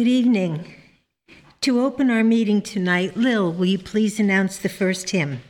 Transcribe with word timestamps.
Good 0.00 0.08
evening. 0.08 0.64
To 1.60 1.82
open 1.82 2.08
our 2.08 2.24
meeting 2.24 2.62
tonight, 2.62 3.18
Lil, 3.18 3.52
will 3.52 3.66
you 3.66 3.78
please 3.78 4.18
announce 4.18 4.56
the 4.56 4.70
first 4.70 5.10
hymn? 5.10 5.42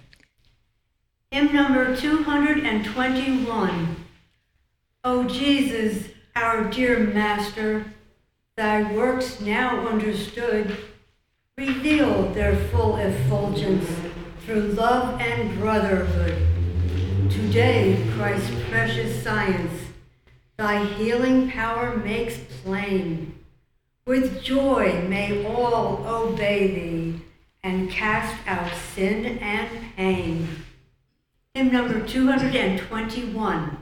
Hymn 1.30 1.54
number 1.54 1.94
221. 1.94 3.96
O 5.04 5.24
Jesus, 5.28 6.08
our 6.34 6.68
dear 6.68 6.98
Master, 6.98 7.84
thy 8.56 8.92
works 8.92 9.40
now 9.40 9.86
understood 9.86 10.76
reveal 11.56 12.32
their 12.32 12.56
full 12.56 12.96
effulgence 12.96 13.88
through 14.44 14.72
love 14.72 15.20
and 15.20 15.56
brotherhood. 15.60 16.34
Today, 17.30 18.04
Christ's 18.16 18.50
precious 18.68 19.22
science, 19.22 19.80
thy 20.56 20.86
healing 20.86 21.48
power 21.48 21.96
makes 21.98 22.40
plain. 22.64 23.39
With 24.10 24.42
joy 24.42 25.04
may 25.08 25.46
all 25.46 26.04
obey 26.04 26.66
thee 26.66 27.20
and 27.62 27.88
cast 27.88 28.34
out 28.44 28.74
sin 28.74 29.38
and 29.38 29.94
pain. 29.94 30.48
Hymn 31.54 31.70
number 31.70 32.04
221. 32.04 33.79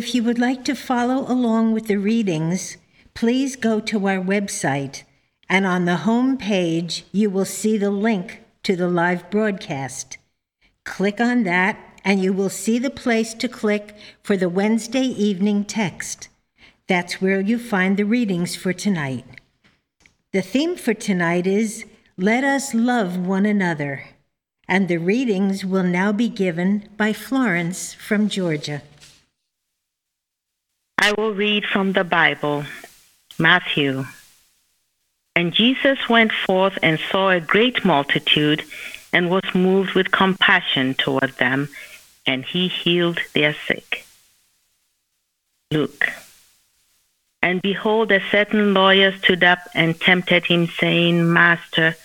If 0.00 0.14
you 0.14 0.22
would 0.22 0.38
like 0.38 0.64
to 0.64 0.74
follow 0.74 1.30
along 1.30 1.72
with 1.72 1.86
the 1.86 1.98
readings, 1.98 2.78
please 3.12 3.54
go 3.54 3.80
to 3.80 4.08
our 4.08 4.16
website, 4.16 5.02
and 5.46 5.66
on 5.66 5.84
the 5.84 6.08
home 6.08 6.38
page, 6.38 7.04
you 7.12 7.28
will 7.28 7.44
see 7.44 7.76
the 7.76 7.90
link 7.90 8.40
to 8.62 8.74
the 8.74 8.88
live 8.88 9.28
broadcast. 9.28 10.16
Click 10.84 11.20
on 11.20 11.42
that, 11.42 11.78
and 12.02 12.22
you 12.22 12.32
will 12.32 12.48
see 12.48 12.78
the 12.78 12.88
place 12.88 13.34
to 13.34 13.46
click 13.46 13.94
for 14.22 14.38
the 14.38 14.48
Wednesday 14.48 15.04
evening 15.04 15.66
text. 15.66 16.30
That's 16.86 17.20
where 17.20 17.38
you 17.42 17.58
find 17.58 17.98
the 17.98 18.06
readings 18.06 18.56
for 18.56 18.72
tonight. 18.72 19.26
The 20.32 20.40
theme 20.40 20.76
for 20.76 20.94
tonight 20.94 21.46
is 21.46 21.84
Let 22.16 22.42
Us 22.42 22.72
Love 22.72 23.18
One 23.18 23.44
Another, 23.44 24.04
and 24.66 24.88
the 24.88 24.96
readings 24.96 25.62
will 25.62 25.82
now 25.84 26.10
be 26.10 26.30
given 26.30 26.88
by 26.96 27.12
Florence 27.12 27.92
from 27.92 28.30
Georgia. 28.30 28.80
I 31.02 31.12
will 31.16 31.32
read 31.32 31.64
from 31.64 31.92
the 31.94 32.04
Bible, 32.04 32.66
Matthew. 33.38 34.04
And 35.34 35.54
Jesus 35.54 36.10
went 36.10 36.30
forth 36.30 36.78
and 36.82 37.00
saw 37.10 37.30
a 37.30 37.40
great 37.40 37.86
multitude, 37.86 38.62
and 39.10 39.30
was 39.30 39.54
moved 39.54 39.94
with 39.94 40.10
compassion 40.10 40.92
toward 40.94 41.32
them, 41.38 41.70
and 42.26 42.44
he 42.44 42.68
healed 42.68 43.18
their 43.32 43.56
sick. 43.66 44.04
Luke. 45.70 46.06
And 47.42 47.62
behold, 47.62 48.12
a 48.12 48.20
certain 48.30 48.74
lawyer 48.74 49.16
stood 49.16 49.42
up 49.42 49.60
and 49.74 49.98
tempted 49.98 50.44
him, 50.44 50.66
saying, 50.66 51.32
Master, 51.32 51.96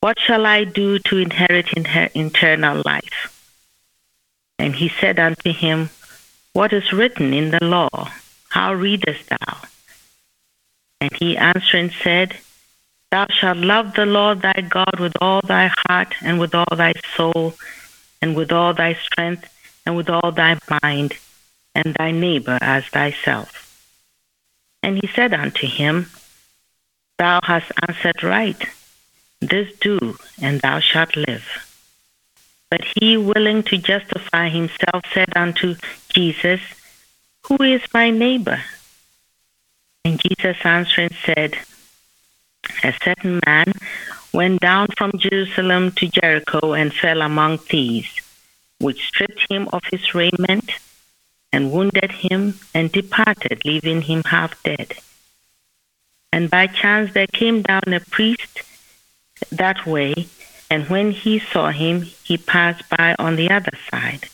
what 0.00 0.18
shall 0.18 0.46
I 0.46 0.64
do 0.64 0.98
to 0.98 1.18
inherit 1.18 1.68
eternal 1.76 2.82
life? 2.84 3.34
And 4.58 4.74
he 4.74 4.88
said 4.88 5.20
unto 5.20 5.52
him, 5.52 5.90
What 6.52 6.72
is 6.72 6.92
written 6.92 7.32
in 7.32 7.50
the 7.50 7.64
law? 7.64 8.10
How 8.50 8.74
readest 8.74 9.28
thou? 9.28 9.58
And 11.00 11.10
he 11.16 11.36
answering 11.36 11.90
said, 11.90 12.36
Thou 13.10 13.26
shalt 13.30 13.58
love 13.58 13.94
the 13.94 14.06
Lord 14.06 14.42
thy 14.42 14.60
God 14.68 15.00
with 15.00 15.14
all 15.20 15.40
thy 15.42 15.70
heart, 15.86 16.14
and 16.22 16.38
with 16.40 16.54
all 16.54 16.76
thy 16.76 16.94
soul, 17.16 17.54
and 18.20 18.34
with 18.34 18.52
all 18.52 18.74
thy 18.74 18.94
strength, 18.94 19.48
and 19.86 19.96
with 19.96 20.10
all 20.10 20.32
thy 20.32 20.58
mind, 20.82 21.14
and 21.74 21.94
thy 21.94 22.10
neighbor 22.10 22.58
as 22.60 22.84
thyself. 22.86 23.64
And 24.82 24.96
he 24.96 25.06
said 25.08 25.32
unto 25.32 25.66
him, 25.66 26.10
Thou 27.18 27.40
hast 27.42 27.72
answered 27.88 28.22
right. 28.22 28.62
This 29.40 29.72
do, 29.78 30.16
and 30.40 30.60
thou 30.60 30.80
shalt 30.80 31.16
live. 31.16 31.67
But 32.70 32.84
he, 32.84 33.16
willing 33.16 33.62
to 33.64 33.78
justify 33.78 34.48
himself, 34.48 35.04
said 35.12 35.34
unto 35.34 35.76
Jesus, 36.10 36.60
Who 37.46 37.62
is 37.62 37.82
my 37.94 38.10
neighbor? 38.10 38.62
And 40.04 40.20
Jesus 40.20 40.56
answering 40.64 41.14
said, 41.24 41.56
A 42.84 42.92
certain 43.02 43.40
man 43.46 43.72
went 44.32 44.60
down 44.60 44.88
from 44.96 45.12
Jerusalem 45.16 45.92
to 45.92 46.08
Jericho 46.08 46.74
and 46.74 46.92
fell 46.92 47.22
among 47.22 47.58
thieves, 47.58 48.20
which 48.78 49.08
stripped 49.08 49.50
him 49.50 49.68
of 49.72 49.82
his 49.90 50.14
raiment 50.14 50.70
and 51.52 51.72
wounded 51.72 52.12
him 52.12 52.54
and 52.74 52.92
departed, 52.92 53.62
leaving 53.64 54.02
him 54.02 54.22
half 54.24 54.62
dead. 54.62 54.92
And 56.32 56.50
by 56.50 56.66
chance 56.66 57.12
there 57.14 57.26
came 57.26 57.62
down 57.62 57.92
a 57.92 58.00
priest 58.00 58.62
that 59.50 59.86
way, 59.86 60.26
and 60.70 60.88
when 60.88 61.12
he 61.12 61.38
saw 61.38 61.70
him, 61.70 62.02
he 62.02 62.36
passed 62.36 62.88
by 62.90 63.14
on 63.18 63.36
the 63.36 63.50
other 63.50 63.72
side. 63.90 64.28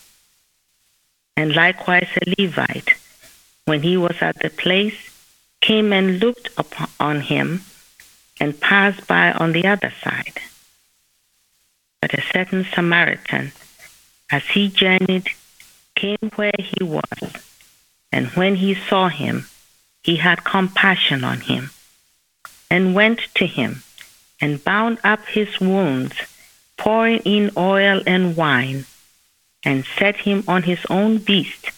And 1.36 1.54
likewise 1.54 2.08
a 2.16 2.34
Levite, 2.38 2.94
when 3.64 3.82
he 3.82 3.96
was 3.96 4.16
at 4.20 4.38
the 4.40 4.50
place, 4.50 4.96
came 5.60 5.92
and 5.92 6.20
looked 6.20 6.48
upon 6.56 7.20
him 7.22 7.62
and 8.40 8.60
passed 8.60 9.06
by 9.06 9.32
on 9.32 9.52
the 9.52 9.66
other 9.66 9.92
side. 10.02 10.38
But 12.00 12.14
a 12.14 12.22
certain 12.22 12.66
Samaritan, 12.74 13.52
as 14.30 14.44
he 14.44 14.68
journeyed, 14.68 15.28
came 15.94 16.30
where 16.34 16.52
he 16.58 16.84
was, 16.84 17.32
and 18.12 18.26
when 18.28 18.56
he 18.56 18.74
saw 18.74 19.08
him, 19.08 19.46
he 20.02 20.16
had 20.16 20.44
compassion 20.44 21.24
on 21.24 21.40
him, 21.40 21.70
and 22.70 22.94
went 22.94 23.20
to 23.36 23.46
him, 23.46 23.82
and 24.40 24.62
bound 24.64 24.98
up 25.04 25.24
his 25.26 25.60
wounds, 25.60 26.14
pouring 26.76 27.20
in 27.20 27.50
oil 27.56 28.02
and 28.06 28.36
wine, 28.36 28.84
and 29.64 29.84
set 29.98 30.16
him 30.16 30.44
on 30.46 30.64
his 30.64 30.84
own 30.90 31.18
beast, 31.18 31.70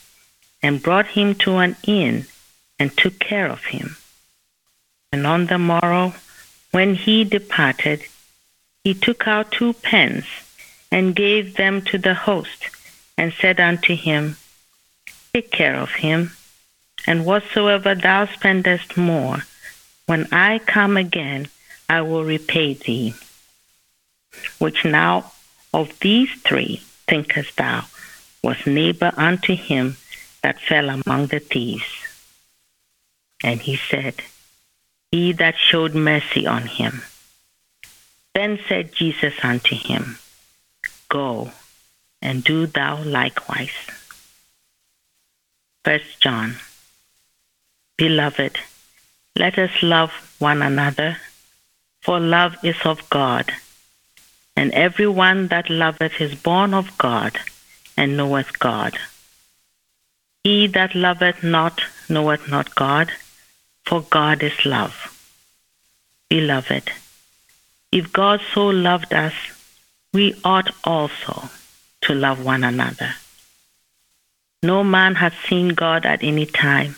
and 0.63 0.83
brought 0.83 1.07
him 1.07 1.35
to 1.35 1.57
an 1.57 1.77
inn, 1.87 2.27
and 2.79 2.97
took 2.97 3.19
care 3.19 3.47
of 3.47 3.65
him. 3.65 3.97
And 5.13 5.27
on 5.27 5.47
the 5.47 5.59
morrow, 5.59 6.15
when 6.73 6.95
he 6.95 7.25
departed, 7.25 8.03
he 8.85 8.95
took 8.95 9.27
out 9.27 9.53
two 9.53 9.73
pence, 9.73 10.27
and 10.91 11.17
gave 11.17 11.57
them 11.57 11.83
to 11.83 11.99
the 11.99 12.15
host 12.15 12.71
and 13.19 13.33
said 13.33 13.61
unto 13.61 13.95
him, 13.95 14.37
Take 15.33 15.51
care 15.51 15.77
of 15.77 15.91
him, 15.91 16.33
and 17.07 17.27
whatsoever 17.27 17.95
thou 17.95 18.27
spendest 18.27 18.97
more, 18.97 19.45
when 20.07 20.29
I 20.33 20.59
come 20.59 20.97
again, 20.97 21.49
I 21.89 22.03
will 22.03 22.25
repay 22.25 22.75
thee. 22.75 23.15
Which 24.59 24.85
now 24.85 25.33
of 25.73 25.99
these 26.01 26.31
three 26.43 26.83
thinkest 27.07 27.57
thou 27.57 27.85
was 28.43 28.67
neighbor 28.67 29.13
unto 29.17 29.55
him 29.55 29.97
that 30.43 30.61
fell 30.61 30.89
among 30.91 31.27
the 31.29 31.41
thieves? 31.41 32.07
And 33.43 33.61
he 33.61 33.77
said, 33.77 34.15
He 35.11 35.33
that 35.33 35.57
showed 35.57 35.95
mercy 35.95 36.47
on 36.47 36.63
him. 36.63 37.03
Then 38.35 38.59
said 38.69 38.93
Jesus 38.93 39.35
unto 39.43 39.75
him, 39.75 40.19
Go 41.09 41.53
and 42.21 42.43
do 42.43 42.67
thou 42.67 43.03
likewise. 43.03 43.77
First 45.85 46.21
John. 46.21 46.57
Beloved, 47.97 48.59
let 49.37 49.59
us 49.59 49.83
love 49.83 50.11
one 50.39 50.61
another, 50.61 51.19
for 52.07 52.21
love 52.21 52.57
is 52.63 52.77
of 52.85 52.99
God, 53.11 53.53
and 54.55 54.73
every 54.73 55.09
one 55.09 55.49
that 55.49 55.69
loveth 55.69 56.21
is 56.21 56.37
born 56.37 56.73
of 56.73 56.97
God, 56.99 57.37
and 57.97 58.17
knoweth 58.17 58.61
God. 58.61 58.97
He 60.45 60.69
that 60.69 60.95
loveth 60.95 61.43
not 61.43 61.83
knoweth 62.09 62.49
not 62.49 62.77
God, 62.77 63.11
for 63.85 64.03
God 64.03 64.45
is 64.45 64.65
love. 64.65 64.95
Beloved, 66.31 66.93
if 67.91 68.13
God 68.13 68.41
so 68.55 68.67
loved 68.69 69.13
us, 69.13 69.35
we 70.13 70.41
ought 70.45 70.71
also 70.85 71.51
to 72.03 72.15
love 72.15 72.45
one 72.45 72.63
another. 72.63 73.17
No 74.63 74.85
man 74.85 75.17
hath 75.17 75.35
seen 75.49 75.71
God 75.71 76.07
at 76.07 76.23
any 76.23 76.47
time. 76.47 76.95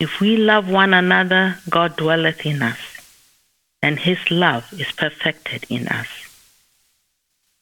If 0.00 0.18
we 0.20 0.38
love 0.38 0.70
one 0.70 0.94
another, 0.94 1.58
God 1.68 1.96
dwelleth 1.96 2.46
in 2.46 2.62
us, 2.62 2.78
and 3.84 3.98
his 3.98 4.30
love 4.30 4.72
is 4.72 4.90
perfected 4.92 5.66
in 5.68 5.86
us. 5.88 6.08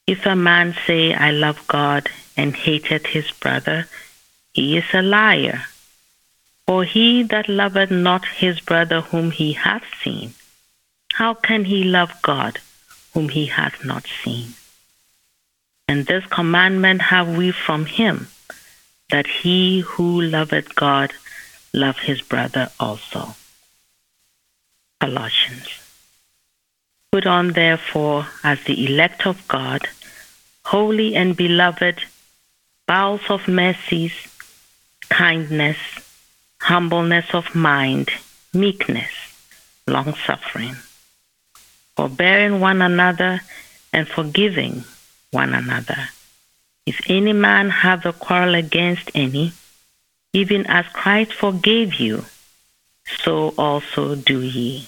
If 0.07 0.25
a 0.25 0.37
man 0.37 0.73
say, 0.87 1.13
I 1.13 1.31
love 1.31 1.67
God, 1.67 2.09
and 2.37 2.55
hateth 2.55 3.07
his 3.07 3.29
brother, 3.31 3.89
he 4.53 4.77
is 4.77 4.85
a 4.93 5.01
liar. 5.01 5.65
For 6.65 6.85
he 6.85 7.23
that 7.23 7.49
loveth 7.49 7.91
not 7.91 8.25
his 8.25 8.61
brother 8.61 9.01
whom 9.01 9.31
he 9.31 9.51
hath 9.51 9.83
seen, 10.01 10.33
how 11.15 11.33
can 11.33 11.65
he 11.65 11.83
love 11.83 12.13
God 12.21 12.59
whom 13.13 13.27
he 13.27 13.47
hath 13.47 13.83
not 13.83 14.05
seen? 14.23 14.53
And 15.89 16.05
this 16.05 16.25
commandment 16.27 17.01
have 17.01 17.35
we 17.35 17.51
from 17.51 17.85
him, 17.85 18.27
that 19.09 19.27
he 19.27 19.81
who 19.81 20.21
loveth 20.21 20.73
God 20.73 21.11
love 21.73 21.99
his 21.99 22.21
brother 22.21 22.71
also. 22.79 23.35
Colossians. 25.01 25.82
Put 27.13 27.27
on 27.27 27.53
therefore 27.53 28.25
as 28.43 28.63
the 28.63 28.87
elect 28.87 29.27
of 29.27 29.47
God, 29.47 29.87
holy 30.65 31.15
and 31.15 31.37
beloved, 31.37 32.01
bowels 32.87 33.21
of 33.29 33.47
mercies, 33.47 34.13
kindness, 35.09 35.77
humbleness 36.59 37.35
of 37.35 37.53
mind, 37.53 38.09
meekness, 38.51 39.11
long 39.85 40.15
suffering, 40.25 40.75
forbearing 41.95 42.59
one 42.59 42.81
another 42.81 43.41
and 43.93 44.07
forgiving 44.07 44.83
one 45.29 45.53
another. 45.53 46.09
If 46.87 46.99
any 47.05 47.33
man 47.33 47.69
have 47.69 48.07
a 48.07 48.13
quarrel 48.13 48.55
against 48.55 49.11
any, 49.13 49.53
even 50.33 50.65
as 50.65 50.87
Christ 50.87 51.33
forgave 51.33 51.93
you, 51.93 52.25
so 53.05 53.53
also 53.55 54.15
do 54.15 54.41
ye. 54.41 54.87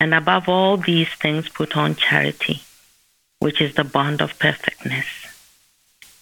And 0.00 0.14
above 0.14 0.48
all 0.48 0.76
these 0.76 1.08
things 1.08 1.48
put 1.48 1.76
on 1.76 1.96
charity, 1.96 2.62
which 3.40 3.60
is 3.60 3.74
the 3.74 3.84
bond 3.84 4.20
of 4.20 4.38
perfectness. 4.38 5.06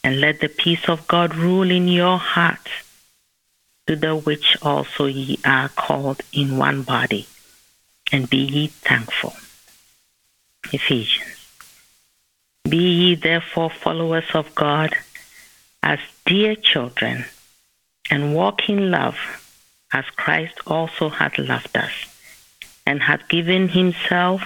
And 0.03 0.21
let 0.21 0.41
the 0.41 0.49
peace 0.49 0.89
of 0.89 1.09
God 1.09 1.35
rule 1.35 1.71
in 1.71 1.89
your 1.89 2.19
hearts, 2.19 2.71
to 3.87 3.97
the 3.97 4.17
which 4.17 4.57
also 4.63 5.07
ye 5.07 5.39
are 5.45 5.69
called 5.69 6.23
in 6.33 6.59
one 6.59 6.83
body, 6.83 7.27
and 8.13 8.31
be 8.31 8.39
ye 8.39 8.67
thankful. 8.69 9.35
Ephesians. 10.73 11.33
Be 12.69 12.79
ye 12.79 13.15
therefore 13.15 13.71
followers 13.71 14.25
of 14.35 14.55
God 14.55 14.97
as 15.83 16.01
dear 16.25 16.57
children, 16.57 17.27
and 18.11 18.35
walk 18.35 18.69
in 18.69 18.91
love 18.91 19.19
as 19.93 20.05
Christ 20.17 20.59
also 20.67 21.09
hath 21.09 21.39
loved 21.39 21.77
us, 21.77 21.93
and 22.87 23.03
had 23.03 23.29
given 23.29 23.69
himself 23.69 24.43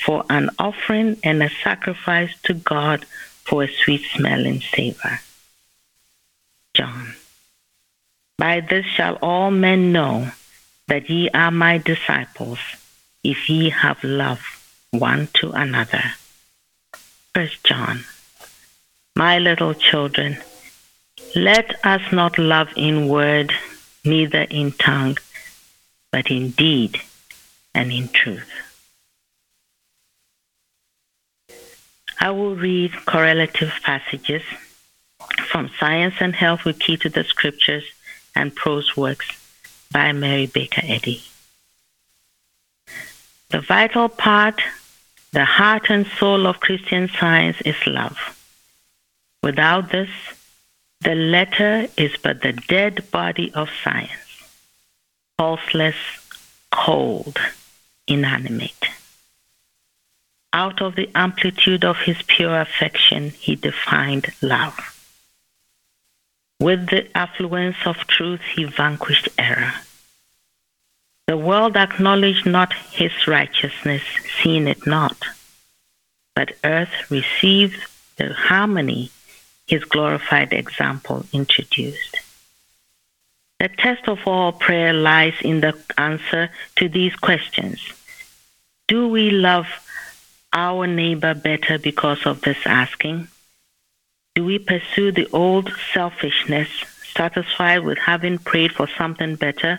for 0.00 0.24
an 0.30 0.50
offering 0.58 1.18
and 1.22 1.42
a 1.42 1.50
sacrifice 1.62 2.30
to 2.44 2.54
God 2.54 3.04
for 3.44 3.64
a 3.64 3.72
sweet 3.72 4.02
smelling 4.14 4.60
savor. 4.60 5.20
John. 6.74 7.14
By 8.38 8.60
this 8.60 8.86
shall 8.86 9.16
all 9.16 9.50
men 9.50 9.92
know 9.92 10.32
that 10.88 11.10
ye 11.10 11.28
are 11.30 11.50
my 11.50 11.78
disciples, 11.78 12.58
if 13.22 13.48
ye 13.48 13.70
have 13.70 14.02
love 14.02 14.40
one 14.90 15.28
to 15.34 15.50
another. 15.52 16.02
First 17.34 17.62
John. 17.64 18.04
My 19.14 19.38
little 19.38 19.74
children, 19.74 20.38
let 21.36 21.84
us 21.84 22.00
not 22.12 22.38
love 22.38 22.68
in 22.76 23.08
word, 23.08 23.52
neither 24.04 24.42
in 24.42 24.72
tongue, 24.72 25.18
but 26.10 26.30
in 26.30 26.50
deed 26.50 27.00
and 27.74 27.92
in 27.92 28.08
truth. 28.08 28.50
I 32.20 32.30
will 32.30 32.54
read 32.54 32.92
correlative 33.04 33.72
passages 33.82 34.42
from 35.48 35.70
Science 35.78 36.14
and 36.20 36.34
Health 36.34 36.64
with 36.64 36.78
Key 36.78 36.96
to 36.98 37.08
the 37.08 37.24
Scriptures 37.24 37.84
and 38.36 38.54
Prose 38.54 38.96
Works 38.96 39.26
by 39.90 40.12
Mary 40.12 40.46
Baker 40.46 40.82
Eddy. 40.84 41.22
The 43.50 43.60
vital 43.60 44.08
part, 44.08 44.62
the 45.32 45.44
heart 45.44 45.90
and 45.90 46.06
soul 46.06 46.46
of 46.46 46.60
Christian 46.60 47.08
science 47.08 47.60
is 47.62 47.76
love. 47.86 48.18
Without 49.42 49.90
this, 49.90 50.10
the 51.00 51.14
letter 51.14 51.88
is 51.96 52.16
but 52.22 52.42
the 52.42 52.52
dead 52.52 53.10
body 53.10 53.52
of 53.52 53.68
science, 53.82 54.12
pulseless, 55.36 55.96
cold, 56.70 57.38
inanimate. 58.06 58.86
Out 60.52 60.82
of 60.82 60.96
the 60.96 61.10
amplitude 61.14 61.84
of 61.84 61.98
his 61.98 62.20
pure 62.22 62.60
affection, 62.60 63.30
he 63.30 63.56
defined 63.56 64.26
love. 64.42 64.76
With 66.60 66.88
the 66.90 67.16
affluence 67.16 67.78
of 67.86 68.06
truth, 68.06 68.40
he 68.54 68.64
vanquished 68.64 69.28
error. 69.38 69.72
The 71.26 71.36
world 71.36 71.76
acknowledged 71.76 72.46
not 72.46 72.72
his 72.72 73.26
righteousness, 73.26 74.02
seeing 74.42 74.68
it 74.68 74.86
not. 74.86 75.16
But 76.34 76.56
earth 76.64 77.10
received 77.10 77.82
the 78.16 78.32
harmony 78.32 79.10
his 79.66 79.84
glorified 79.84 80.52
example 80.52 81.24
introduced. 81.32 82.21
The 83.62 83.68
test 83.68 84.08
of 84.08 84.26
all 84.26 84.50
prayer 84.50 84.92
lies 84.92 85.34
in 85.40 85.60
the 85.60 85.78
answer 85.96 86.50
to 86.78 86.88
these 86.88 87.14
questions. 87.14 87.78
Do 88.88 89.06
we 89.06 89.30
love 89.30 89.68
our 90.52 90.88
neighbor 90.88 91.32
better 91.32 91.78
because 91.78 92.26
of 92.26 92.40
this 92.40 92.58
asking? 92.66 93.28
Do 94.34 94.44
we 94.44 94.58
pursue 94.58 95.12
the 95.12 95.28
old 95.32 95.70
selfishness, 95.94 96.70
satisfied 97.14 97.84
with 97.84 97.98
having 97.98 98.38
prayed 98.38 98.72
for 98.72 98.88
something 98.88 99.36
better, 99.36 99.78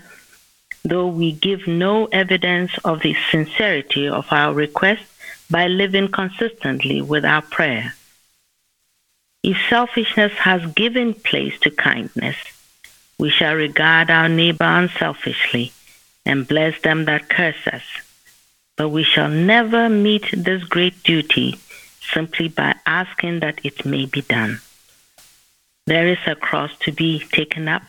though 0.86 1.08
we 1.08 1.34
give 1.34 1.68
no 1.68 2.06
evidence 2.06 2.72
of 2.86 3.02
the 3.02 3.18
sincerity 3.32 4.08
of 4.08 4.28
our 4.32 4.54
request 4.54 5.04
by 5.52 5.68
living 5.68 6.08
consistently 6.08 7.02
with 7.02 7.26
our 7.26 7.42
prayer? 7.42 7.96
If 9.44 9.58
selfishness 9.70 10.32
has 10.38 10.74
given 10.74 11.14
place 11.16 11.60
to 11.64 11.70
kindness, 11.70 12.38
we 13.24 13.30
shall 13.30 13.56
regard 13.56 14.10
our 14.12 14.28
neighbor 14.28 14.66
unselfishly 14.66 15.72
and 16.26 16.46
bless 16.46 16.82
them 16.82 17.06
that 17.06 17.30
curse 17.30 17.66
us. 17.72 17.84
But 18.76 18.90
we 18.90 19.06
shall 19.06 19.30
never 19.30 19.88
meet 19.88 20.26
this 20.34 20.66
great 20.66 21.02
duty 21.04 21.58
simply 22.02 22.50
by 22.50 22.76
asking 22.86 23.40
that 23.40 23.62
it 23.64 23.86
may 23.86 24.08
be 24.08 24.24
done. 24.24 24.60
There 25.88 26.10
is 26.10 26.18
a 26.28 26.36
cross 26.36 26.72
to 26.82 26.92
be 26.92 27.20
taken 27.20 27.70
up 27.70 27.84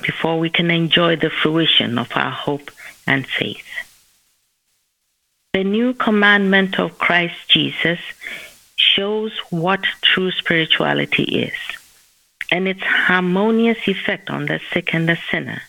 before 0.00 0.38
we 0.38 0.48
can 0.48 0.70
enjoy 0.70 1.16
the 1.16 1.28
fruition 1.28 1.98
of 1.98 2.08
our 2.14 2.30
hope 2.30 2.70
and 3.06 3.26
faith. 3.26 3.68
The 5.52 5.64
new 5.64 5.92
commandment 5.92 6.80
of 6.80 6.96
Christ 6.96 7.46
Jesus 7.48 7.98
shows 8.76 9.32
what 9.50 9.82
true 10.00 10.30
spirituality 10.30 11.24
is 11.24 11.79
and 12.50 12.68
its 12.68 12.82
harmonious 12.82 13.86
effect 13.86 14.30
on 14.30 14.46
the 14.46 14.60
sick 14.72 14.94
and 14.94 15.08
the 15.08 15.18
sinner. 15.30 15.62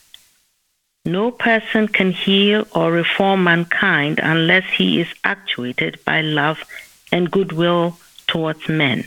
No 1.05 1.31
person 1.31 1.87
can 1.87 2.11
heal 2.11 2.67
or 2.75 2.91
reform 2.91 3.43
mankind 3.43 4.19
unless 4.21 4.65
he 4.73 5.01
is 5.01 5.07
actuated 5.23 6.03
by 6.05 6.21
love 6.21 6.63
and 7.11 7.31
goodwill 7.31 7.97
towards 8.27 8.69
men. 8.69 9.03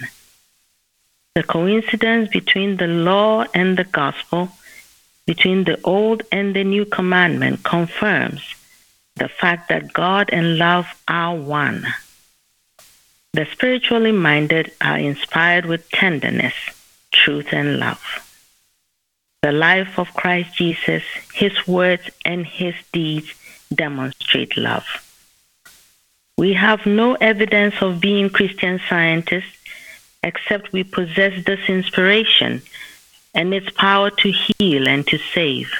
The 1.34 1.42
coincidence 1.42 2.30
between 2.30 2.76
the 2.76 2.86
law 2.86 3.44
and 3.54 3.76
the 3.76 3.84
gospel, 3.84 4.50
between 5.26 5.64
the 5.64 5.80
old 5.82 6.22
and 6.30 6.54
the 6.54 6.64
new 6.64 6.84
commandment, 6.84 7.64
confirms 7.64 8.42
the 9.16 9.28
fact 9.28 9.68
that 9.68 9.92
God 9.92 10.30
and 10.32 10.58
love 10.58 10.86
are 11.06 11.34
one. 11.34 11.86
The 13.32 13.46
spiritually 13.46 14.12
minded 14.12 14.72
are 14.80 14.98
inspired 14.98 15.66
with 15.66 15.88
tenderness, 15.90 16.54
truth, 17.14 17.52
and 17.52 17.78
love. 17.78 18.02
The 19.42 19.52
life 19.52 19.98
of 19.98 20.12
Christ 20.14 20.56
Jesus, 20.56 21.02
his 21.32 21.66
words, 21.66 22.10
and 22.24 22.46
his 22.46 22.74
deeds 22.92 23.32
demonstrate 23.74 24.56
love. 24.56 24.86
We 26.36 26.54
have 26.54 26.84
no 26.84 27.14
evidence 27.14 27.76
of 27.80 28.00
being 28.00 28.28
Christian 28.28 28.80
scientists 28.88 29.56
except 30.22 30.72
we 30.72 30.82
possess 30.82 31.44
this 31.44 31.68
inspiration 31.68 32.62
and 33.34 33.54
its 33.54 33.70
power 33.70 34.10
to 34.10 34.30
heal 34.32 34.88
and 34.88 35.06
to 35.06 35.18
save. 35.18 35.70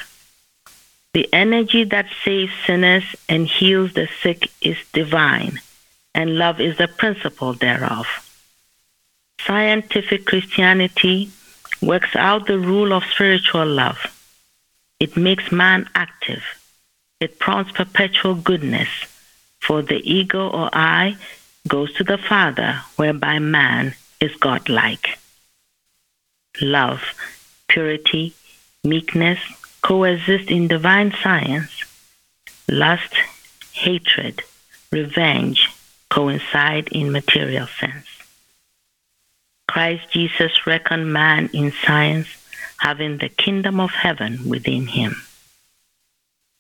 The 1.14 1.28
energy 1.32 1.84
that 1.84 2.06
saves 2.24 2.52
sinners 2.66 3.04
and 3.28 3.46
heals 3.46 3.94
the 3.94 4.08
sick 4.22 4.50
is 4.60 4.76
divine 4.92 5.60
and 6.14 6.38
love 6.38 6.60
is 6.60 6.76
the 6.78 6.88
principle 6.88 7.54
thereof. 7.54 8.06
Scientific 9.46 10.24
Christianity 10.24 11.30
works 11.82 12.16
out 12.16 12.46
the 12.46 12.58
rule 12.58 12.92
of 12.92 13.04
spiritual 13.04 13.66
love. 13.66 13.98
It 14.98 15.16
makes 15.16 15.52
man 15.52 15.88
active. 15.94 16.42
It 17.20 17.38
prompts 17.38 17.72
perpetual 17.72 18.34
goodness, 18.34 18.88
for 19.60 19.82
the 19.82 20.00
ego 20.10 20.48
or 20.48 20.70
I 20.72 21.16
goes 21.68 21.92
to 21.94 22.04
the 22.04 22.18
Father, 22.18 22.80
whereby 22.96 23.38
man 23.38 23.94
is 24.20 24.34
godlike. 24.36 25.18
Love, 26.60 27.02
purity, 27.68 28.34
meekness 28.82 29.40
coexist 29.84 30.50
in 30.50 30.66
divine 30.66 31.12
science. 31.22 31.84
Lust, 32.68 33.14
hatred, 33.72 34.42
revenge, 34.90 35.68
coincide 36.08 36.88
in 36.88 37.12
material 37.12 37.66
sense. 37.66 38.13
Christ 39.74 40.08
Jesus 40.12 40.68
reckoned 40.68 41.12
man 41.12 41.50
in 41.52 41.72
science 41.72 42.28
having 42.78 43.18
the 43.18 43.28
kingdom 43.28 43.80
of 43.80 43.90
heaven 43.90 44.48
within 44.48 44.86
him. 44.86 45.20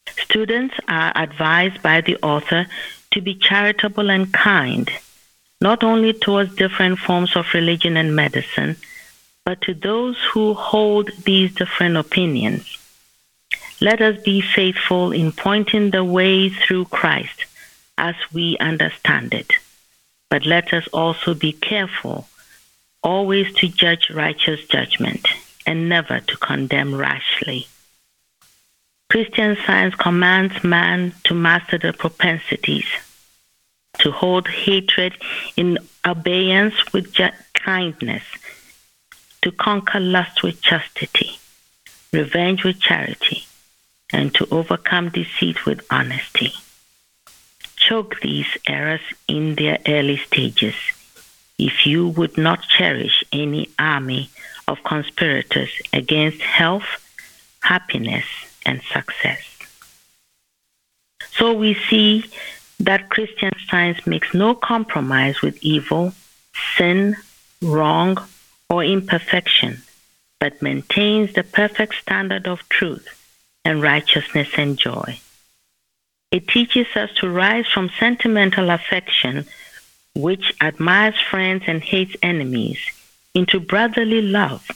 Students 0.08 0.74
are 0.88 1.12
advised 1.14 1.80
by 1.80 2.00
the 2.00 2.16
author 2.16 2.66
to 3.12 3.20
be 3.20 3.36
charitable 3.36 4.10
and 4.10 4.32
kind, 4.32 4.90
not 5.60 5.84
only 5.84 6.12
towards 6.12 6.56
different 6.56 6.98
forms 6.98 7.36
of 7.36 7.54
religion 7.54 7.96
and 7.96 8.16
medicine, 8.16 8.74
but 9.44 9.60
to 9.60 9.74
those 9.74 10.18
who 10.32 10.54
hold 10.54 11.12
these 11.22 11.54
different 11.54 11.96
opinions. 11.96 12.78
Let 13.80 14.02
us 14.02 14.20
be 14.24 14.40
faithful 14.40 15.12
in 15.12 15.30
pointing 15.30 15.92
the 15.92 16.02
way 16.02 16.48
through 16.48 16.86
Christ 16.86 17.44
as 17.96 18.16
we 18.32 18.58
understand 18.58 19.32
it. 19.32 19.52
But 20.30 20.44
let 20.44 20.74
us 20.74 20.88
also 20.88 21.32
be 21.34 21.52
careful 21.52 22.26
always 23.04 23.54
to 23.54 23.68
judge 23.68 24.10
righteous 24.10 24.64
judgment 24.66 25.28
and 25.66 25.88
never 25.88 26.18
to 26.18 26.36
condemn 26.38 26.94
rashly. 26.94 27.68
Christian 29.10 29.56
science 29.64 29.94
commands 29.94 30.64
man 30.64 31.12
to 31.24 31.34
master 31.34 31.78
the 31.78 31.92
propensities, 31.92 32.86
to 33.98 34.10
hold 34.10 34.48
hatred 34.48 35.12
in 35.56 35.78
abeyance 36.04 36.92
with 36.92 37.12
ju- 37.12 37.28
kindness, 37.52 38.24
to 39.42 39.52
conquer 39.52 40.00
lust 40.00 40.42
with 40.42 40.60
chastity, 40.60 41.38
revenge 42.12 42.64
with 42.64 42.80
charity, 42.80 43.44
and 44.12 44.34
to 44.34 44.48
overcome 44.50 45.10
deceit 45.10 45.64
with 45.66 45.86
honesty 45.90 46.52
choke 47.88 48.18
these 48.20 48.46
errors 48.66 49.02
in 49.28 49.56
their 49.56 49.78
early 49.86 50.16
stages 50.16 50.74
if 51.58 51.86
you 51.86 52.08
would 52.08 52.36
not 52.36 52.62
cherish 52.62 53.22
any 53.32 53.68
army 53.78 54.30
of 54.66 54.82
conspirators 54.84 55.70
against 55.92 56.40
health, 56.40 56.86
happiness, 57.60 58.24
and 58.66 58.82
success. 58.82 59.42
So 61.32 61.52
we 61.52 61.74
see 61.74 62.24
that 62.80 63.10
Christian 63.10 63.52
science 63.68 64.06
makes 64.06 64.34
no 64.34 64.54
compromise 64.54 65.42
with 65.42 65.62
evil, 65.62 66.12
sin, 66.76 67.16
wrong, 67.60 68.18
or 68.68 68.84
imperfection, 68.84 69.82
but 70.40 70.62
maintains 70.62 71.32
the 71.32 71.44
perfect 71.44 71.94
standard 71.96 72.46
of 72.46 72.68
truth 72.68 73.08
and 73.64 73.82
righteousness 73.82 74.48
and 74.56 74.78
joy. 74.78 75.18
It 76.30 76.48
teaches 76.48 76.86
us 76.96 77.10
to 77.16 77.28
rise 77.28 77.66
from 77.66 77.90
sentimental 77.98 78.70
affection 78.70 79.46
which 80.14 80.54
admires 80.60 81.20
friends 81.30 81.64
and 81.66 81.82
hates 81.82 82.16
enemies, 82.22 82.78
into 83.34 83.58
brotherly 83.58 84.22
love, 84.22 84.66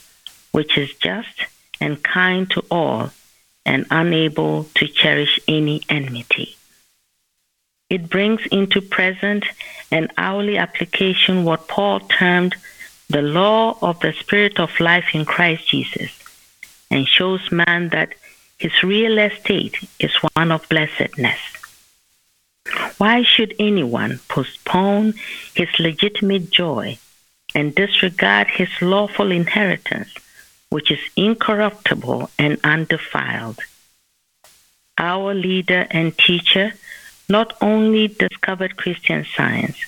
which 0.52 0.76
is 0.76 0.92
just 0.94 1.46
and 1.80 2.02
kind 2.02 2.50
to 2.50 2.64
all 2.70 3.10
and 3.64 3.86
unable 3.90 4.64
to 4.74 4.88
cherish 4.88 5.38
any 5.46 5.82
enmity. 5.88 6.56
It 7.90 8.10
brings 8.10 8.44
into 8.46 8.80
present 8.80 9.44
and 9.90 10.12
hourly 10.18 10.58
application 10.58 11.44
what 11.44 11.68
Paul 11.68 12.00
termed 12.00 12.54
the 13.08 13.22
law 13.22 13.78
of 13.80 14.00
the 14.00 14.12
Spirit 14.12 14.60
of 14.60 14.80
life 14.80 15.14
in 15.14 15.24
Christ 15.24 15.68
Jesus 15.68 16.10
and 16.90 17.06
shows 17.06 17.50
man 17.50 17.90
that 17.90 18.14
his 18.58 18.82
real 18.82 19.18
estate 19.18 19.76
is 19.98 20.14
one 20.34 20.50
of 20.50 20.68
blessedness. 20.68 21.38
Why 22.98 23.22
should 23.22 23.54
anyone 23.58 24.20
postpone 24.28 25.14
his 25.54 25.68
legitimate 25.78 26.50
joy 26.50 26.98
and 27.54 27.74
disregard 27.74 28.48
his 28.48 28.68
lawful 28.80 29.30
inheritance, 29.30 30.12
which 30.70 30.90
is 30.90 31.00
incorruptible 31.16 32.30
and 32.38 32.58
undefiled? 32.64 33.60
Our 34.98 35.34
leader 35.34 35.86
and 35.90 36.16
teacher 36.18 36.74
not 37.28 37.56
only 37.60 38.08
discovered 38.08 38.76
Christian 38.76 39.24
science, 39.36 39.78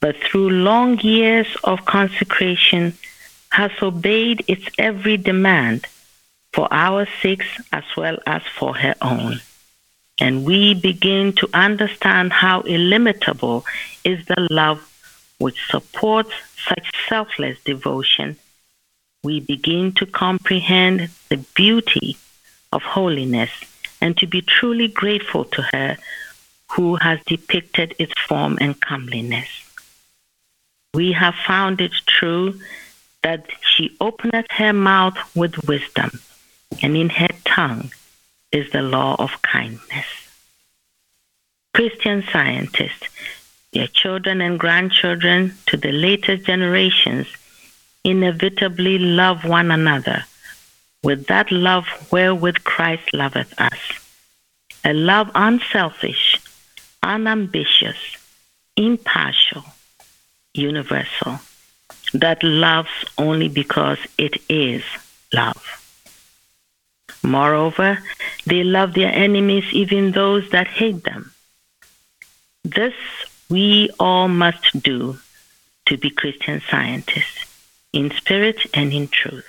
but 0.00 0.16
through 0.16 0.50
long 0.50 0.98
years 1.00 1.48
of 1.64 1.84
consecration 1.84 2.94
has 3.50 3.70
obeyed 3.82 4.44
its 4.48 4.66
every 4.78 5.16
demand 5.16 5.86
for 6.52 6.68
our 6.70 7.06
sakes 7.20 7.60
as 7.72 7.84
well 7.96 8.18
as 8.26 8.42
for 8.42 8.74
her 8.76 8.94
own. 9.02 9.40
And 10.20 10.44
we 10.44 10.74
begin 10.74 11.32
to 11.34 11.48
understand 11.54 12.32
how 12.32 12.60
illimitable 12.60 13.64
is 14.04 14.24
the 14.26 14.46
love 14.50 14.86
which 15.38 15.58
supports 15.70 16.32
such 16.68 16.92
selfless 17.08 17.58
devotion. 17.64 18.36
We 19.24 19.40
begin 19.40 19.92
to 19.92 20.06
comprehend 20.06 21.08
the 21.30 21.38
beauty 21.54 22.18
of 22.72 22.82
holiness 22.82 23.50
and 24.00 24.16
to 24.18 24.26
be 24.26 24.42
truly 24.42 24.88
grateful 24.88 25.46
to 25.46 25.62
her 25.72 25.96
who 26.72 26.96
has 26.96 27.18
depicted 27.26 27.94
its 27.98 28.12
form 28.28 28.58
and 28.60 28.80
comeliness. 28.80 29.48
We 30.94 31.12
have 31.12 31.34
found 31.34 31.80
it 31.80 31.92
true 32.06 32.60
that 33.22 33.46
she 33.62 33.96
openeth 34.00 34.46
her 34.50 34.72
mouth 34.72 35.16
with 35.34 35.66
wisdom, 35.66 36.20
and 36.82 36.96
in 36.96 37.10
her 37.10 37.28
tongue 37.44 37.92
is 38.52 38.70
the 38.70 38.82
law 38.82 39.16
of 39.18 39.42
kindness. 39.42 40.06
Christian 41.74 42.24
scientists, 42.32 43.08
their 43.72 43.86
children 43.86 44.40
and 44.40 44.58
grandchildren 44.58 45.54
to 45.66 45.76
the 45.76 45.92
latest 45.92 46.46
generations, 46.46 47.26
inevitably 48.04 48.98
love 48.98 49.44
one 49.44 49.70
another 49.70 50.24
with 51.02 51.26
that 51.26 51.50
love 51.50 51.86
wherewith 52.10 52.62
Christ 52.64 53.12
loveth 53.14 53.58
us. 53.60 53.78
A 54.84 54.92
love 54.92 55.30
unselfish, 55.34 56.40
unambitious, 57.02 57.96
impartial, 58.76 59.64
universal, 60.54 61.40
that 62.14 62.42
loves 62.42 62.90
only 63.18 63.48
because 63.48 63.98
it 64.18 64.40
is 64.48 64.82
love. 65.32 65.76
Moreover, 67.22 67.98
they 68.46 68.62
love 68.64 68.94
their 68.94 69.12
enemies, 69.12 69.64
even 69.72 70.12
those 70.12 70.50
that 70.50 70.66
hate 70.66 71.04
them. 71.04 71.32
This 72.64 72.94
we 73.48 73.90
all 73.98 74.28
must 74.28 74.82
do 74.82 75.18
to 75.86 75.96
be 75.96 76.10
Christian 76.10 76.62
scientists, 76.70 77.44
in 77.92 78.10
spirit 78.10 78.58
and 78.74 78.92
in 78.92 79.08
truth. 79.08 79.48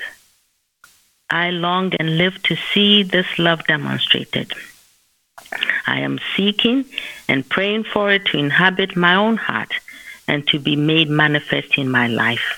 I 1.30 1.52
long 1.52 1.94
and 2.00 2.18
live 2.18 2.42
to 2.44 2.56
see 2.56 3.04
this 3.04 3.38
love 3.38 3.66
demonstrated. 3.68 4.54
I 5.86 6.00
am 6.00 6.20
seeking 6.36 6.86
and 7.28 7.48
praying 7.48 7.84
for 7.86 8.12
it 8.12 8.26
to 8.28 8.38
inhabit 8.38 8.96
my 8.96 9.16
own 9.16 9.38
heart 9.38 9.74
and 10.28 10.48
to 10.48 10.60
be 10.60 10.76
made 10.76 11.10
manifest 11.10 11.78
in 11.78 11.90
my 11.90 12.08
life. 12.08 12.58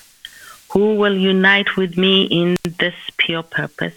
Who 0.71 0.95
will 0.95 1.15
unite 1.15 1.75
with 1.75 1.97
me 1.97 2.23
in 2.23 2.55
this 2.63 2.95
pure 3.17 3.43
purpose 3.43 3.95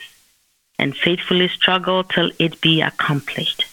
and 0.79 0.97
faithfully 0.97 1.49
struggle 1.49 2.05
till 2.05 2.31
it 2.39 2.61
be 2.61 2.81
accomplished? 2.81 3.64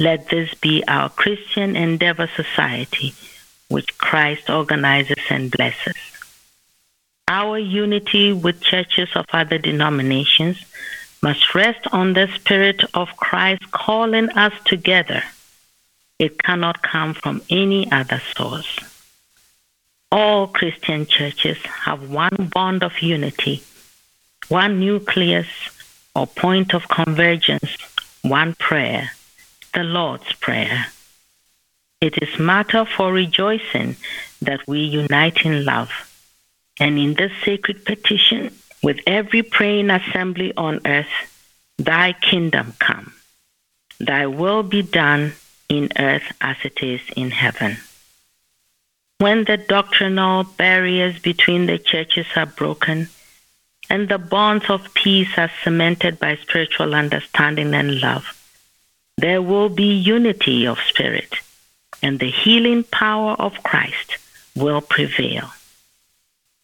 Let 0.00 0.28
this 0.28 0.52
be 0.54 0.82
our 0.88 1.08
Christian 1.10 1.76
Endeavor 1.76 2.28
Society, 2.34 3.14
which 3.68 3.96
Christ 3.98 4.50
organizes 4.50 5.22
and 5.30 5.50
blesses. 5.50 5.94
Our 7.28 7.58
unity 7.58 8.32
with 8.32 8.60
churches 8.60 9.10
of 9.14 9.26
other 9.32 9.58
denominations 9.58 10.58
must 11.22 11.54
rest 11.54 11.86
on 11.92 12.14
the 12.14 12.28
Spirit 12.34 12.82
of 12.94 13.16
Christ 13.16 13.70
calling 13.70 14.28
us 14.30 14.52
together. 14.64 15.22
It 16.18 16.42
cannot 16.42 16.82
come 16.82 17.14
from 17.14 17.42
any 17.48 17.90
other 17.90 18.20
source. 18.36 18.78
All 20.10 20.46
Christian 20.48 21.06
churches 21.06 21.58
have 21.58 22.10
one 22.10 22.50
bond 22.52 22.82
of 22.82 23.00
unity, 23.00 23.62
one 24.52 24.78
nucleus 24.78 25.48
or 26.14 26.26
point 26.26 26.74
of 26.74 26.86
convergence, 26.86 27.70
one 28.20 28.54
prayer, 28.56 29.10
the 29.72 29.82
Lord's 29.82 30.30
Prayer. 30.34 30.88
It 32.02 32.22
is 32.22 32.38
matter 32.38 32.84
for 32.84 33.10
rejoicing 33.10 33.96
that 34.42 34.68
we 34.68 34.80
unite 34.80 35.46
in 35.46 35.64
love. 35.64 35.90
And 36.78 36.98
in 36.98 37.14
this 37.14 37.32
sacred 37.42 37.86
petition, 37.86 38.54
with 38.82 38.98
every 39.06 39.42
praying 39.42 39.88
assembly 39.88 40.52
on 40.54 40.82
earth, 40.84 41.16
thy 41.78 42.12
kingdom 42.12 42.74
come. 42.78 43.14
Thy 44.00 44.26
will 44.26 44.62
be 44.62 44.82
done 44.82 45.32
in 45.70 45.88
earth 45.98 46.30
as 46.42 46.58
it 46.62 46.82
is 46.82 47.00
in 47.16 47.30
heaven. 47.30 47.78
When 49.16 49.44
the 49.44 49.56
doctrinal 49.56 50.44
barriers 50.44 51.18
between 51.20 51.64
the 51.64 51.78
churches 51.78 52.26
are 52.36 52.44
broken 52.44 53.08
and 53.92 54.08
the 54.08 54.16
bonds 54.16 54.64
of 54.70 54.94
peace 54.94 55.36
are 55.36 55.50
cemented 55.62 56.18
by 56.18 56.34
spiritual 56.36 56.94
understanding 56.94 57.74
and 57.74 58.00
love, 58.00 58.24
there 59.18 59.42
will 59.42 59.68
be 59.68 59.92
unity 59.92 60.66
of 60.66 60.78
spirit 60.88 61.34
and 62.02 62.18
the 62.18 62.30
healing 62.30 62.84
power 62.84 63.32
of 63.38 63.62
Christ 63.62 64.16
will 64.56 64.80
prevail. 64.80 65.50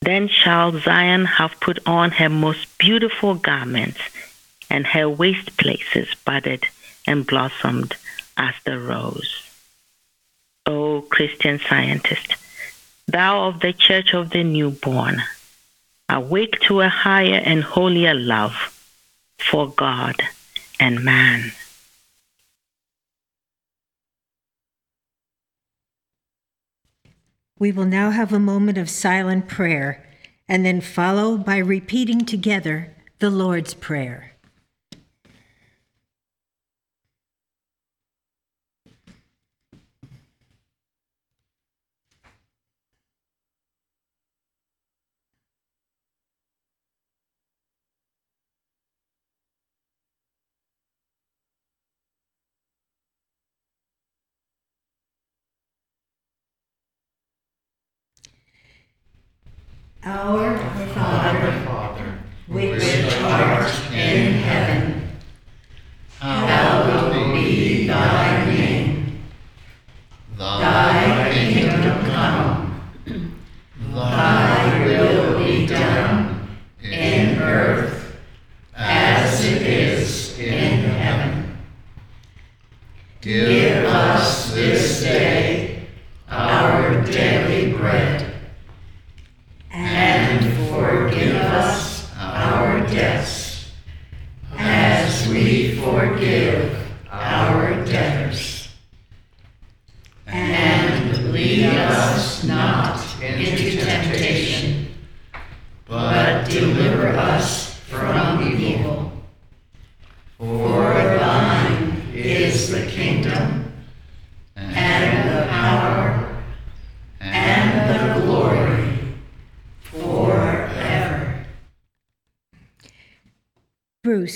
Then 0.01 0.29
shall 0.29 0.73
Zion 0.81 1.27
have 1.27 1.61
put 1.61 1.79
on 1.87 2.13
her 2.13 2.31
most 2.31 2.79
beautiful 2.79 3.35
garments, 3.35 4.01
and 4.71 4.87
her 4.87 5.07
waste 5.09 5.57
places 5.59 6.09
budded 6.25 6.65
and 7.07 7.27
blossomed 7.27 7.95
as 8.39 8.55
the 8.65 8.79
rose. 8.79 9.43
O 10.65 11.03
Christian 11.03 11.59
scientist, 11.59 12.37
thou 13.07 13.49
of 13.49 13.61
the 13.61 13.75
church 13.75 14.15
of 14.15 14.31
the 14.31 14.45
newborn, 14.45 15.23
awake 16.09 16.61
to 16.61 16.81
a 16.81 16.89
higher 16.89 17.41
and 17.45 17.63
holier 17.63 18.15
love 18.15 18.75
for 19.39 19.69
God 19.69 20.17
and 20.81 21.05
man. 21.05 21.53
We 27.59 27.73
will 27.73 27.87
now 27.87 28.11
have 28.11 28.33
a 28.33 28.39
moment 28.39 28.79
of 28.79 28.89
silent 28.89 29.49
prayer 29.49 30.05
and 30.49 30.65
then 30.65 30.81
follow 30.81 31.37
by 31.37 31.59
repeating 31.59 32.25
together 32.25 32.95
the 33.19 33.31
Lord's 33.31 33.75
Prayer. 33.75 34.38
Our 60.05 60.57
Father, 60.95 62.19
which 62.47 63.08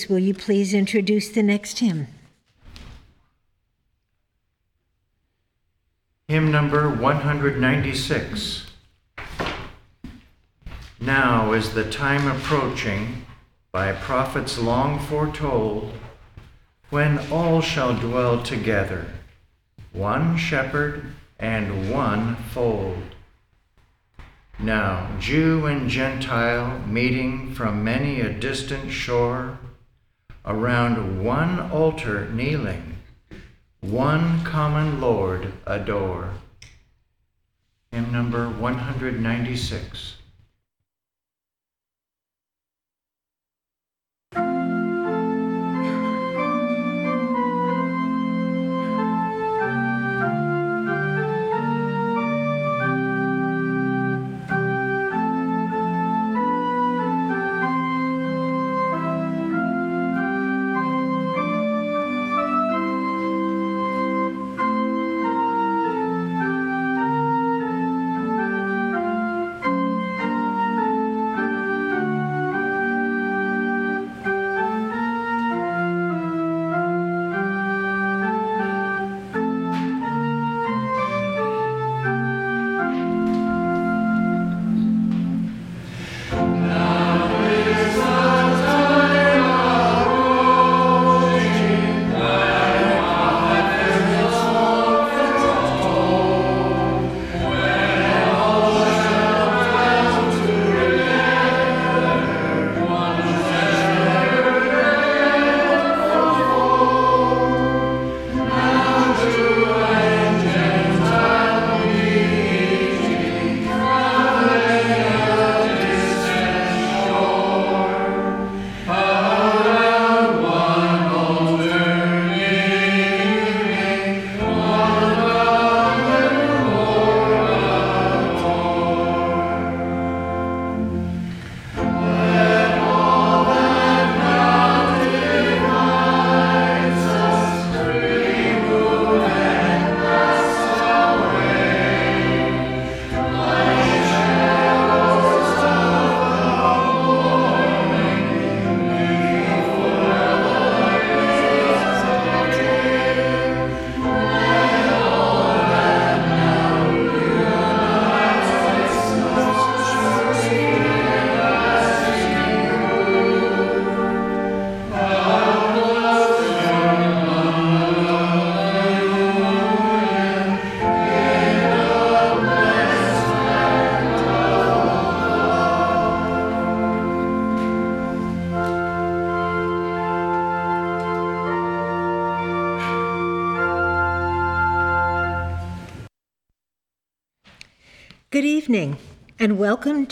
Will 0.08 0.18
you 0.18 0.34
please 0.34 0.74
introduce 0.74 1.28
the 1.28 1.42
next 1.42 1.78
hymn? 1.78 2.08
Hymn 6.28 6.50
number 6.50 6.88
196. 6.88 8.66
Now 11.00 11.52
is 11.52 11.74
the 11.74 11.90
time 11.90 12.26
approaching, 12.26 13.26
by 13.72 13.92
prophets 13.92 14.58
long 14.58 14.98
foretold, 14.98 15.92
when 16.90 17.18
all 17.30 17.60
shall 17.60 17.98
dwell 17.98 18.42
together, 18.42 19.06
one 19.92 20.36
shepherd 20.36 21.06
and 21.38 21.90
one 21.90 22.36
fold. 22.36 23.02
Now, 24.58 25.10
Jew 25.18 25.66
and 25.66 25.90
Gentile 25.90 26.78
meeting 26.86 27.52
from 27.52 27.82
many 27.82 28.20
a 28.20 28.32
distant 28.32 28.92
shore, 28.92 29.58
around 30.44 31.24
one 31.24 31.70
altar 31.70 32.28
kneeling, 32.30 32.96
one 33.80 34.44
common 34.44 35.00
Lord 35.00 35.52
adore. 35.66 36.30
Hymn 37.90 38.10
number 38.12 38.48
196. 38.48 40.16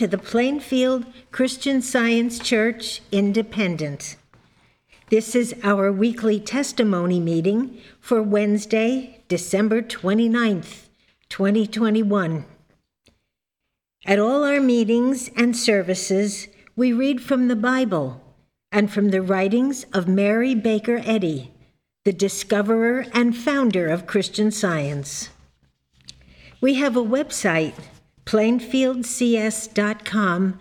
To 0.00 0.06
the 0.06 0.16
Plainfield 0.16 1.04
Christian 1.30 1.82
Science 1.82 2.38
Church 2.38 3.02
Independent. 3.12 4.16
This 5.10 5.34
is 5.34 5.54
our 5.62 5.92
weekly 5.92 6.40
testimony 6.40 7.20
meeting 7.20 7.76
for 8.00 8.22
Wednesday, 8.22 9.20
December 9.28 9.82
29th, 9.82 10.86
2021. 11.28 12.46
At 14.06 14.18
all 14.18 14.42
our 14.42 14.58
meetings 14.58 15.28
and 15.36 15.54
services, 15.54 16.48
we 16.74 16.94
read 16.94 17.20
from 17.20 17.48
the 17.48 17.54
Bible 17.54 18.22
and 18.72 18.90
from 18.90 19.10
the 19.10 19.20
writings 19.20 19.84
of 19.92 20.08
Mary 20.08 20.54
Baker 20.54 21.02
Eddy, 21.04 21.52
the 22.06 22.14
discoverer 22.14 23.04
and 23.12 23.36
founder 23.36 23.88
of 23.88 24.06
Christian 24.06 24.50
Science. 24.50 25.28
We 26.62 26.76
have 26.76 26.96
a 26.96 27.04
website 27.04 27.74
plainfieldcs.com 28.26 30.60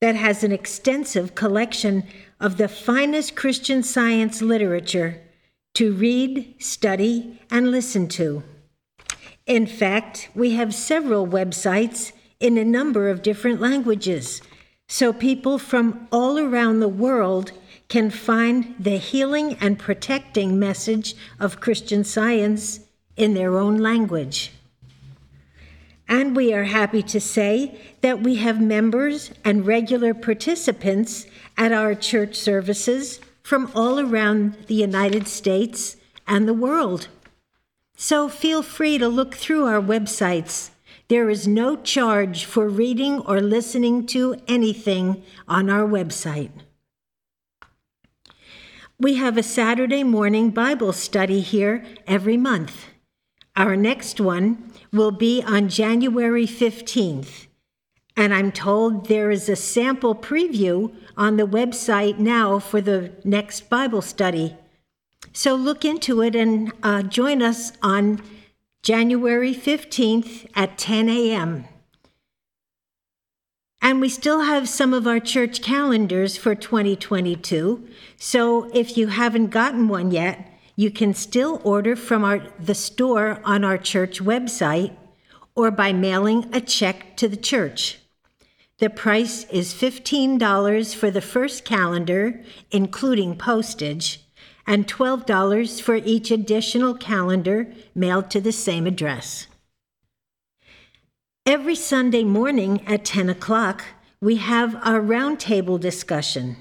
that 0.00 0.14
has 0.14 0.44
an 0.44 0.52
extensive 0.52 1.34
collection 1.34 2.04
of 2.40 2.56
the 2.56 2.68
finest 2.68 3.34
Christian 3.34 3.82
science 3.82 4.40
literature 4.40 5.20
to 5.74 5.92
read, 5.92 6.54
study, 6.58 7.40
and 7.50 7.70
listen 7.70 8.08
to. 8.08 8.42
In 9.46 9.66
fact, 9.66 10.30
we 10.34 10.52
have 10.52 10.74
several 10.74 11.26
websites 11.26 12.12
in 12.40 12.58
a 12.58 12.64
number 12.64 13.08
of 13.08 13.22
different 13.22 13.60
languages, 13.60 14.42
so 14.88 15.12
people 15.12 15.58
from 15.58 16.06
all 16.12 16.38
around 16.38 16.80
the 16.80 16.88
world 16.88 17.52
can 17.88 18.10
find 18.10 18.74
the 18.78 18.98
healing 18.98 19.56
and 19.60 19.78
protecting 19.78 20.58
message 20.58 21.14
of 21.40 21.60
Christian 21.60 22.04
science 22.04 22.80
in 23.16 23.34
their 23.34 23.58
own 23.58 23.78
language. 23.78 24.52
And 26.08 26.34
we 26.34 26.54
are 26.54 26.64
happy 26.64 27.02
to 27.02 27.20
say 27.20 27.78
that 28.00 28.22
we 28.22 28.36
have 28.36 28.60
members 28.60 29.30
and 29.44 29.66
regular 29.66 30.14
participants 30.14 31.26
at 31.56 31.70
our 31.70 31.94
church 31.94 32.34
services 32.34 33.20
from 33.42 33.70
all 33.74 34.00
around 34.00 34.56
the 34.66 34.74
United 34.74 35.28
States 35.28 35.96
and 36.26 36.48
the 36.48 36.54
world. 36.54 37.08
So 37.96 38.28
feel 38.28 38.62
free 38.62 38.96
to 38.96 39.08
look 39.08 39.34
through 39.34 39.66
our 39.66 39.82
websites. 39.82 40.70
There 41.08 41.28
is 41.28 41.48
no 41.48 41.76
charge 41.76 42.44
for 42.44 42.68
reading 42.68 43.20
or 43.20 43.40
listening 43.40 44.06
to 44.08 44.36
anything 44.46 45.22
on 45.46 45.68
our 45.68 45.86
website. 45.86 46.50
We 49.00 49.14
have 49.14 49.36
a 49.36 49.42
Saturday 49.42 50.04
morning 50.04 50.50
Bible 50.50 50.92
study 50.92 51.40
here 51.40 51.84
every 52.06 52.36
month. 52.36 52.86
Our 53.56 53.74
next 53.74 54.20
one 54.20 54.67
will 54.92 55.10
be 55.10 55.42
on 55.42 55.68
January 55.68 56.46
15th, 56.46 57.46
And 58.16 58.34
I'm 58.34 58.50
told 58.50 59.06
there 59.06 59.30
is 59.30 59.48
a 59.48 59.54
sample 59.54 60.14
preview 60.14 60.92
on 61.16 61.36
the 61.36 61.46
website 61.46 62.18
now 62.18 62.58
for 62.58 62.80
the 62.80 63.12
next 63.24 63.70
Bible 63.70 64.02
study. 64.02 64.56
So 65.32 65.54
look 65.54 65.84
into 65.84 66.20
it 66.22 66.34
and 66.34 66.72
uh, 66.82 67.02
join 67.02 67.42
us 67.42 67.72
on 67.80 68.20
January 68.82 69.54
15th 69.54 70.48
at 70.54 70.78
10 70.78 71.08
a.m. 71.08 71.66
And 73.80 74.00
we 74.00 74.08
still 74.08 74.42
have 74.42 74.68
some 74.68 74.92
of 74.92 75.06
our 75.06 75.20
church 75.20 75.62
calendars 75.62 76.36
for 76.36 76.54
2022. 76.54 77.88
So 78.16 78.70
if 78.74 78.96
you 78.96 79.08
haven't 79.08 79.48
gotten 79.48 79.88
one 79.88 80.10
yet, 80.10 80.57
you 80.78 80.92
can 80.92 81.12
still 81.12 81.60
order 81.64 81.96
from 81.96 82.22
our, 82.22 82.40
the 82.60 82.72
store 82.72 83.40
on 83.44 83.64
our 83.64 83.76
church 83.76 84.20
website 84.20 84.94
or 85.56 85.72
by 85.72 85.92
mailing 85.92 86.48
a 86.54 86.60
check 86.60 87.16
to 87.16 87.26
the 87.26 87.36
church. 87.36 87.98
The 88.78 88.88
price 88.88 89.44
is 89.50 89.74
$15 89.74 90.94
for 90.94 91.10
the 91.10 91.20
first 91.20 91.64
calendar, 91.64 92.40
including 92.70 93.36
postage, 93.36 94.22
and 94.68 94.86
$12 94.86 95.82
for 95.82 95.96
each 95.96 96.30
additional 96.30 96.94
calendar 96.94 97.66
mailed 97.92 98.30
to 98.30 98.40
the 98.40 98.52
same 98.52 98.86
address. 98.86 99.48
Every 101.44 101.74
Sunday 101.74 102.22
morning 102.22 102.86
at 102.86 103.04
10 103.04 103.28
o'clock, 103.28 103.82
we 104.20 104.36
have 104.36 104.76
our 104.76 105.00
roundtable 105.00 105.80
discussion. 105.80 106.56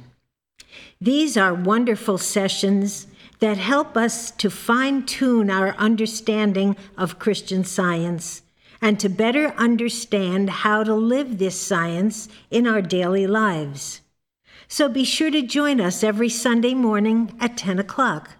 These 1.00 1.38
are 1.38 1.54
wonderful 1.54 2.18
sessions 2.18 3.06
that 3.40 3.58
help 3.58 3.96
us 3.96 4.32
to 4.32 4.50
fine 4.50 5.06
tune 5.06 5.50
our 5.50 5.76
understanding 5.78 6.76
of 6.98 7.20
Christian 7.20 7.64
science 7.64 8.42
and 8.82 9.00
to 9.00 9.10
better 9.10 9.54
understand 9.58 10.50
how 10.50 10.84
to 10.84 10.94
live 10.94 11.38
this 11.38 11.60
science 11.60 12.30
in 12.52 12.68
our 12.68 12.82
daily 12.82 13.28
lives. 13.28 14.02
So 14.68 14.90
be 14.90 15.04
sure 15.04 15.32
to 15.32 15.42
join 15.42 15.80
us 15.80 16.04
every 16.04 16.30
Sunday 16.30 16.74
morning 16.74 17.36
at 17.40 17.58
10 17.58 17.80
o'clock. 17.80 18.32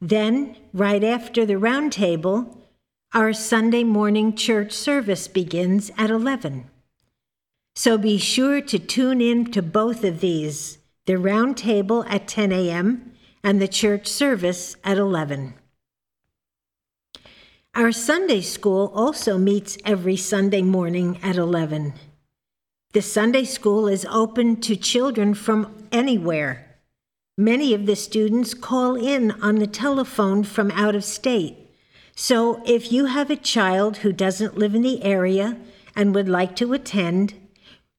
Then, 0.00 0.56
right 0.72 1.02
after 1.02 1.44
the 1.44 1.54
roundtable, 1.54 2.56
our 3.12 3.32
Sunday 3.32 3.82
morning 3.82 4.36
church 4.36 4.72
service 4.72 5.26
begins 5.26 5.90
at 5.96 6.10
11. 6.10 6.70
So 7.74 7.98
be 7.98 8.18
sure 8.18 8.60
to 8.60 8.78
tune 8.78 9.20
in 9.20 9.50
to 9.52 9.62
both 9.62 10.04
of 10.04 10.20
these 10.20 10.78
the 11.06 11.14
roundtable 11.14 12.04
at 12.08 12.26
10 12.26 12.50
a.m. 12.50 13.12
and 13.42 13.60
the 13.60 13.68
church 13.68 14.06
service 14.06 14.76
at 14.84 14.98
11. 14.98 15.54
Our 17.74 17.92
Sunday 17.92 18.40
school 18.40 18.90
also 18.94 19.36
meets 19.36 19.76
every 19.84 20.16
Sunday 20.16 20.62
morning 20.62 21.18
at 21.22 21.36
11. 21.36 21.92
The 22.92 23.02
Sunday 23.02 23.44
school 23.44 23.86
is 23.86 24.06
open 24.06 24.60
to 24.62 24.76
children 24.76 25.34
from 25.34 25.86
anywhere. 25.92 26.78
Many 27.36 27.74
of 27.74 27.84
the 27.84 27.94
students 27.94 28.54
call 28.54 28.96
in 28.96 29.30
on 29.42 29.56
the 29.56 29.66
telephone 29.66 30.42
from 30.42 30.70
out 30.70 30.94
of 30.94 31.04
state. 31.04 31.58
So 32.14 32.62
if 32.64 32.90
you 32.90 33.04
have 33.04 33.30
a 33.30 33.36
child 33.36 33.98
who 33.98 34.10
doesn't 34.10 34.56
live 34.56 34.74
in 34.74 34.80
the 34.80 35.04
area 35.04 35.58
and 35.94 36.14
would 36.14 36.30
like 36.30 36.56
to 36.56 36.72
attend, 36.72 37.34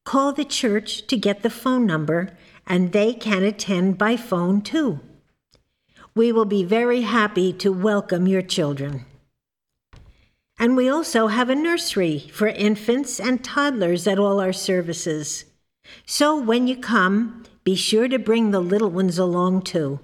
call 0.04 0.34
the 0.34 0.44
church 0.44 1.06
to 1.06 1.16
get 1.16 1.44
the 1.44 1.52
phone 1.52 1.86
number 1.86 2.36
and 2.66 2.94
they 2.94 3.14
can 3.14 3.44
attend 3.44 4.00
by 4.00 4.18
phone 4.18 4.64
too. 4.64 5.02
We 6.18 6.32
will 6.32 6.46
be 6.46 6.64
very 6.64 7.02
happy 7.02 7.54
to 7.54 7.72
welcome 7.72 8.28
your 8.28 8.42
children. 8.42 9.06
And 10.58 10.76
we 10.76 10.90
also 10.90 11.28
have 11.28 11.48
a 11.48 11.56
nursery 11.56 12.32
for 12.34 12.48
infants 12.48 13.20
and 13.20 13.44
toddlers 13.44 14.08
at 14.08 14.18
all 14.18 14.40
our 14.40 14.52
services. 14.52 15.46
So 16.08 16.36
when 16.36 16.68
you 16.68 16.76
come, 16.76 17.44
be 17.64 17.76
sure 17.76 18.08
to 18.08 18.18
bring 18.18 18.50
the 18.50 18.60
little 18.60 18.90
ones 18.90 19.20
along 19.20 19.62
too. 19.62 20.00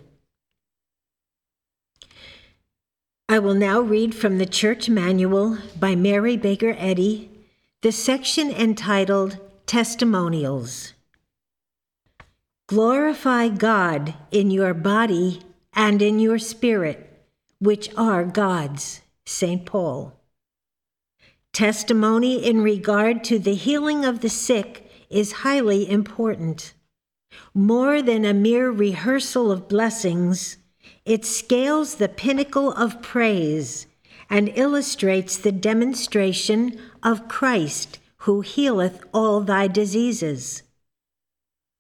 I 3.28 3.40
will 3.40 3.56
now 3.56 3.82
read 3.82 4.14
from 4.14 4.38
the 4.38 4.46
Church 4.46 4.88
Manual 4.88 5.58
by 5.80 5.96
Mary 5.96 6.38
Baker 6.38 6.76
Eddy, 6.78 7.32
the 7.82 7.92
section 7.92 8.52
entitled 8.52 9.40
Testimonials. 9.66 10.94
Glorify 12.68 13.48
God 13.48 14.14
in 14.30 14.52
your 14.52 14.76
body 14.76 15.42
and 15.76 16.02
in 16.02 16.20
your 16.20 16.40
spirit, 16.40 17.26
which 17.60 17.90
are 17.96 18.24
God's. 18.24 19.02
St. 19.26 19.66
Paul. 19.66 20.20
Testimony 21.54 22.44
in 22.44 22.62
regard 22.62 23.24
to 23.26 23.40
the 23.40 23.56
healing 23.56 24.04
of 24.04 24.20
the 24.20 24.30
sick 24.30 24.90
is 25.10 25.44
highly 25.44 25.90
important. 25.90 26.74
More 27.54 28.02
than 28.02 28.26
a 28.26 28.34
mere 28.34 28.70
rehearsal 28.70 29.52
of 29.52 29.68
blessings, 29.68 30.58
it 31.06 31.26
scales 31.26 31.96
the 31.96 32.10
pinnacle 32.10 32.74
of 32.74 33.02
praise 33.02 33.88
and 34.30 34.52
illustrates 34.56 35.38
the 35.38 35.52
demonstration 35.52 36.80
of 37.02 37.28
Christ 37.28 38.00
who 38.18 38.42
healeth 38.42 39.04
all 39.14 39.42
thy 39.42 39.68
diseases. 39.68 40.64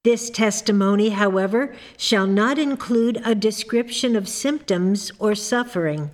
This 0.03 0.29
testimony, 0.29 1.09
however, 1.09 1.73
shall 1.97 2.27
not 2.27 2.57
include 2.57 3.21
a 3.25 3.35
description 3.35 4.15
of 4.15 4.27
symptoms 4.27 5.11
or 5.19 5.35
suffering 5.35 6.11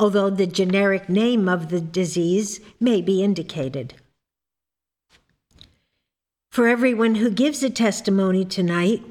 although 0.00 0.30
the 0.30 0.46
generic 0.46 1.10
name 1.10 1.46
of 1.46 1.68
the 1.68 1.80
disease 1.80 2.58
may 2.80 3.02
be 3.02 3.22
indicated. 3.22 3.92
For 6.50 6.66
everyone 6.66 7.16
who 7.16 7.30
gives 7.30 7.62
a 7.62 7.68
testimony 7.68 8.46
tonight, 8.46 9.02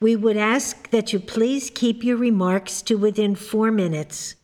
we 0.00 0.16
would 0.16 0.38
ask 0.38 0.88
that 0.90 1.12
you 1.12 1.20
please 1.20 1.70
keep 1.70 2.02
your 2.02 2.16
remarks 2.16 2.80
to 2.82 2.96
within 2.96 3.36
four 3.36 3.70
minutes. 3.70 4.36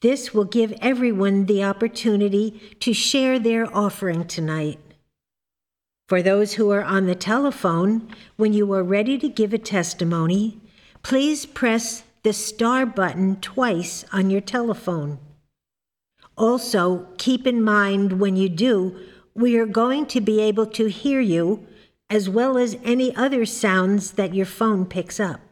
This 0.00 0.34
will 0.34 0.44
give 0.44 0.72
everyone 0.82 1.46
the 1.46 1.64
opportunity 1.64 2.76
to 2.80 2.92
share 2.92 3.38
their 3.38 3.74
offering 3.74 4.26
tonight. 4.26 4.78
For 6.08 6.22
those 6.22 6.54
who 6.54 6.70
are 6.70 6.82
on 6.82 7.04
the 7.04 7.14
telephone, 7.14 8.08
when 8.36 8.54
you 8.54 8.72
are 8.72 8.82
ready 8.82 9.18
to 9.18 9.28
give 9.28 9.52
a 9.52 9.58
testimony, 9.58 10.58
please 11.02 11.44
press 11.44 12.02
the 12.22 12.32
star 12.32 12.86
button 12.86 13.36
twice 13.42 14.06
on 14.10 14.30
your 14.30 14.40
telephone. 14.40 15.18
Also, 16.34 17.06
keep 17.18 17.46
in 17.46 17.62
mind 17.62 18.20
when 18.20 18.36
you 18.36 18.48
do, 18.48 18.98
we 19.34 19.58
are 19.58 19.66
going 19.66 20.06
to 20.06 20.22
be 20.22 20.40
able 20.40 20.64
to 20.64 20.86
hear 20.86 21.20
you 21.20 21.66
as 22.08 22.26
well 22.26 22.56
as 22.56 22.78
any 22.82 23.14
other 23.14 23.44
sounds 23.44 24.12
that 24.12 24.34
your 24.34 24.46
phone 24.46 24.86
picks 24.86 25.20
up. 25.20 25.42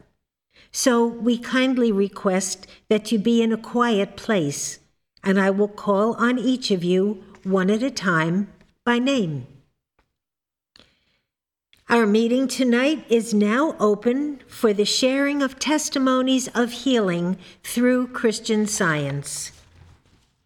So 0.71 1.05
we 1.05 1.37
kindly 1.37 1.91
request 1.91 2.65
that 2.89 3.11
you 3.11 3.19
be 3.19 3.43
in 3.43 3.53
a 3.53 3.57
quiet 3.57 4.15
place, 4.17 4.79
and 5.23 5.39
I 5.39 5.51
will 5.51 5.67
call 5.67 6.15
on 6.15 6.39
each 6.39 6.71
of 6.71 6.83
you 6.83 7.23
one 7.43 7.69
at 7.69 7.83
a 7.83 7.91
time 7.91 8.51
by 8.83 8.97
name. 8.97 9.45
Our 11.89 12.05
meeting 12.05 12.49
tonight 12.49 13.05
is 13.07 13.33
now 13.33 13.73
open 13.79 14.41
for 14.49 14.73
the 14.73 14.83
sharing 14.83 15.41
of 15.41 15.57
testimonies 15.57 16.49
of 16.49 16.73
healing 16.73 17.37
through 17.63 18.09
Christian 18.09 18.67
science. 18.67 19.53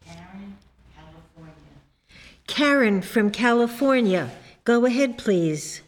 Karen 0.06 0.58
California. 0.96 1.56
Karen 2.46 3.02
from 3.02 3.32
California. 3.32 4.30
Go 4.66 4.86
ahead, 4.86 5.18
please. 5.18 5.82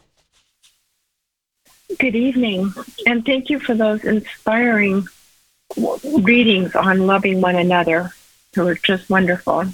Good 2.00 2.16
evening, 2.16 2.74
and 3.06 3.24
thank 3.24 3.52
you 3.52 3.60
for 3.60 3.76
those 3.76 4.04
inspiring 4.04 5.06
readings 6.24 6.76
on 6.76 7.06
loving 7.06 7.42
one 7.42 7.58
another. 7.58 8.12
They 8.54 8.64
were 8.64 8.74
just 8.74 9.08
wonderful. 9.08 9.66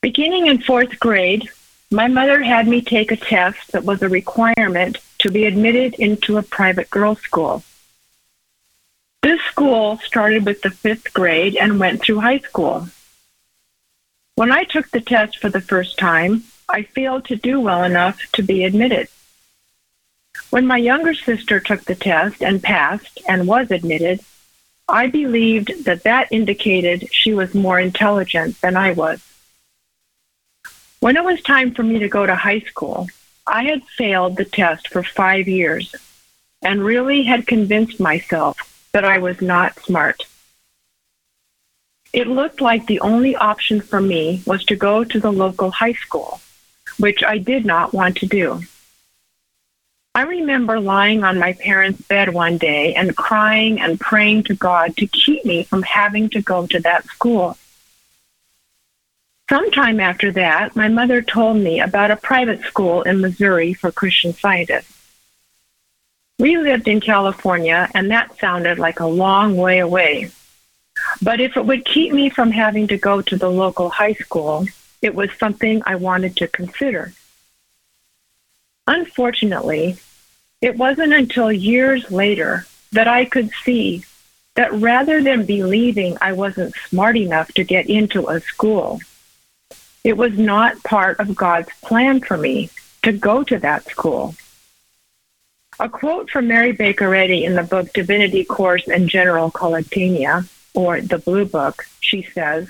Beginning 0.00 0.48
in 0.48 0.60
fourth 0.60 0.98
grade, 0.98 1.48
my 1.90 2.08
mother 2.08 2.42
had 2.42 2.66
me 2.66 2.80
take 2.80 3.12
a 3.12 3.16
test 3.16 3.72
that 3.72 3.84
was 3.84 4.02
a 4.02 4.08
requirement 4.08 4.98
to 5.20 5.30
be 5.30 5.44
admitted 5.44 5.94
into 5.94 6.36
a 6.36 6.42
private 6.42 6.90
girls' 6.90 7.20
school. 7.20 7.62
This 9.22 9.40
school 9.42 9.98
started 9.98 10.44
with 10.44 10.62
the 10.62 10.70
fifth 10.70 11.12
grade 11.12 11.56
and 11.56 11.80
went 11.80 12.02
through 12.02 12.20
high 12.20 12.38
school. 12.38 12.88
When 14.34 14.52
I 14.52 14.64
took 14.64 14.90
the 14.90 15.00
test 15.00 15.38
for 15.38 15.48
the 15.48 15.60
first 15.60 15.98
time, 15.98 16.44
I 16.68 16.82
failed 16.82 17.24
to 17.26 17.36
do 17.36 17.60
well 17.60 17.84
enough 17.84 18.20
to 18.32 18.42
be 18.42 18.64
admitted. 18.64 19.08
When 20.50 20.66
my 20.66 20.76
younger 20.76 21.14
sister 21.14 21.60
took 21.60 21.84
the 21.84 21.94
test 21.94 22.42
and 22.42 22.62
passed 22.62 23.20
and 23.28 23.48
was 23.48 23.70
admitted, 23.70 24.20
I 24.88 25.06
believed 25.06 25.84
that 25.84 26.02
that 26.02 26.28
indicated 26.30 27.08
she 27.12 27.32
was 27.34 27.54
more 27.54 27.80
intelligent 27.80 28.60
than 28.60 28.76
I 28.76 28.92
was. 28.92 29.22
When 31.06 31.16
it 31.16 31.22
was 31.22 31.40
time 31.40 31.72
for 31.72 31.84
me 31.84 32.00
to 32.00 32.08
go 32.08 32.26
to 32.26 32.34
high 32.34 32.58
school, 32.58 33.06
I 33.46 33.62
had 33.62 33.84
failed 33.84 34.36
the 34.36 34.44
test 34.44 34.88
for 34.88 35.04
five 35.04 35.46
years 35.46 35.94
and 36.62 36.82
really 36.82 37.22
had 37.22 37.46
convinced 37.46 38.00
myself 38.00 38.58
that 38.90 39.04
I 39.04 39.18
was 39.18 39.40
not 39.40 39.78
smart. 39.78 40.24
It 42.12 42.26
looked 42.26 42.60
like 42.60 42.88
the 42.88 42.98
only 42.98 43.36
option 43.36 43.80
for 43.80 44.00
me 44.00 44.42
was 44.48 44.64
to 44.64 44.74
go 44.74 45.04
to 45.04 45.20
the 45.20 45.30
local 45.30 45.70
high 45.70 45.92
school, 45.92 46.40
which 46.98 47.22
I 47.22 47.38
did 47.38 47.64
not 47.64 47.92
want 47.94 48.16
to 48.16 48.26
do. 48.26 48.62
I 50.12 50.22
remember 50.22 50.80
lying 50.80 51.22
on 51.22 51.38
my 51.38 51.52
parents' 51.52 52.02
bed 52.02 52.34
one 52.34 52.58
day 52.58 52.96
and 52.96 53.16
crying 53.16 53.80
and 53.80 54.00
praying 54.00 54.42
to 54.48 54.56
God 54.56 54.96
to 54.96 55.06
keep 55.06 55.44
me 55.44 55.62
from 55.62 55.82
having 55.82 56.30
to 56.30 56.42
go 56.42 56.66
to 56.66 56.80
that 56.80 57.04
school. 57.04 57.56
Sometime 59.48 60.00
after 60.00 60.32
that, 60.32 60.74
my 60.74 60.88
mother 60.88 61.22
told 61.22 61.56
me 61.56 61.80
about 61.80 62.10
a 62.10 62.16
private 62.16 62.62
school 62.62 63.02
in 63.02 63.20
Missouri 63.20 63.74
for 63.74 63.92
Christian 63.92 64.32
scientists. 64.32 64.92
We 66.38 66.58
lived 66.58 66.88
in 66.88 67.00
California, 67.00 67.88
and 67.94 68.10
that 68.10 68.38
sounded 68.40 68.78
like 68.78 68.98
a 68.98 69.06
long 69.06 69.56
way 69.56 69.78
away. 69.78 70.32
But 71.22 71.40
if 71.40 71.56
it 71.56 71.64
would 71.64 71.84
keep 71.84 72.12
me 72.12 72.28
from 72.28 72.50
having 72.50 72.88
to 72.88 72.98
go 72.98 73.22
to 73.22 73.36
the 73.36 73.50
local 73.50 73.88
high 73.88 74.14
school, 74.14 74.66
it 75.00 75.14
was 75.14 75.30
something 75.38 75.80
I 75.86 75.94
wanted 75.94 76.36
to 76.38 76.48
consider. 76.48 77.12
Unfortunately, 78.88 79.96
it 80.60 80.76
wasn't 80.76 81.12
until 81.12 81.52
years 81.52 82.10
later 82.10 82.66
that 82.92 83.06
I 83.06 83.24
could 83.24 83.50
see 83.64 84.04
that 84.54 84.72
rather 84.72 85.22
than 85.22 85.46
believing 85.46 86.16
I 86.20 86.32
wasn't 86.32 86.74
smart 86.88 87.16
enough 87.16 87.52
to 87.54 87.64
get 87.64 87.88
into 87.88 88.28
a 88.28 88.40
school, 88.40 89.00
it 90.06 90.16
was 90.16 90.38
not 90.38 90.80
part 90.84 91.18
of 91.18 91.34
God's 91.34 91.68
plan 91.82 92.20
for 92.20 92.36
me 92.36 92.70
to 93.02 93.10
go 93.10 93.42
to 93.42 93.58
that 93.58 93.86
school. 93.86 94.36
A 95.80 95.88
quote 95.88 96.30
from 96.30 96.46
Mary 96.46 96.70
Baker 96.70 97.12
Eddy 97.12 97.44
in 97.44 97.56
the 97.56 97.64
book 97.64 97.92
Divinity 97.92 98.44
Course 98.44 98.86
and 98.86 99.08
General 99.08 99.50
Collectanea, 99.50 100.48
or 100.74 101.00
the 101.00 101.18
Blue 101.18 101.44
Book, 101.44 101.86
she 101.98 102.22
says, 102.22 102.68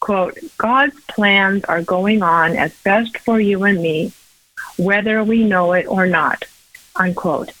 quote, 0.00 0.36
God's 0.56 1.00
plans 1.02 1.64
are 1.66 1.80
going 1.80 2.24
on 2.24 2.56
as 2.56 2.74
best 2.82 3.18
for 3.18 3.38
you 3.38 3.62
and 3.62 3.80
me, 3.80 4.12
whether 4.76 5.22
we 5.22 5.44
know 5.44 5.74
it 5.74 5.86
or 5.86 6.08
not, 6.08 6.42
unquote. 6.96 7.52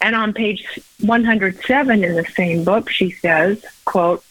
And 0.00 0.14
on 0.14 0.32
page 0.32 0.64
107 1.00 2.04
in 2.04 2.14
the 2.14 2.24
same 2.24 2.62
book, 2.62 2.88
she 2.88 3.10
says, 3.10 3.66
quote, 3.84 4.22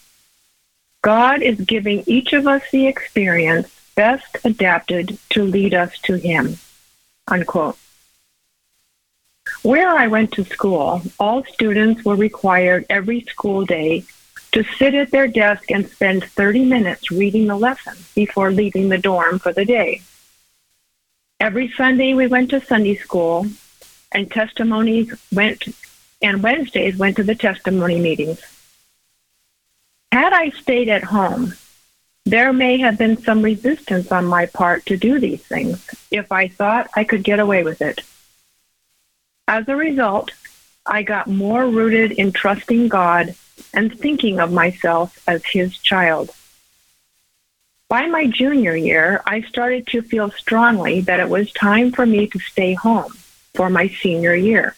God 1.02 1.42
is 1.42 1.60
giving 1.60 2.06
each 2.08 2.32
of 2.32 2.48
us 2.48 2.64
the 2.72 2.88
experience 2.88 3.70
best 3.96 4.38
adapted 4.44 5.18
to 5.32 5.44
lead 5.44 5.74
us 5.74 5.98
to 6.00 6.16
him, 6.16 6.58
unquote. 7.28 7.78
Where 9.64 9.90
I 9.90 10.08
went 10.08 10.32
to 10.34 10.46
school, 10.46 11.02
all 11.20 11.44
students 11.46 12.04
were 12.04 12.16
required 12.16 12.86
every 12.90 13.22
school 13.22 13.66
day 13.66 14.06
to 14.54 14.64
sit 14.64 14.94
at 14.96 15.12
their 15.12 15.28
desk 15.28 15.72
and 15.72 15.88
spend 15.88 16.24
30 16.24 16.66
minutes 16.66 17.12
reading 17.12 17.48
the 17.48 17.56
lesson 17.56 17.96
before 18.16 18.52
leaving 18.52 18.90
the 18.90 18.98
dorm 18.98 19.40
for 19.40 19.54
the 19.54 19.66
day. 19.66 20.02
Every 21.40 21.72
Sunday 21.72 22.14
we 22.14 22.28
went 22.28 22.50
to 22.50 22.62
Sunday 22.62 22.96
school 22.96 23.48
and 24.12 24.30
testimonies 24.30 25.14
went 25.32 25.64
and 26.22 26.44
Wednesdays 26.44 26.98
went 26.98 27.16
to 27.16 27.24
the 27.24 27.36
testimony 27.36 28.00
meetings. 28.00 28.42
Had 30.12 30.34
I 30.34 30.50
stayed 30.50 30.90
at 30.90 31.06
home, 31.06 31.54
there 32.26 32.54
may 32.54 32.78
have 32.78 32.98
been 32.98 33.18
some 33.18 33.42
resistance 33.42 34.12
on 34.12 34.26
my 34.26 34.46
part 34.46 34.86
to 34.86 34.98
do 34.98 35.20
these 35.20 35.42
things 35.42 35.86
if 36.12 36.32
I 36.32 36.48
thought 36.48 36.90
I 36.96 37.04
could 37.04 37.24
get 37.24 37.40
away 37.40 37.64
with 37.64 37.82
it. 37.82 38.02
As 39.48 39.68
a 39.68 39.76
result, 39.76 40.32
I 40.86 41.04
got 41.04 41.28
more 41.28 41.68
rooted 41.68 42.12
in 42.12 42.32
trusting 42.32 42.88
God 42.88 43.36
and 43.74 43.98
thinking 43.98 44.40
of 44.40 44.52
myself 44.52 45.22
as 45.28 45.44
His 45.46 45.78
child. 45.78 46.32
By 47.90 48.08
my 48.08 48.28
junior 48.28 48.76
year, 48.76 49.22
I 49.26 49.42
started 49.42 49.88
to 49.88 50.02
feel 50.02 50.32
strongly 50.32 51.02
that 51.02 51.20
it 51.20 51.28
was 51.28 51.52
time 51.52 51.92
for 51.92 52.06
me 52.06 52.28
to 52.28 52.40
stay 52.40 52.74
home 52.74 53.14
for 53.54 53.70
my 53.70 53.90
senior 53.90 54.34
year. 54.34 54.76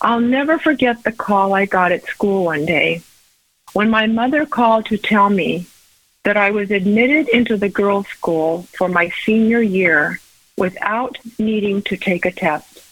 I'll 0.00 0.20
never 0.20 0.58
forget 0.58 1.02
the 1.02 1.12
call 1.12 1.52
I 1.52 1.66
got 1.66 1.92
at 1.92 2.06
school 2.06 2.44
one 2.44 2.64
day 2.64 3.02
when 3.74 3.90
my 3.90 4.06
mother 4.06 4.46
called 4.46 4.86
to 4.86 4.96
tell 4.96 5.28
me 5.28 5.66
that 6.24 6.36
I 6.36 6.50
was 6.50 6.70
admitted 6.70 7.28
into 7.28 7.56
the 7.56 7.68
girls' 7.68 8.08
school 8.08 8.64
for 8.76 8.88
my 8.88 9.10
senior 9.24 9.62
year 9.62 10.20
without 10.56 11.18
needing 11.38 11.82
to 11.82 11.96
take 11.96 12.26
a 12.26 12.30
test. 12.30 12.82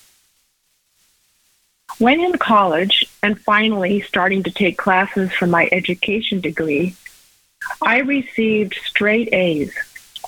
When 1.99 2.21
in 2.21 2.39
college 2.39 3.05
and 3.23 3.41
finally 3.41 4.01
starting 4.03 4.43
to 4.45 4.51
take 4.51 4.79
classes 4.79 5.33
for 5.33 5.47
my 5.47 5.69
education 5.73 6.41
degree, 6.41 6.95
I 7.83 7.99
received 7.99 8.79
straight 8.87 9.33
A's 9.33 9.75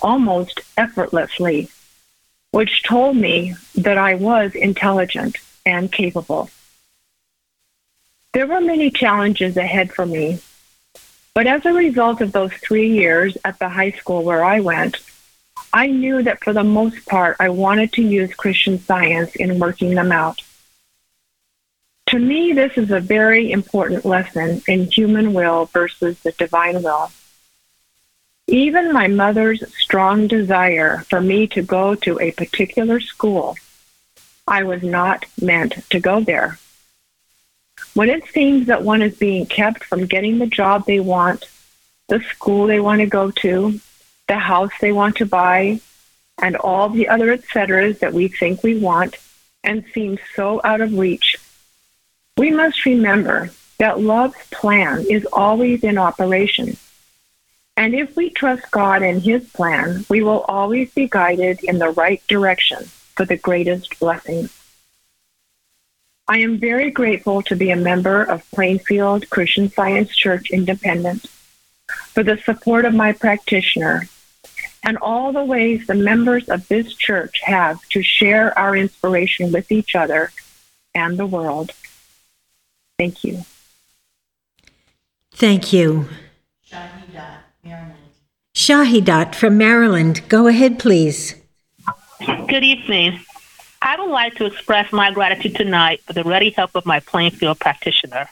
almost 0.01 0.59
effortlessly, 0.77 1.69
which 2.51 2.83
told 2.83 3.15
me 3.15 3.55
that 3.75 3.97
I 3.97 4.15
was 4.15 4.53
intelligent 4.53 5.37
and 5.65 5.91
capable. 5.91 6.49
There 8.33 8.47
were 8.47 8.61
many 8.61 8.91
challenges 8.91 9.57
ahead 9.57 9.93
for 9.93 10.05
me, 10.05 10.39
but 11.33 11.47
as 11.47 11.65
a 11.65 11.73
result 11.73 12.21
of 12.21 12.31
those 12.31 12.53
three 12.53 12.89
years 12.89 13.37
at 13.45 13.57
the 13.59 13.69
high 13.69 13.91
school 13.91 14.23
where 14.23 14.43
I 14.43 14.59
went, 14.59 14.97
I 15.73 15.87
knew 15.87 16.21
that 16.23 16.43
for 16.43 16.51
the 16.53 16.63
most 16.63 17.05
part 17.05 17.37
I 17.39 17.49
wanted 17.49 17.93
to 17.93 18.01
use 18.01 18.33
Christian 18.33 18.79
science 18.79 19.35
in 19.35 19.59
working 19.59 19.95
them 19.95 20.11
out. 20.11 20.41
To 22.07 22.19
me, 22.19 22.51
this 22.51 22.77
is 22.77 22.91
a 22.91 22.99
very 22.99 23.53
important 23.53 24.03
lesson 24.03 24.61
in 24.67 24.91
human 24.91 25.33
will 25.33 25.65
versus 25.65 26.19
the 26.19 26.33
divine 26.33 26.83
will. 26.83 27.09
Even 28.47 28.91
my 28.91 29.07
mother's 29.07 29.63
strong 29.77 30.27
desire 30.27 31.05
for 31.09 31.21
me 31.21 31.47
to 31.47 31.61
go 31.61 31.95
to 31.95 32.19
a 32.19 32.31
particular 32.31 32.99
school, 32.99 33.55
I 34.45 34.63
was 34.63 34.83
not 34.83 35.25
meant 35.41 35.89
to 35.91 36.01
go 36.01 36.19
there. 36.19 36.59
When 37.93 38.09
it 38.09 38.27
seems 38.27 38.67
that 38.67 38.83
one 38.83 39.01
is 39.01 39.17
being 39.17 39.45
kept 39.45 39.83
from 39.83 40.05
getting 40.05 40.39
the 40.39 40.47
job 40.47 40.85
they 40.85 40.99
want, 40.99 41.49
the 42.07 42.21
school 42.21 42.67
they 42.67 42.79
want 42.79 43.01
to 43.01 43.05
go 43.05 43.31
to, 43.31 43.79
the 44.27 44.37
house 44.37 44.71
they 44.79 44.91
want 44.91 45.17
to 45.17 45.25
buy, 45.25 45.81
and 46.41 46.55
all 46.55 46.89
the 46.89 47.09
other 47.09 47.31
et 47.31 47.43
ceteras 47.51 47.99
that 47.99 48.13
we 48.13 48.27
think 48.27 48.63
we 48.63 48.77
want 48.79 49.17
and 49.63 49.85
seem 49.93 50.17
so 50.35 50.61
out 50.63 50.81
of 50.81 50.97
reach 50.97 51.37
we 52.37 52.49
must 52.49 52.85
remember 52.85 53.51
that 53.77 53.99
love's 53.99 54.35
plan 54.51 55.05
is 55.09 55.27
always 55.31 55.83
in 55.83 55.97
operation. 55.97 56.77
And 57.77 57.93
if 57.93 58.15
we 58.15 58.29
trust 58.29 58.69
God 58.71 59.01
and 59.01 59.21
His 59.21 59.47
plan, 59.49 60.05
we 60.09 60.21
will 60.21 60.41
always 60.41 60.93
be 60.93 61.07
guided 61.07 61.63
in 61.63 61.79
the 61.79 61.89
right 61.89 62.21
direction 62.27 62.85
for 63.15 63.25
the 63.25 63.37
greatest 63.37 63.99
blessings. 63.99 64.57
I 66.31 66.37
am 66.37 66.59
very 66.59 66.91
grateful 66.91 67.41
to 67.41 67.57
be 67.57 67.71
a 67.71 67.75
member 67.75 68.23
of 68.23 68.49
Plainfield 68.51 69.29
Christian 69.29 69.69
Science 69.69 70.15
Church 70.15 70.49
Independent 70.49 71.25
for 72.13 72.23
the 72.23 72.37
support 72.37 72.85
of 72.85 72.93
my 72.93 73.11
practitioner 73.11 74.07
and 74.81 74.97
all 74.99 75.33
the 75.33 75.43
ways 75.43 75.87
the 75.87 75.93
members 75.93 76.47
of 76.47 76.65
this 76.69 76.93
church 76.93 77.41
have 77.43 77.81
to 77.89 78.01
share 78.01 78.57
our 78.57 78.77
inspiration 78.77 79.51
with 79.51 79.73
each 79.73 79.93
other 79.93 80.31
and 80.95 81.17
the 81.17 81.25
world. 81.25 81.71
Thank 82.97 83.25
you. 83.25 83.43
Thank 85.33 85.73
you. 85.73 86.07
Shahidat, 86.65 87.39
Maryland. 87.61 87.95
Shahidat 88.55 89.35
from 89.35 89.57
Maryland. 89.57 90.21
Go 90.29 90.47
ahead, 90.47 90.79
please. 90.79 91.35
Good 92.47 92.63
evening. 92.63 93.19
I 93.83 93.99
would 93.99 94.11
like 94.11 94.35
to 94.35 94.45
express 94.45 94.93
my 94.93 95.09
gratitude 95.11 95.55
tonight 95.55 96.01
for 96.03 96.13
the 96.13 96.23
ready 96.23 96.51
help 96.51 96.75
of 96.75 96.85
my 96.85 96.99
Plainfield 96.99 97.59
practitioner. 97.59 98.29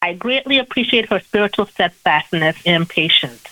I 0.00 0.14
greatly 0.14 0.58
appreciate 0.58 1.08
her 1.08 1.18
spiritual 1.18 1.66
steadfastness 1.66 2.56
and 2.64 2.88
patience. 2.88 3.42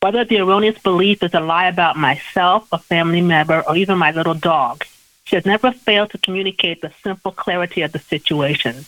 Whether 0.00 0.26
the 0.26 0.40
erroneous 0.40 0.78
belief 0.78 1.22
is 1.22 1.32
a 1.32 1.40
lie 1.40 1.68
about 1.68 1.96
myself, 1.96 2.68
a 2.72 2.78
family 2.78 3.22
member, 3.22 3.64
or 3.66 3.74
even 3.74 3.96
my 3.96 4.10
little 4.10 4.34
dog, 4.34 4.84
she 5.24 5.34
has 5.36 5.46
never 5.46 5.72
failed 5.72 6.10
to 6.10 6.18
communicate 6.18 6.82
the 6.82 6.92
simple 7.02 7.32
clarity 7.32 7.80
of 7.80 7.92
the 7.92 7.98
situation. 7.98 8.84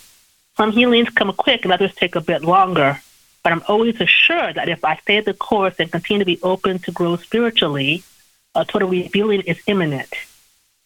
Some 0.57 0.71
healings 0.71 1.09
come 1.09 1.33
quick 1.33 1.63
and 1.63 1.73
others 1.73 1.95
take 1.95 2.15
a 2.15 2.21
bit 2.21 2.43
longer. 2.43 3.01
But 3.43 3.53
I'm 3.53 3.63
always 3.67 3.99
assured 3.99 4.55
that 4.55 4.69
if 4.69 4.85
I 4.85 4.97
stay 4.97 5.21
the 5.21 5.33
course 5.33 5.75
and 5.79 5.91
continue 5.91 6.19
to 6.19 6.25
be 6.25 6.39
open 6.43 6.77
to 6.79 6.91
grow 6.91 7.15
spiritually, 7.15 8.03
a 8.53 8.63
total 8.63 8.89
revealing 8.89 9.41
is 9.41 9.59
imminent. 9.65 10.13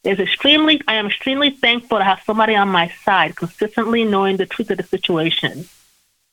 It's 0.06 0.22
extremely, 0.22 0.80
I 0.88 0.96
am 0.96 1.08
extremely 1.08 1.50
thankful 1.50 1.98
to 1.98 2.04
have 2.04 2.22
somebody 2.24 2.56
on 2.56 2.70
my 2.70 2.90
side 3.04 3.36
consistently 3.36 4.04
knowing 4.04 4.38
the 4.38 4.46
truth 4.46 4.70
of 4.70 4.78
the 4.78 4.84
situation 4.84 5.68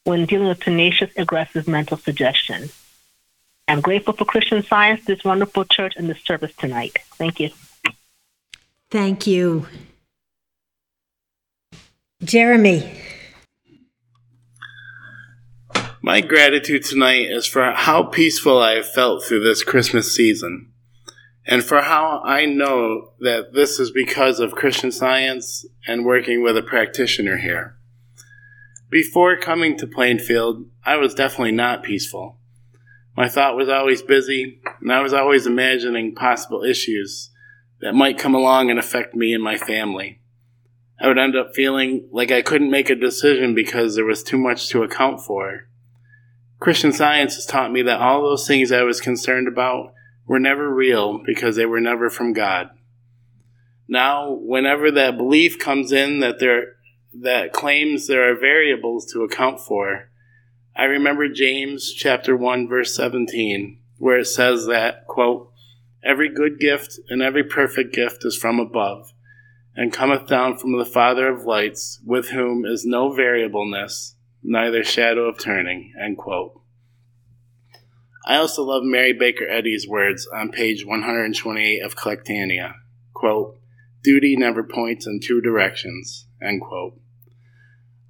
when 0.05 0.27
dealing 0.27 0.49
with 0.49 0.61
tenacious, 0.61 1.11
aggressive 1.16 1.66
mental 1.66 1.97
suggestion. 1.97 2.68
I'm 3.66 3.81
grateful 3.81 4.12
for 4.12 4.27
Christian 4.27 4.62
Science, 4.62 5.07
this 5.07 5.25
wonderful 5.25 5.64
church, 5.64 5.95
and 5.97 6.11
this 6.11 6.20
service 6.23 6.53
tonight. 6.59 6.99
Thank 7.14 7.41
you. 7.41 7.49
Thank 8.91 9.27
you. 9.27 9.66
Jeremy. 12.23 12.93
My 16.03 16.20
gratitude 16.20 16.85
tonight 16.85 17.31
is 17.31 17.47
for 17.47 17.70
how 17.70 18.03
peaceful 18.03 18.59
I 18.59 18.73
have 18.73 18.89
felt 18.89 19.25
through 19.25 19.45
this 19.45 19.64
Christmas 19.64 20.14
season. 20.14 20.72
And 21.47 21.64
for 21.64 21.80
how 21.80 22.22
I 22.24 22.47
know 22.47 23.12
that 23.20 23.53
this 23.53 23.80
is 23.80 23.90
because 23.90 24.38
of 24.38 24.53
Christian 24.53 24.93
science 24.93 25.66
and 25.86 26.05
working 26.05 26.43
with 26.43 26.57
a 26.57 26.62
practitioner 26.62 27.38
here. 27.38 27.76
Before 28.90 29.36
coming 29.36 29.76
to 29.78 29.86
Plainfield, 29.86 30.66
I 30.84 30.97
was 30.97 31.14
definitely 31.14 31.53
not 31.53 31.82
peaceful. 31.82 32.38
My 33.16 33.28
thought 33.28 33.57
was 33.57 33.68
always 33.68 34.03
busy, 34.03 34.61
and 34.80 34.93
I 34.93 35.03
was 35.03 35.12
always 35.12 35.47
imagining 35.47 36.14
possible 36.14 36.62
issues 36.62 37.30
that 37.80 37.95
might 37.95 38.18
come 38.18 38.34
along 38.34 38.70
and 38.70 38.78
affect 38.78 39.14
me 39.14 39.34
and 39.34 39.43
my 39.43 39.59
family. 39.59 40.20
I 41.01 41.09
would 41.09 41.18
end 41.18 41.34
up 41.36 41.55
feeling 41.55 42.09
like 42.12 42.30
I 42.30 42.43
couldn't 42.43 42.70
make 42.70 42.88
a 42.88 42.95
decision 42.95 43.55
because 43.55 43.97
there 43.97 44.05
was 44.05 44.22
too 44.22 44.38
much 44.38 44.68
to 44.68 44.84
account 44.84 45.20
for. 45.20 45.66
Christian 46.61 46.93
science 46.93 47.34
has 47.34 47.45
taught 47.45 47.72
me 47.72 47.82
that 47.82 48.01
all 48.01 48.22
those 48.22 48.47
things 48.47 48.70
I 48.70 48.82
was 48.82 49.01
concerned 49.01 49.49
about 49.49 49.93
were 50.27 50.41
never 50.41 50.73
real 50.73 51.23
because 51.25 51.57
they 51.57 51.66
were 51.66 51.81
never 51.81 52.11
from 52.11 52.33
God. 52.33 52.70
Now, 53.89 54.31
whenever 54.31 54.91
that 54.91 55.16
belief 55.16 55.59
comes 55.59 55.93
in 55.93 56.20
that 56.20 56.39
there 56.39 56.77
that 57.14 57.53
claims 57.53 58.07
there 58.07 58.31
are 58.31 58.39
variables 58.39 59.12
to 59.12 59.23
account 59.23 59.61
for, 59.61 60.09
I 60.75 60.85
remember 60.85 61.29
James 61.29 61.93
chapter 61.93 62.37
1 62.37 62.68
verse 62.68 62.97
17 62.97 63.79
where 63.99 64.18
it 64.18 64.25
says 64.25 64.66
that 64.66 65.07
quote 65.07 65.53
every 66.03 66.29
good 66.29 66.59
gift 66.59 66.99
and 67.09 67.20
every 67.20 67.45
perfect 67.45 67.95
gift 67.95 68.25
is 68.25 68.37
from 68.37 68.59
above 68.59 69.12
and 69.77 69.93
cometh 69.93 70.27
down 70.27 70.57
from 70.57 70.79
the 70.79 70.87
Father 70.87 71.29
of 71.29 71.45
lights 71.45 72.01
with 72.05 72.31
whom 72.31 72.64
is 72.64 72.87
no 72.87 73.12
variableness 73.12 74.16
neither 74.43 74.83
shadow 74.83 75.29
of 75.29 75.39
turning 75.39 75.93
end 76.03 76.16
quote. 76.16 76.62
I 78.25 78.37
also 78.37 78.62
love 78.62 78.85
Mary 78.85 79.12
Baker 79.12 79.49
Eddy's 79.49 79.87
words 79.89 80.29
on 80.33 80.53
page 80.53 80.87
128 80.87 81.81
of 81.83 81.97
Collectanea. 81.97 82.75
Quote, 83.12 83.59
Duty 84.05 84.37
never 84.37 84.62
points 84.62 85.07
in 85.07 85.20
two 85.20 85.41
directions. 85.41 86.27
End 86.41 86.61
quote. 86.61 87.01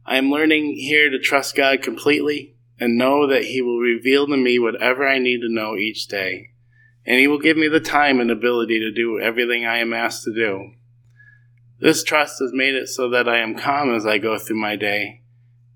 I 0.05 0.17
am 0.17 0.31
learning 0.31 0.75
here 0.75 1.09
to 1.11 1.19
trust 1.19 1.55
God 1.55 1.81
completely 1.83 2.57
and 2.79 2.99
know 2.99 3.27
that 3.27 3.45
He 3.45 3.63
will 3.63 3.79
reveal 3.79 4.27
to 4.27 4.37
me 4.37 4.59
whatever 4.59 5.07
I 5.07 5.19
need 5.19 5.41
to 5.41 5.53
know 5.53 5.77
each 5.77 6.09
day, 6.09 6.51
and 7.07 7.19
He 7.19 7.29
will 7.29 7.39
give 7.39 7.57
me 7.57 7.69
the 7.69 7.81
time 7.81 8.21
and 8.21 8.31
ability 8.31 8.81
to 8.81 8.91
do 8.91 9.21
everything 9.21 9.65
I 9.65 9.79
am 9.79 9.93
asked 9.93 10.25
to 10.25 10.35
do. 10.35 10.73
This 11.79 12.03
trust 12.05 12.39
has 12.41 12.53
made 12.53 12.75
it 12.75 12.89
so 12.89 13.09
that 13.11 13.29
I 13.29 13.39
am 13.39 13.59
calm 13.59 13.95
as 13.95 14.05
I 14.05 14.19
go 14.19 14.39
through 14.39 14.61
my 14.61 14.77
day 14.77 15.23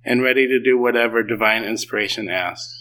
and 0.04 0.22
ready 0.22 0.46
to 0.46 0.60
do 0.60 0.78
whatever 0.78 1.22
divine 1.22 1.64
inspiration 1.64 2.28
asks. 2.28 2.75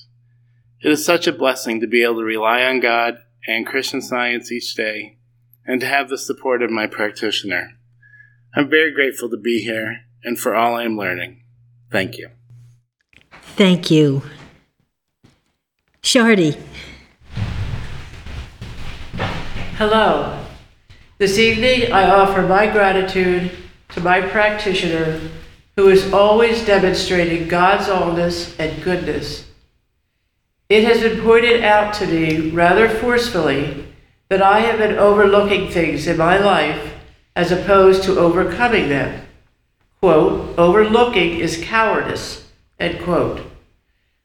It 0.85 0.91
is 0.91 1.03
such 1.03 1.25
a 1.25 1.33
blessing 1.33 1.79
to 1.79 1.87
be 1.87 2.03
able 2.03 2.17
to 2.17 2.23
rely 2.23 2.61
on 2.61 2.79
God 2.79 3.17
and 3.47 3.65
Christian 3.65 4.03
science 4.03 4.51
each 4.51 4.75
day 4.75 5.17
and 5.65 5.81
to 5.81 5.87
have 5.87 6.09
the 6.09 6.17
support 6.19 6.61
of 6.61 6.69
my 6.69 6.85
practitioner. 6.85 7.71
I'm 8.53 8.69
very 8.69 8.93
grateful 8.93 9.27
to 9.31 9.37
be 9.37 9.63
here 9.63 10.01
and 10.23 10.39
for 10.39 10.53
all 10.53 10.75
I 10.75 10.83
am 10.83 10.95
learning. 10.95 11.41
Thank 11.91 12.19
you. 12.19 12.29
Thank 13.55 13.89
you. 13.89 14.21
Shardy. 16.03 16.55
Hello. 19.79 20.39
This 21.17 21.39
evening 21.39 21.91
I 21.91 22.11
offer 22.11 22.43
my 22.43 22.67
gratitude 22.67 23.49
to 23.89 24.01
my 24.01 24.21
practitioner 24.21 25.19
who 25.77 25.89
is 25.89 26.13
always 26.13 26.63
demonstrating 26.63 27.47
God's 27.47 27.87
allness 27.87 28.55
and 28.59 28.83
goodness 28.83 29.45
it 30.69 30.83
has 30.83 31.01
been 31.01 31.21
pointed 31.21 31.63
out 31.63 31.93
to 31.95 32.07
me 32.07 32.49
rather 32.49 32.89
forcefully 32.89 33.85
that 34.29 34.41
I 34.41 34.61
have 34.61 34.79
been 34.79 34.97
overlooking 34.97 35.69
things 35.69 36.07
in 36.07 36.17
my 36.17 36.37
life 36.37 36.93
as 37.35 37.51
opposed 37.51 38.03
to 38.03 38.17
overcoming 38.17 38.89
them. 38.89 39.21
Quote, 39.99 40.57
overlooking 40.57 41.39
is 41.39 41.63
cowardice, 41.63 42.49
end 42.79 43.03
quote. 43.03 43.41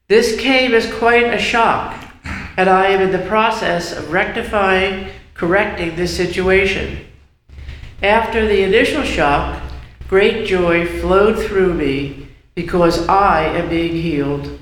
This 0.07 0.39
came 0.39 0.73
as 0.73 0.91
quite 0.93 1.33
a 1.33 1.39
shock, 1.39 2.03
and 2.57 2.69
I 2.69 2.87
am 2.87 3.01
in 3.01 3.11
the 3.11 3.27
process 3.27 3.95
of 3.95 4.11
rectifying, 4.11 5.09
correcting 5.33 5.95
this 5.95 6.15
situation. 6.15 7.05
After 8.01 8.47
the 8.47 8.63
initial 8.63 9.03
shock, 9.03 9.61
great 10.07 10.47
joy 10.47 10.85
flowed 10.99 11.37
through 11.37 11.75
me 11.75 12.27
because 12.55 13.07
I 13.07 13.43
am 13.45 13.69
being 13.69 13.93
healed. 13.93 14.59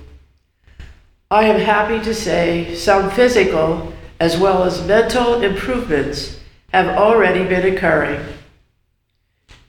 I 1.32 1.43
am 1.43 1.59
happy 1.59 2.03
to 2.05 2.13
say 2.15 2.73
some 2.73 3.11
physical 3.11 3.93
as 4.19 4.39
well 4.39 4.63
as 4.63 4.88
mental 4.88 5.43
improvements 5.43 6.39
have 6.73 6.88
already 6.97 7.43
been 7.43 7.71
occurring. 7.71 8.19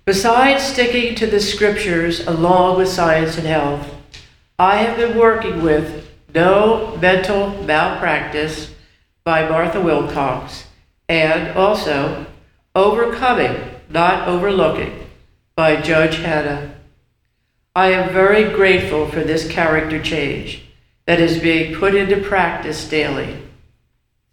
Besides 0.06 0.62
sticking 0.62 1.14
to 1.16 1.26
the 1.26 1.38
scriptures 1.38 2.26
along 2.26 2.78
with 2.78 2.88
science 2.88 3.36
and 3.36 3.46
health, 3.46 3.94
I 4.58 4.76
have 4.76 4.96
been 4.96 5.18
working 5.18 5.62
with 5.62 6.08
No 6.34 6.96
Mental 6.96 7.50
Malpractice 7.64 8.72
by 9.22 9.46
Martha 9.46 9.82
Wilcox 9.82 10.64
and 11.10 11.54
also 11.58 12.24
Overcoming, 12.74 13.56
Not 13.90 14.26
Overlooking 14.26 14.98
by 15.56 15.78
Judge 15.82 16.16
Hanna. 16.16 16.74
I 17.76 17.92
am 17.92 18.14
very 18.14 18.44
grateful 18.44 19.06
for 19.08 19.22
this 19.22 19.46
character 19.46 20.02
change 20.02 20.64
that 21.10 21.18
is 21.18 21.40
being 21.40 21.74
put 21.74 21.92
into 21.92 22.20
practice 22.20 22.88
daily. 22.88 23.36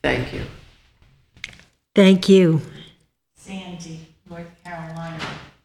Thank 0.03 0.32
you. 0.32 0.43
Thank 1.95 2.30
you. 2.30 2.61
Sandy, 3.36 4.07
North 4.30 4.63
Carolina. 4.63 5.19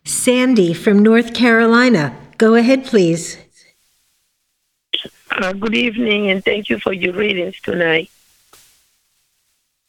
Sandy 0.06 0.72
from 0.72 1.00
North 1.00 1.34
Carolina. 1.34 2.16
Go 2.38 2.54
ahead, 2.54 2.86
please. 2.86 3.36
Uh, 5.30 5.52
good 5.52 5.74
evening, 5.74 6.30
and 6.30 6.42
thank 6.42 6.70
you 6.70 6.78
for 6.78 6.94
your 6.94 7.12
readings 7.12 7.60
tonight. 7.60 8.10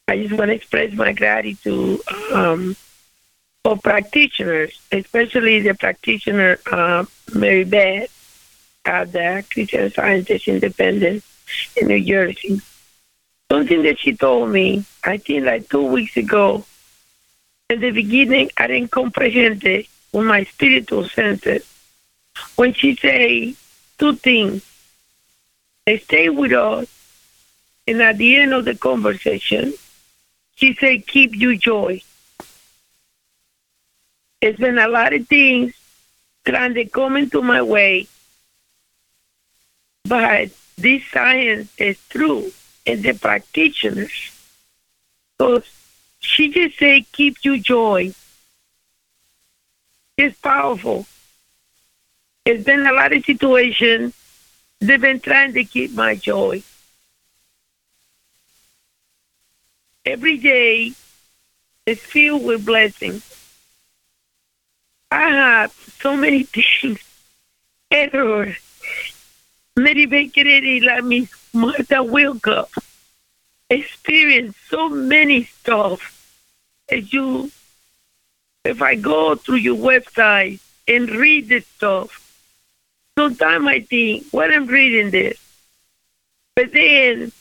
I 0.09 0.17
just 0.23 0.33
want 0.33 0.49
to 0.49 0.55
express 0.55 0.91
my 0.91 1.13
gratitude 1.13 2.01
um, 2.33 2.75
for 3.63 3.77
practitioners, 3.77 4.77
especially 4.91 5.61
the 5.61 5.73
practitioner 5.73 6.59
uh, 6.69 7.05
Mary 7.33 7.63
Beth 7.63 8.22
at 8.85 9.11
the 9.11 9.43
Christian 9.51 9.91
Scientist 9.91 10.47
Independent 10.47 11.23
in 11.77 11.87
New 11.87 12.03
Jersey. 12.03 12.61
Something 13.51 13.83
that 13.83 13.99
she 13.99 14.15
told 14.15 14.49
me, 14.49 14.85
I 15.03 15.17
think 15.17 15.45
like 15.45 15.69
two 15.69 15.85
weeks 15.85 16.17
ago. 16.17 16.65
In 17.69 17.79
the 17.79 17.91
beginning, 17.91 18.49
I 18.57 18.67
didn't 18.67 18.91
comprehend 18.91 19.63
it 19.63 19.87
with 20.11 20.25
my 20.25 20.43
spiritual 20.43 21.07
senses. 21.07 21.65
When 22.55 22.73
she 22.73 22.95
say 22.95 23.55
two 23.97 24.15
things, 24.15 24.63
they 25.85 25.99
stay 25.99 26.29
with 26.29 26.53
us, 26.53 26.87
and 27.87 28.01
at 28.01 28.17
the 28.17 28.37
end 28.37 28.53
of 28.53 28.65
the 28.65 28.75
conversation, 28.75 29.73
she 30.55 30.73
say, 30.75 30.99
"Keep 30.99 31.35
your 31.35 31.55
joy." 31.55 32.01
It's 34.41 34.59
been 34.59 34.77
a 34.77 34.87
lot 34.87 35.13
of 35.13 35.27
things 35.27 35.73
trying 36.45 36.73
to 36.73 36.85
come 36.85 37.17
into 37.17 37.41
my 37.41 37.61
way 37.61 38.07
but 40.05 40.49
this 40.77 41.05
science 41.07 41.71
is 41.77 41.97
true 42.09 42.51
and 42.85 43.03
the 43.03 43.13
practitioners. 43.13 44.31
So 45.39 45.63
she 46.19 46.49
just 46.49 46.77
say, 46.77 47.05
keep 47.11 47.37
your 47.43 47.57
joy. 47.57 48.13
It's 50.17 50.37
powerful. 50.39 51.05
It's 52.45 52.63
been 52.63 52.85
a 52.85 52.91
lot 52.91 53.13
of 53.13 53.23
situations. 53.25 54.13
They've 54.79 54.99
been 54.99 55.19
trying 55.19 55.53
to 55.53 55.63
keep 55.63 55.93
my 55.93 56.15
joy. 56.15 56.63
Every 60.05 60.37
day 60.37 60.93
is 61.85 61.99
filled 61.99 62.43
with 62.43 62.65
blessings. 62.65 63.29
I 65.09 65.29
have 65.29 65.71
so 66.01 66.17
many 66.17 66.43
things 66.81 66.99
everywhere 67.89 68.57
Mary 69.75 70.05
Baker 70.05 70.41
Eddy 70.41 70.81
like 70.81 71.03
me, 71.03 71.27
Martha 71.51 72.03
Wilcox 72.03 72.77
experienced 73.69 74.59
so 74.69 74.87
many 74.89 75.45
stuff. 75.45 76.11
As 76.89 77.11
you, 77.11 77.49
if 78.63 78.81
I 78.81 78.95
go 78.95 79.35
through 79.35 79.57
your 79.57 79.77
website 79.77 80.59
and 80.87 81.09
read 81.09 81.49
the 81.49 81.61
stuff, 81.61 82.19
sometimes 83.17 83.67
I 83.67 83.79
think, 83.79 84.27
what 84.31 84.53
I'm 84.53 84.67
reading 84.67 85.09
this. 85.09 85.39
But 86.55 86.71
then 86.71 87.31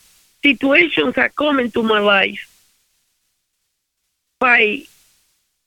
situations 0.41 1.17
are 1.17 1.29
coming 1.29 1.69
to 1.71 1.83
my 1.83 1.99
life 1.99 2.49
by 4.39 4.83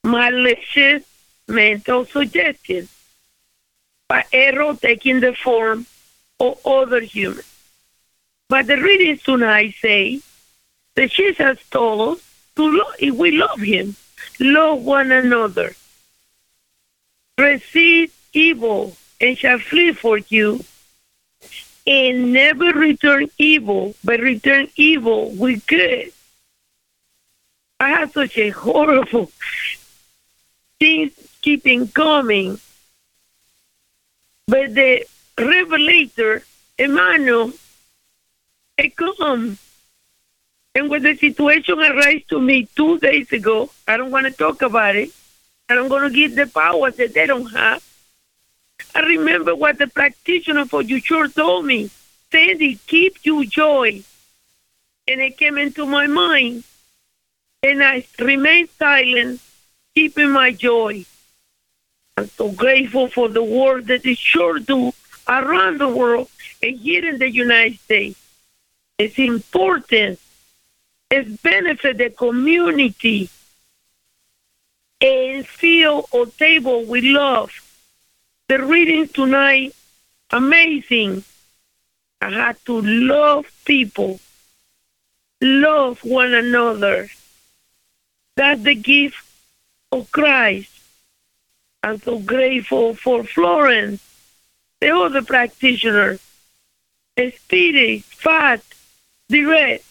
malicious 0.03 1.05
mental 1.47 2.05
suggestions, 2.07 2.91
by 4.09 4.25
error 4.33 4.75
taking 4.75 5.21
the 5.21 5.33
form 5.33 5.87
or 6.39 6.59
other 6.65 7.01
humans. 7.01 7.53
But 8.49 8.67
the 8.67 8.77
readings 8.77 9.23
tonight 9.23 9.75
say 9.81 10.21
that 10.95 11.11
Jesus 11.11 11.59
told 11.71 12.17
us 12.17 12.25
to 12.57 12.79
love, 12.79 12.95
if 12.99 13.15
we 13.15 13.33
love 13.33 13.61
him, 13.61 13.97
love 14.39 14.85
one 14.85 15.11
another. 15.11 15.75
Resist 17.39 18.15
evil 18.33 18.97
and 19.21 19.37
shall 19.37 19.59
flee 19.59 19.93
for 19.93 20.19
you. 20.19 20.65
And 21.87 22.33
never 22.33 22.73
return 22.73 23.29
evil, 23.39 23.95
but 24.03 24.19
return 24.19 24.69
evil 24.77 25.31
with 25.31 25.65
good. 25.67 26.13
I 27.79 27.91
have 27.91 28.13
such 28.13 28.37
a 28.39 28.51
horrible 28.51 29.31
things 30.81 31.13
keeping 31.43 31.87
coming. 31.89 32.59
But 34.49 34.75
the 34.75 35.07
revelator, 35.39 36.43
Emmanuel, 36.79 37.53
it 38.79 38.97
come. 38.97 39.59
And 40.75 40.91
when 40.91 41.03
the 41.03 41.17
situation 41.17 41.79
arose 41.79 42.25
to 42.29 42.41
me 42.41 42.69
two 42.77 42.99
days 42.99 43.33
ago, 43.33 43.71
I 43.89 43.97
don't 43.97 44.11
want 44.11 44.27
to 44.27 44.33
talk 44.33 44.63
about 44.63 44.97
it. 44.97 45.11
I 45.69 45.75
don't 45.75 45.89
want 45.89 46.05
to 46.05 46.15
give 46.15 46.37
the 46.37 46.47
powers 46.47 46.97
that 46.97 47.15
they 47.15 47.27
don't 47.27 47.47
have. 47.47 47.83
I 48.95 49.01
remember 49.01 49.55
what 49.55 49.79
the 49.79 49.87
practitioner 49.87 50.67
for 50.67 50.83
your 50.83 51.01
church 51.01 51.35
told 51.35 51.65
me. 51.65 51.91
Sandy, 52.31 52.79
keep 52.87 53.25
your 53.25 53.45
joy. 53.45 54.03
And 55.09 55.21
it 55.21 55.39
came 55.39 55.57
into 55.57 55.87
my 55.87 56.07
mind. 56.07 56.65
And 57.63 57.83
I 57.83 58.07
remained 58.19 58.69
silent, 58.79 59.41
keeping 59.95 60.31
my 60.31 60.53
joy. 60.53 61.05
I'm 62.19 62.29
so 62.29 62.51
grateful 62.51 63.09
for 63.09 63.29
the 63.29 63.43
work 63.43 63.87
that 63.87 64.03
the 64.03 64.15
church 64.15 64.67
do 64.67 64.93
around 65.29 65.81
the 65.81 65.89
world 65.89 66.29
and 66.63 66.79
here 66.79 67.09
in 67.09 67.19
the 67.19 67.31
United 67.31 67.79
States. 67.81 68.21
It's 68.99 69.19
important. 69.19 70.19
It's 71.11 71.31
benefit 71.43 71.99
the 71.99 72.11
community 72.11 73.31
and 75.01 75.47
feel 75.47 76.09
or 76.11 76.27
table 76.27 76.85
with 76.85 77.05
love. 77.05 77.53
The 78.49 78.65
reading 78.65 79.09
tonight, 79.09 79.75
amazing. 80.31 81.25
I 82.21 82.31
had 82.31 82.65
to 82.65 82.81
love 82.81 83.47
people, 83.65 84.21
love 85.41 86.03
one 86.03 86.33
another. 86.33 87.09
That's 88.37 88.63
the 88.63 88.75
gift 88.75 89.17
of 89.93 90.11
Christ. 90.11 90.71
I'm 91.83 92.01
so 92.01 92.19
grateful 92.19 92.95
for 92.95 93.23
Florence, 93.23 94.03
the 94.81 94.95
other 94.95 95.23
practitioner, 95.23 96.19
Speedy, 97.17 98.01
Fat, 98.01 98.63
Direct, 99.29 99.85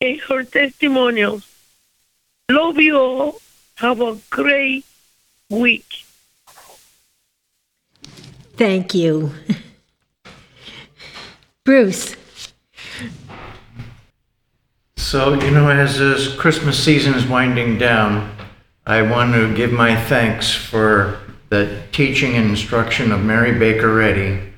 and 0.00 0.20
her 0.20 0.44
testimonials. 0.44 1.46
Love 2.50 2.78
you 2.78 2.96
all. 2.96 3.40
Have 3.76 4.00
a 4.00 4.18
great 4.30 4.84
week. 5.48 6.04
Thank 8.56 8.94
you. 8.94 9.32
Bruce. 11.64 12.16
So, 14.96 15.34
you 15.34 15.50
know, 15.50 15.70
as 15.70 15.98
this 15.98 16.34
Christmas 16.34 16.82
season 16.82 17.14
is 17.14 17.26
winding 17.26 17.78
down, 17.78 18.34
I 18.84 19.02
want 19.02 19.32
to 19.34 19.54
give 19.54 19.72
my 19.72 19.94
thanks 19.94 20.52
for 20.52 21.18
the 21.48 21.82
teaching 21.92 22.36
and 22.36 22.50
instruction 22.50 23.12
of 23.12 23.22
Mary 23.22 23.58
Baker 23.58 24.00
Eddy. 24.00 24.52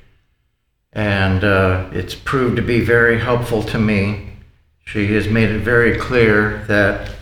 And 0.92 1.44
uh, 1.44 1.88
it's 1.92 2.14
proved 2.14 2.56
to 2.56 2.62
be 2.62 2.80
very 2.80 3.20
helpful 3.20 3.62
to 3.64 3.78
me. 3.78 4.30
She 4.84 5.12
has 5.14 5.28
made 5.28 5.50
it 5.50 5.60
very 5.60 5.96
clear 5.96 6.64
that 6.66 7.14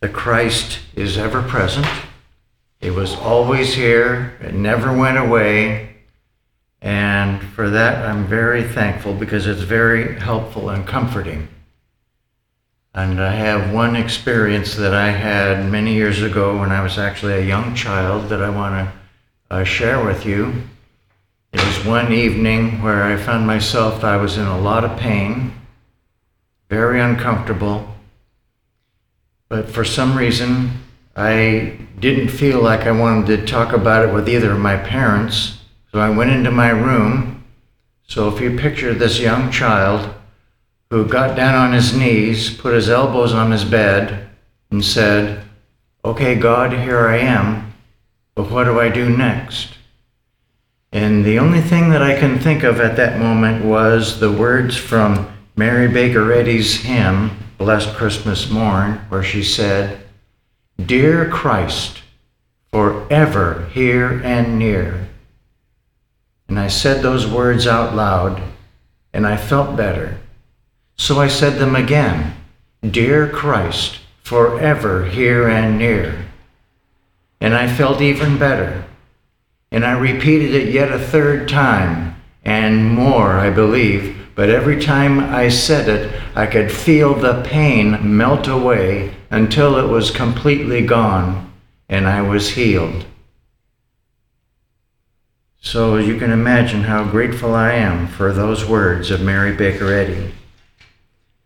the 0.00 0.08
Christ 0.08 0.80
is 0.94 1.18
ever 1.18 1.42
present. 1.42 1.86
It 2.80 2.92
was 2.92 3.14
always 3.14 3.74
here, 3.74 4.38
it 4.40 4.54
never 4.54 4.96
went 4.96 5.18
away. 5.18 5.96
And 6.80 7.42
for 7.42 7.68
that, 7.68 8.06
I'm 8.06 8.26
very 8.26 8.62
thankful 8.62 9.12
because 9.12 9.46
it's 9.46 9.60
very 9.60 10.18
helpful 10.18 10.70
and 10.70 10.86
comforting. 10.86 11.48
And 12.94 13.22
I 13.22 13.32
have 13.32 13.72
one 13.72 13.96
experience 13.96 14.74
that 14.76 14.94
I 14.94 15.10
had 15.10 15.70
many 15.70 15.92
years 15.92 16.22
ago 16.22 16.58
when 16.58 16.72
I 16.72 16.82
was 16.82 16.96
actually 16.96 17.34
a 17.34 17.44
young 17.44 17.74
child 17.74 18.30
that 18.30 18.42
I 18.42 18.48
want 18.48 18.74
to 18.74 18.99
uh, 19.50 19.64
share 19.64 20.04
with 20.04 20.24
you. 20.24 20.62
It 21.52 21.64
was 21.64 21.84
one 21.84 22.12
evening 22.12 22.82
where 22.82 23.02
I 23.02 23.16
found 23.16 23.46
myself, 23.46 24.04
I 24.04 24.16
was 24.16 24.38
in 24.38 24.46
a 24.46 24.58
lot 24.58 24.84
of 24.84 24.98
pain, 24.98 25.52
very 26.68 27.00
uncomfortable, 27.00 27.88
but 29.48 29.68
for 29.68 29.84
some 29.84 30.16
reason, 30.16 30.70
I 31.16 31.76
didn't 31.98 32.28
feel 32.28 32.62
like 32.62 32.82
I 32.82 32.92
wanted 32.92 33.26
to 33.26 33.46
talk 33.46 33.72
about 33.72 34.08
it 34.08 34.14
with 34.14 34.28
either 34.28 34.52
of 34.52 34.60
my 34.60 34.76
parents. 34.76 35.58
So 35.90 35.98
I 35.98 36.08
went 36.08 36.30
into 36.30 36.52
my 36.52 36.70
room. 36.70 37.44
So 38.06 38.28
if 38.28 38.40
you 38.40 38.56
picture 38.56 38.94
this 38.94 39.18
young 39.18 39.50
child 39.50 40.14
who 40.90 41.04
got 41.04 41.36
down 41.36 41.54
on 41.56 41.72
his 41.72 41.96
knees, 41.96 42.56
put 42.56 42.74
his 42.74 42.88
elbows 42.88 43.32
on 43.32 43.50
his 43.50 43.64
bed, 43.64 44.28
and 44.70 44.84
said, 44.84 45.44
Okay, 46.04 46.36
God, 46.36 46.72
here 46.72 47.08
I 47.08 47.18
am, 47.18 47.69
but 48.40 48.50
what 48.50 48.64
do 48.64 48.80
I 48.80 48.88
do 48.88 49.14
next? 49.14 49.74
And 50.92 51.26
the 51.26 51.38
only 51.38 51.60
thing 51.60 51.90
that 51.90 52.00
I 52.00 52.18
can 52.18 52.38
think 52.38 52.62
of 52.62 52.80
at 52.80 52.96
that 52.96 53.18
moment 53.18 53.66
was 53.66 54.18
the 54.18 54.32
words 54.32 54.78
from 54.78 55.30
Mary 55.56 55.88
Baker 55.88 56.32
Eddy's 56.32 56.80
hymn, 56.80 57.32
Blessed 57.58 57.94
Christmas 57.94 58.48
Morn, 58.48 58.94
where 59.10 59.22
she 59.22 59.42
said, 59.42 60.06
Dear 60.82 61.28
Christ, 61.28 62.00
forever 62.72 63.68
here 63.74 64.22
and 64.24 64.58
near. 64.58 65.10
And 66.48 66.58
I 66.58 66.68
said 66.68 67.02
those 67.02 67.26
words 67.26 67.66
out 67.66 67.94
loud, 67.94 68.42
and 69.12 69.26
I 69.26 69.36
felt 69.36 69.76
better. 69.76 70.18
So 70.96 71.20
I 71.20 71.28
said 71.28 71.58
them 71.58 71.76
again 71.76 72.34
Dear 72.90 73.28
Christ, 73.28 73.98
forever 74.22 75.04
here 75.04 75.46
and 75.46 75.76
near. 75.76 76.29
And 77.40 77.54
I 77.54 77.66
felt 77.66 78.00
even 78.00 78.38
better. 78.38 78.84
And 79.72 79.84
I 79.84 79.92
repeated 79.92 80.54
it 80.54 80.72
yet 80.72 80.92
a 80.92 80.98
third 80.98 81.48
time, 81.48 82.20
and 82.44 82.84
more, 82.84 83.32
I 83.32 83.50
believe, 83.50 84.16
but 84.34 84.50
every 84.50 84.80
time 84.80 85.20
I 85.20 85.48
said 85.48 85.88
it, 85.88 86.22
I 86.34 86.46
could 86.46 86.72
feel 86.72 87.14
the 87.14 87.42
pain 87.42 88.16
melt 88.16 88.48
away 88.48 89.14
until 89.30 89.76
it 89.76 89.88
was 89.88 90.10
completely 90.10 90.84
gone 90.84 91.52
and 91.88 92.08
I 92.08 92.22
was 92.22 92.50
healed. 92.50 93.04
So 95.60 95.98
you 95.98 96.18
can 96.18 96.30
imagine 96.30 96.84
how 96.84 97.04
grateful 97.04 97.54
I 97.54 97.72
am 97.72 98.06
for 98.06 98.32
those 98.32 98.64
words 98.64 99.10
of 99.10 99.20
Mary 99.20 99.54
Baker 99.54 99.92
Eddy. 99.92 100.32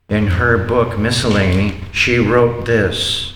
In 0.09 0.29
her 0.29 0.57
book, 0.57 0.99
Miscellany, 0.99 1.81
she 1.93 2.19
wrote 2.19 2.65
this 2.65 3.34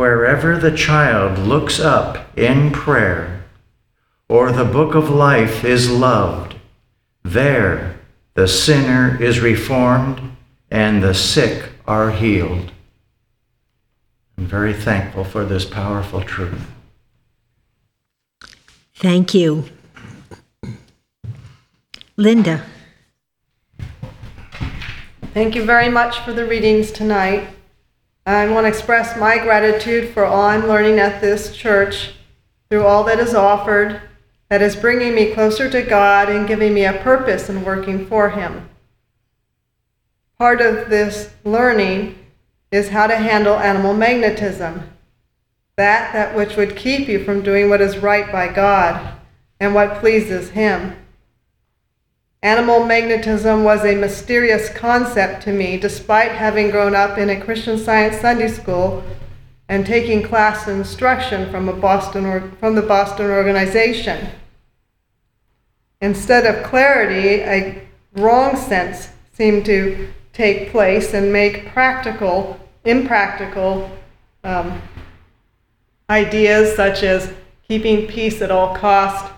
Wherever 0.00 0.56
the 0.56 0.74
child 0.74 1.38
looks 1.38 1.78
up 1.78 2.38
in 2.38 2.70
prayer, 2.70 3.44
or 4.30 4.50
the 4.50 4.64
book 4.64 4.94
of 4.94 5.10
life 5.10 5.62
is 5.62 5.90
loved, 5.90 6.54
there 7.22 8.00
the 8.32 8.48
sinner 8.48 9.22
is 9.22 9.40
reformed 9.40 10.34
and 10.70 11.02
the 11.02 11.12
sick 11.12 11.72
are 11.86 12.12
healed. 12.12 12.72
I'm 14.38 14.46
very 14.46 14.72
thankful 14.72 15.22
for 15.22 15.44
this 15.44 15.66
powerful 15.66 16.22
truth. 16.22 16.66
Thank 18.94 19.34
you. 19.34 19.66
Linda. 22.16 22.64
Thank 25.34 25.54
you 25.54 25.62
very 25.62 25.90
much 25.90 26.20
for 26.20 26.32
the 26.32 26.46
readings 26.46 26.90
tonight. 26.90 27.50
I 28.26 28.48
want 28.50 28.64
to 28.64 28.68
express 28.68 29.18
my 29.18 29.38
gratitude 29.38 30.12
for 30.12 30.24
all 30.24 30.42
I'm 30.42 30.66
learning 30.66 30.98
at 30.98 31.20
this 31.20 31.56
church 31.56 32.12
through 32.68 32.84
all 32.84 33.02
that 33.04 33.18
is 33.18 33.34
offered, 33.34 34.00
that 34.48 34.62
is 34.62 34.76
bringing 34.76 35.14
me 35.14 35.32
closer 35.32 35.70
to 35.70 35.82
God 35.82 36.28
and 36.28 36.46
giving 36.46 36.74
me 36.74 36.84
a 36.84 36.92
purpose 36.92 37.48
in 37.48 37.64
working 37.64 38.06
for 38.06 38.30
Him. 38.30 38.68
Part 40.38 40.60
of 40.60 40.90
this 40.90 41.30
learning 41.44 42.18
is 42.70 42.90
how 42.90 43.06
to 43.06 43.16
handle 43.16 43.58
animal 43.58 43.94
magnetism, 43.94 44.90
that 45.76 46.12
that 46.12 46.36
which 46.36 46.56
would 46.56 46.76
keep 46.76 47.08
you 47.08 47.24
from 47.24 47.42
doing 47.42 47.68
what 47.68 47.80
is 47.80 47.98
right 47.98 48.30
by 48.30 48.52
God 48.52 49.14
and 49.58 49.74
what 49.74 50.00
pleases 50.00 50.50
Him. 50.50 50.96
Animal 52.42 52.86
magnetism 52.86 53.64
was 53.64 53.84
a 53.84 53.94
mysterious 53.94 54.70
concept 54.70 55.42
to 55.42 55.52
me, 55.52 55.76
despite 55.76 56.32
having 56.32 56.70
grown 56.70 56.94
up 56.94 57.18
in 57.18 57.28
a 57.28 57.38
Christian 57.38 57.76
Science 57.76 58.16
Sunday 58.16 58.48
school 58.48 59.04
and 59.68 59.84
taking 59.84 60.22
class 60.22 60.66
instruction 60.66 61.50
from, 61.50 61.68
a 61.68 61.72
Boston 61.74 62.24
or, 62.24 62.50
from 62.58 62.76
the 62.76 62.82
Boston 62.82 63.26
organization. 63.26 64.26
Instead 66.00 66.46
of 66.46 66.64
clarity, 66.64 67.42
a 67.42 67.86
wrong 68.14 68.56
sense 68.56 69.10
seemed 69.34 69.66
to 69.66 70.08
take 70.32 70.70
place 70.70 71.12
and 71.12 71.30
make 71.30 71.70
practical, 71.74 72.58
impractical 72.86 73.90
um, 74.44 74.80
ideas 76.08 76.74
such 76.74 77.02
as 77.02 77.34
keeping 77.68 78.06
peace 78.06 78.40
at 78.40 78.50
all 78.50 78.74
cost 78.74 79.30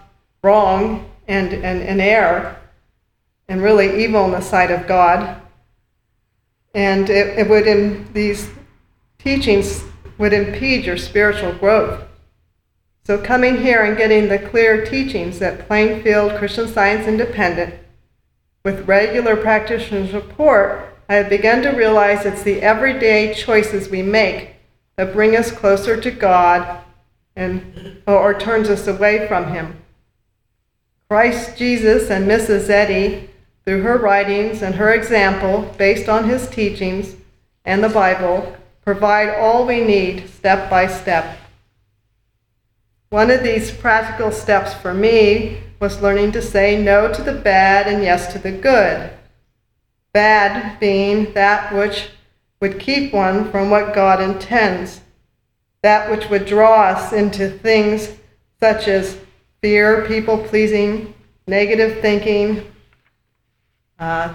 wrong 0.44 1.10
and, 1.26 1.52
and 1.52 2.00
error 2.00 2.56
and 3.48 3.62
really 3.62 4.04
evil 4.04 4.24
in 4.24 4.30
the 4.30 4.40
sight 4.40 4.70
of 4.70 4.86
God. 4.86 5.40
And 6.74 7.10
it, 7.10 7.38
it 7.38 7.48
would, 7.48 7.66
in 7.66 8.12
these 8.12 8.50
teachings, 9.18 9.84
would 10.18 10.32
impede 10.32 10.84
your 10.84 10.96
spiritual 10.96 11.52
growth. 11.52 12.02
So, 13.04 13.18
coming 13.18 13.60
here 13.60 13.82
and 13.82 13.96
getting 13.96 14.28
the 14.28 14.38
clear 14.38 14.84
teachings 14.84 15.42
at 15.42 15.66
Plainfield 15.66 16.38
Christian 16.38 16.68
Science 16.68 17.08
Independent 17.08 17.74
with 18.64 18.86
regular 18.86 19.36
practitioners' 19.36 20.12
report, 20.12 20.94
I 21.08 21.14
have 21.16 21.28
begun 21.28 21.62
to 21.62 21.70
realize 21.70 22.24
it's 22.24 22.44
the 22.44 22.62
everyday 22.62 23.34
choices 23.34 23.88
we 23.88 24.02
make 24.02 24.54
that 24.96 25.12
bring 25.12 25.36
us 25.36 25.50
closer 25.50 26.00
to 26.00 26.10
God 26.10 26.82
and 27.34 28.02
or 28.06 28.34
turns 28.34 28.68
us 28.68 28.86
away 28.86 29.26
from 29.26 29.52
him. 29.52 29.82
Christ 31.08 31.58
Jesus 31.58 32.08
and 32.08 32.26
Mrs. 32.26 32.70
Eddy, 32.70 33.30
through 33.64 33.82
her 33.82 33.98
writings 33.98 34.62
and 34.62 34.74
her 34.74 34.92
example 34.92 35.74
based 35.78 36.08
on 36.08 36.24
his 36.28 36.48
teachings 36.48 37.16
and 37.64 37.82
the 37.82 37.88
Bible, 37.88 38.56
provide 38.84 39.28
all 39.28 39.66
we 39.66 39.84
need 39.84 40.28
step 40.28 40.68
by 40.68 40.86
step. 40.86 41.38
One 43.10 43.30
of 43.30 43.42
these 43.42 43.70
practical 43.70 44.32
steps 44.32 44.74
for 44.74 44.94
me 44.94 45.60
was 45.80 46.00
learning 46.00 46.32
to 46.32 46.42
say 46.42 46.82
no 46.82 47.12
to 47.12 47.22
the 47.22 47.34
bad 47.34 47.86
and 47.86 48.02
yes 48.02 48.32
to 48.32 48.38
the 48.38 48.52
good. 48.52 49.10
Bad 50.12 50.80
being 50.80 51.32
that 51.34 51.74
which 51.74 52.08
would 52.60 52.80
keep 52.80 53.12
one 53.12 53.50
from 53.50 53.70
what 53.70 53.94
God 53.94 54.20
intends, 54.20 55.00
that 55.82 56.10
which 56.10 56.30
would 56.30 56.46
draw 56.46 56.84
us 56.84 57.12
into 57.12 57.50
things 57.50 58.16
such 58.60 58.88
as 58.88 59.18
fear, 59.60 60.06
people 60.06 60.38
pleasing, 60.38 61.12
negative 61.46 62.00
thinking. 62.00 62.71
Uh, 63.98 64.34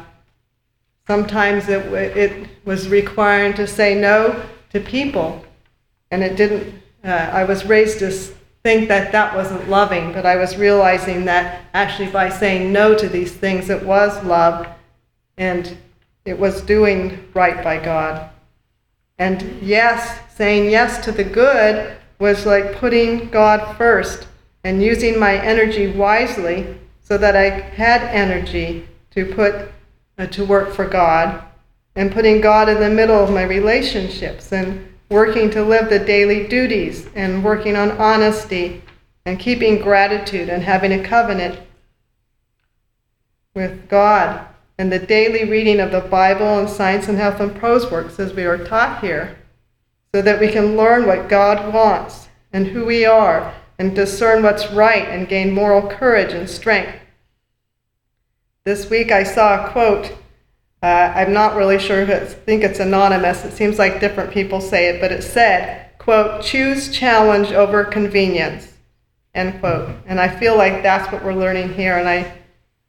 sometimes 1.06 1.70
it, 1.70 1.86
it 1.94 2.50
was 2.66 2.90
requiring 2.90 3.54
to 3.56 3.68
say 3.68 3.96
no 3.96 4.44
to 4.72 4.80
people, 4.80 5.44
and 6.12 6.24
it 6.24 6.36
didn't. 6.36 6.82
Uh, 7.04 7.30
I 7.32 7.44
was 7.44 7.66
raised 7.66 8.00
to 8.00 8.12
think 8.64 8.90
that 8.90 9.12
that 9.12 9.36
wasn't 9.36 9.70
loving, 9.70 10.12
but 10.12 10.26
I 10.26 10.36
was 10.36 10.58
realizing 10.58 11.26
that 11.26 11.62
actually 11.74 12.10
by 12.10 12.30
saying 12.30 12.72
no 12.72 12.96
to 12.96 13.08
these 13.08 13.32
things, 13.32 13.70
it 13.70 13.86
was 13.86 14.24
love, 14.26 14.68
and 15.38 15.78
it 16.26 16.38
was 16.38 16.62
doing 16.62 17.24
right 17.34 17.64
by 17.64 17.84
God. 17.84 18.30
And 19.18 19.62
yes, 19.62 20.20
saying 20.36 20.70
yes 20.70 21.04
to 21.06 21.12
the 21.12 21.24
good 21.24 21.98
was 22.20 22.46
like 22.46 22.76
putting 22.76 23.30
God 23.30 23.78
first 23.78 24.28
and 24.64 24.84
using 24.84 25.18
my 25.20 25.38
energy 25.42 25.88
wisely 25.88 26.78
so 27.02 27.18
that 27.18 27.36
I 27.36 27.50
had 27.50 28.02
energy 28.02 28.88
to 29.18 29.26
put 29.26 29.72
uh, 30.20 30.28
to 30.28 30.46
work 30.46 30.72
for 30.76 30.88
God 30.88 31.44
and 31.96 32.12
putting 32.12 32.40
God 32.40 32.70
in 32.70 32.80
the 32.80 32.90
middle 32.90 33.16
of 33.16 33.32
my 33.32 33.42
relationships 33.42 34.52
and 34.52 34.94
working 35.10 35.50
to 35.50 35.64
live 35.64 35.90
the 35.90 35.98
daily 35.98 36.48
duties 36.48 37.10
and 37.16 37.44
working 37.44 37.76
on 37.76 37.90
honesty 37.94 38.84
and 39.26 39.40
keeping 39.40 39.82
gratitude 39.82 40.50
and 40.50 40.62
having 40.62 40.92
a 40.92 41.04
covenant 41.04 41.60
with 43.56 43.90
God 43.90 44.46
and 44.78 44.92
the 44.92 45.00
daily 45.00 45.50
reading 45.50 45.80
of 45.80 45.92
the 45.92 46.02
Bible 46.02 46.60
and 46.60 46.70
science 46.70 47.08
and 47.08 47.18
health 47.18 47.40
and 47.40 47.56
prose 47.56 47.90
works 47.90 48.20
as 48.20 48.34
we 48.34 48.44
are 48.44 48.64
taught 48.66 49.02
here 49.02 49.36
so 50.14 50.22
that 50.22 50.40
we 50.40 50.52
can 50.52 50.78
learn 50.78 51.08
what 51.08 51.28
God 51.28 51.74
wants 51.74 52.28
and 52.54 52.68
who 52.68 52.86
we 52.86 53.04
are 53.04 53.52
and 53.80 53.96
discern 53.96 54.44
what's 54.44 54.72
right 54.72 55.08
and 55.08 55.28
gain 55.28 55.52
moral 55.52 55.90
courage 55.90 56.34
and 56.34 56.48
strength. 56.48 56.94
This 58.68 58.90
week 58.90 59.14
I 59.14 59.24
saw 59.24 59.66
a 59.66 59.70
quote. 59.70 60.12
Uh, 60.84 61.14
I'm 61.16 61.32
not 61.32 61.56
really 61.56 61.80
sure 61.80 62.02
if 62.02 62.10
it's, 62.10 62.34
I 62.34 62.36
think 62.36 62.66
it's 62.66 62.82
anonymous. 62.82 63.46
It 63.46 63.54
seems 63.54 63.80
like 63.80 64.02
different 64.02 64.30
people 64.30 64.60
say 64.60 64.90
it, 64.90 65.00
but 65.00 65.10
it 65.10 65.22
said, 65.22 65.98
quote, 66.00 66.44
choose 66.44 66.92
challenge 66.92 67.54
over 67.54 67.86
convenience, 67.86 68.74
end 69.34 69.62
quote. 69.62 69.96
And 70.06 70.20
I 70.20 70.28
feel 70.28 70.58
like 70.58 70.84
that's 70.84 71.10
what 71.14 71.24
we're 71.24 71.34
learning 71.34 71.76
here, 71.76 71.98
and 71.98 72.10
I 72.10 72.30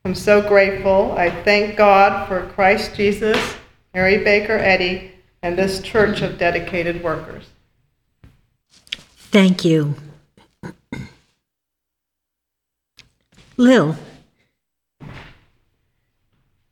am 0.05 0.16
so 0.16 0.43
grateful. 0.43 1.12
I 1.16 1.31
thank 1.45 1.76
God 1.76 2.26
for 2.26 2.49
Christ 2.55 2.97
Jesus, 2.97 3.39
Mary 3.95 4.18
Baker 4.24 4.59
Eddy, 4.59 5.12
and 5.43 5.57
this 5.57 5.81
church 5.81 6.22
of 6.22 6.39
dedicated 6.39 7.05
workers. 7.05 7.45
Thank 9.31 9.64
you. 9.64 9.95
Lil. 13.57 13.97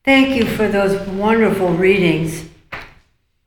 Thank 0.07 0.37
you 0.37 0.47
for 0.47 0.69
those 0.69 1.05
wonderful 1.09 1.71
readings. 1.71 2.45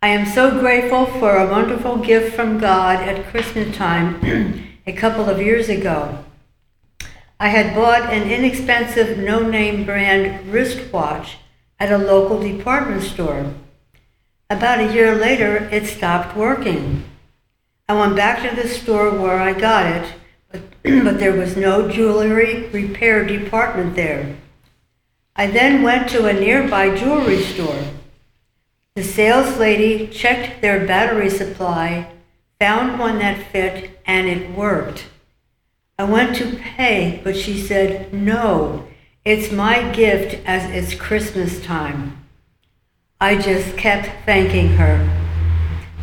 I 0.03 0.09
am 0.09 0.25
so 0.25 0.59
grateful 0.59 1.05
for 1.05 1.37
a 1.37 1.49
wonderful 1.49 1.95
gift 1.99 2.35
from 2.35 2.59
God 2.59 2.99
at 2.99 3.31
Christmas 3.31 3.73
time 3.77 4.75
a 4.85 4.91
couple 4.91 5.29
of 5.29 5.41
years 5.41 5.69
ago. 5.69 6.25
I 7.39 7.47
had 7.47 7.73
bought 7.73 8.11
an 8.11 8.29
inexpensive 8.29 9.17
no 9.17 9.39
name 9.39 9.85
brand 9.85 10.51
wristwatch 10.51 11.37
at 11.79 11.93
a 11.93 11.97
local 11.97 12.41
department 12.41 13.03
store. 13.03 13.53
About 14.49 14.81
a 14.81 14.93
year 14.93 15.15
later, 15.15 15.69
it 15.71 15.85
stopped 15.85 16.35
working. 16.35 17.05
I 17.87 17.93
went 17.93 18.17
back 18.17 18.41
to 18.41 18.53
the 18.53 18.67
store 18.67 19.11
where 19.11 19.39
I 19.39 19.53
got 19.53 19.85
it, 19.85 20.13
but, 20.51 20.61
but 20.83 21.19
there 21.19 21.37
was 21.37 21.55
no 21.55 21.89
jewelry 21.89 22.67
repair 22.73 23.23
department 23.23 23.95
there. 23.95 24.35
I 25.39 25.47
then 25.47 25.83
went 25.83 26.09
to 26.09 26.25
a 26.25 26.33
nearby 26.33 26.93
jewelry 26.93 27.41
store. 27.41 27.81
The 28.95 29.03
sales 29.05 29.57
lady 29.57 30.07
checked 30.07 30.61
their 30.61 30.85
battery 30.85 31.29
supply, 31.29 32.11
found 32.59 32.99
one 32.99 33.19
that 33.19 33.49
fit, 33.49 34.01
and 34.05 34.27
it 34.27 34.49
worked. 34.51 35.05
I 35.97 36.03
went 36.03 36.35
to 36.35 36.57
pay, 36.57 37.21
but 37.23 37.37
she 37.37 37.57
said, 37.57 38.13
No, 38.13 38.85
it's 39.23 39.49
my 39.49 39.89
gift 39.93 40.45
as 40.45 40.69
it's 40.71 40.99
Christmas 40.99 41.63
time. 41.63 42.21
I 43.21 43.37
just 43.37 43.77
kept 43.77 44.25
thanking 44.25 44.73
her. 44.73 44.97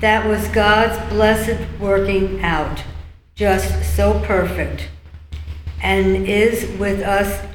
That 0.00 0.26
was 0.26 0.48
God's 0.48 0.96
blessed 1.10 1.60
working 1.78 2.40
out, 2.40 2.82
just 3.34 3.94
so 3.94 4.18
perfect, 4.20 4.88
and 5.82 6.26
is 6.26 6.74
with 6.78 7.02
us. 7.02 7.46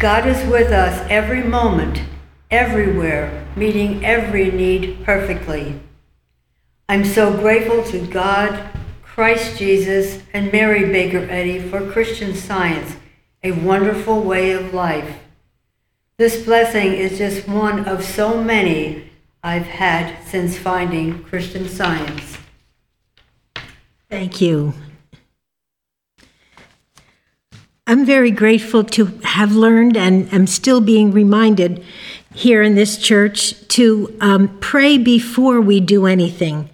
God 0.00 0.26
is 0.26 0.42
with 0.50 0.72
us 0.72 1.06
every 1.10 1.42
moment, 1.42 2.00
everywhere, 2.50 3.46
meeting 3.54 4.02
every 4.02 4.50
need 4.50 5.04
perfectly. 5.04 5.78
I'm 6.88 7.04
so 7.04 7.36
grateful 7.36 7.84
to 7.84 8.06
God, 8.06 8.70
Christ 9.02 9.58
Jesus, 9.58 10.22
and 10.32 10.50
Mary 10.50 10.90
Baker 10.90 11.26
Eddy 11.28 11.60
for 11.60 11.86
Christian 11.90 12.34
Science, 12.34 12.96
a 13.42 13.52
wonderful 13.52 14.22
way 14.22 14.52
of 14.52 14.72
life. 14.72 15.18
This 16.16 16.46
blessing 16.46 16.94
is 16.94 17.18
just 17.18 17.46
one 17.46 17.84
of 17.86 18.02
so 18.02 18.42
many 18.42 19.10
I've 19.42 19.66
had 19.66 20.26
since 20.26 20.56
finding 20.56 21.22
Christian 21.24 21.68
Science. 21.68 22.38
Thank 24.08 24.40
you. 24.40 24.72
I'm 27.90 28.06
very 28.06 28.30
grateful 28.30 28.84
to 28.84 29.06
have 29.24 29.56
learned 29.56 29.96
and 29.96 30.32
am 30.32 30.46
still 30.46 30.80
being 30.80 31.10
reminded 31.10 31.84
here 32.32 32.62
in 32.62 32.76
this 32.76 32.96
church 32.96 33.66
to 33.66 34.16
um, 34.20 34.58
pray 34.60 34.96
before 34.96 35.60
we 35.60 35.80
do 35.80 36.06
anything. 36.06 36.70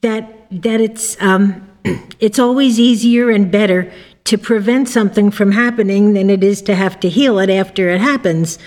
That 0.00 0.46
that 0.62 0.80
it's 0.80 1.20
um, 1.20 1.68
it's 2.18 2.38
always 2.38 2.80
easier 2.80 3.28
and 3.28 3.50
better 3.52 3.92
to 4.24 4.38
prevent 4.38 4.88
something 4.88 5.30
from 5.30 5.52
happening 5.52 6.14
than 6.14 6.30
it 6.30 6.42
is 6.42 6.62
to 6.62 6.74
have 6.74 6.98
to 7.00 7.10
heal 7.10 7.38
it 7.40 7.50
after 7.50 7.90
it 7.90 8.00
happens. 8.00 8.58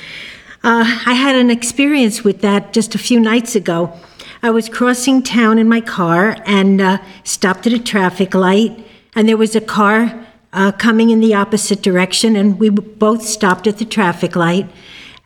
Uh, 0.63 1.01
I 1.03 1.13
had 1.13 1.35
an 1.35 1.49
experience 1.49 2.23
with 2.23 2.41
that 2.41 2.73
just 2.73 2.93
a 2.93 2.99
few 2.99 3.19
nights 3.19 3.55
ago. 3.55 3.91
I 4.43 4.51
was 4.51 4.69
crossing 4.69 5.23
town 5.23 5.57
in 5.57 5.67
my 5.67 5.81
car 5.81 6.37
and 6.45 6.79
uh, 6.79 6.99
stopped 7.23 7.65
at 7.65 7.73
a 7.73 7.79
traffic 7.79 8.35
light, 8.35 8.85
and 9.15 9.27
there 9.27 9.35
was 9.35 9.55
a 9.55 9.61
car 9.61 10.26
uh, 10.57 10.71
coming 10.71 11.11
in 11.11 11.19
the 11.19 11.35
opposite 11.35 11.83
direction, 11.83 12.35
and 12.35 12.59
we 12.59 12.69
both 12.69 13.21
stopped 13.21 13.67
at 13.67 13.77
the 13.77 13.85
traffic 13.85 14.35
light, 14.35 14.67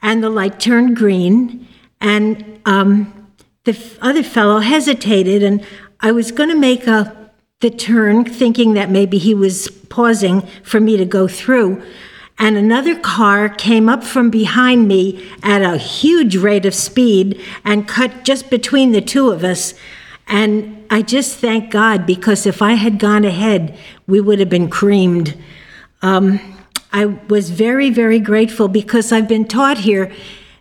and 0.02 0.22
the 0.22 0.30
light 0.30 0.60
turned 0.60 0.98
green, 0.98 1.66
and 2.02 2.60
um, 2.66 3.30
the 3.64 3.78
other 4.02 4.24
fellow 4.24 4.60
hesitated, 4.60 5.42
and 5.42 5.66
I 6.02 6.12
was 6.12 6.32
going 6.34 6.50
to 6.50 6.58
make 6.58 6.86
a 6.86 7.32
the 7.62 7.70
turn, 7.70 8.26
thinking 8.26 8.74
that 8.74 8.90
maybe 8.90 9.20
he 9.20 9.36
was 9.36 9.68
pausing 9.90 10.42
for 10.64 10.80
me 10.80 10.98
to 10.98 11.06
go 11.06 11.28
through. 11.28 11.82
and 12.40 12.58
another 12.58 12.96
car 12.96 13.48
came 13.48 13.88
up 13.88 14.04
from 14.04 14.32
behind 14.32 14.88
me 14.88 15.30
at 15.44 15.62
a 15.62 15.78
huge 15.78 16.36
rate 16.36 16.66
of 16.66 16.74
speed 16.74 17.40
and 17.64 17.88
cut 17.88 18.24
just 18.24 18.50
between 18.50 18.92
the 18.94 19.02
two 19.02 19.30
of 19.30 19.44
us. 19.44 19.76
And 20.28 20.86
I 20.90 21.02
just 21.02 21.38
thank 21.38 21.72
God 21.72 22.06
because 22.06 22.46
if 22.46 22.62
I 22.62 22.74
had 22.74 23.00
gone 23.00 23.26
ahead, 23.26 23.78
we 24.08 24.22
would 24.22 24.40
have 24.40 24.50
been 24.50 24.70
creamed. 24.70 25.38
Um, 26.02 26.40
I 26.94 27.06
was 27.06 27.50
very, 27.50 27.90
very 27.90 28.20
grateful 28.20 28.68
because 28.68 29.12
I've 29.12 29.28
been 29.28 29.46
taught 29.48 29.80
here 29.80 30.12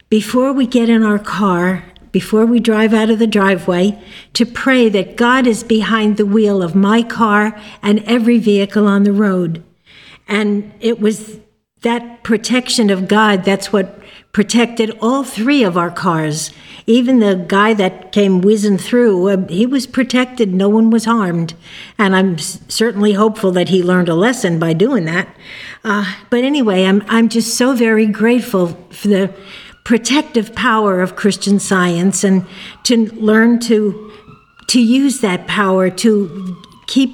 before 0.09 0.53
we 0.53 0.67
get 0.67 0.89
in 0.89 1.03
our 1.03 1.19
car, 1.19 1.85
before 2.13 2.47
we 2.47 2.61
drive 2.61 2.93
out 2.93 3.11
of 3.11 3.19
the 3.19 3.27
driveway, 3.27 4.01
to 4.35 4.45
pray 4.45 4.89
that 4.89 5.17
God 5.17 5.47
is 5.47 5.63
behind 5.63 6.17
the 6.17 6.27
wheel 6.27 6.63
of 6.63 6.75
my 6.75 7.03
car 7.03 7.61
and 7.83 8.03
every 8.05 8.39
vehicle 8.39 8.87
on 8.87 9.05
the 9.05 9.13
road. 9.13 9.63
And 10.29 10.73
it 10.81 11.01
was 11.01 11.39
that 11.83 12.23
protection 12.23 12.91
of 12.91 13.09
God 13.09 13.45
that's 13.45 13.73
what 13.73 14.01
protected 14.33 14.97
all 15.01 15.25
three 15.25 15.63
of 15.65 15.77
our 15.77 15.91
cars. 15.91 16.53
Even 16.87 17.19
the 17.19 17.45
guy 17.49 17.75
that 17.75 18.13
came 18.13 18.41
whizzing 18.41 18.79
through, 18.79 19.29
uh, 19.29 19.47
he 19.49 19.67
was 19.67 19.87
protected. 19.87 20.53
No 20.53 20.69
one 20.69 20.91
was 20.91 21.05
harmed. 21.05 21.55
And 21.99 22.15
I'm 22.15 22.35
s- 22.35 22.61
certainly 22.69 23.13
hopeful 23.13 23.51
that 23.53 23.69
he 23.69 23.83
learned 23.83 24.09
a 24.09 24.15
lesson 24.15 24.59
by 24.59 24.73
doing 24.73 25.05
that. 25.05 25.29
Uh, 25.85 26.15
but 26.31 26.45
anyway, 26.45 26.85
I'm, 26.85 27.03
I'm 27.09 27.29
just 27.29 27.57
so 27.57 27.75
very 27.75 28.07
grateful 28.07 28.69
for 28.91 29.09
the 29.09 29.35
protective 29.85 30.55
power 30.55 31.01
of 31.01 31.17
Christian 31.17 31.59
science 31.59 32.23
and 32.23 32.47
to 32.85 33.07
learn 33.15 33.59
to, 33.61 34.13
to 34.69 34.81
use 34.81 35.21
that 35.21 35.49
power 35.49 35.91
to 35.91 36.57
keep, 36.87 37.11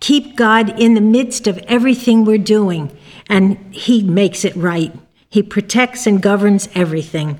keep 0.00 0.36
God 0.36 0.78
in 0.80 0.94
the 0.94 1.00
midst 1.00 1.46
of 1.46 1.58
everything 1.66 2.24
we're 2.24 2.38
doing. 2.38 2.96
And 3.28 3.56
He 3.74 4.02
makes 4.04 4.44
it 4.44 4.54
right. 4.54 4.92
He 5.32 5.42
protects 5.42 6.06
and 6.06 6.20
governs 6.20 6.68
everything. 6.74 7.38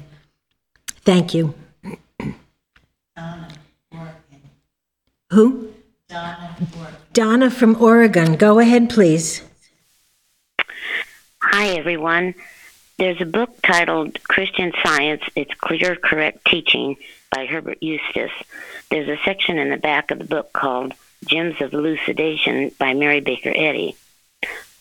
Thank 1.05 1.35
you. 1.35 1.52
Donna, 3.14 3.48
Oregon. 3.93 4.40
Who? 5.28 5.74
Donna, 6.09 6.56
Donna 7.12 7.51
from 7.51 7.77
Oregon. 7.82 8.36
Go 8.36 8.60
ahead, 8.60 8.89
please. 8.89 9.43
Hi, 11.43 11.66
everyone. 11.77 12.35
There's 12.97 13.20
a 13.20 13.27
book 13.27 13.60
titled 13.62 14.24
Christian 14.24 14.73
Science 14.82 15.24
It's 15.36 15.52
Clear, 15.52 15.94
Correct 15.94 16.47
Teaching 16.47 16.97
by 17.31 17.44
Herbert 17.44 17.82
Eustace. 17.82 18.32
There's 18.90 19.10
a 19.10 19.23
section 19.23 19.59
in 19.59 19.69
the 19.69 19.77
back 19.77 20.10
of 20.10 20.19
the 20.19 20.24
book 20.24 20.55
called 20.55 20.94
Gems 21.27 21.60
of 21.60 21.74
Elucidation 21.74 22.73
by 22.78 22.94
Mary 22.94 23.20
Baker 23.20 23.52
Eddy. 23.55 23.97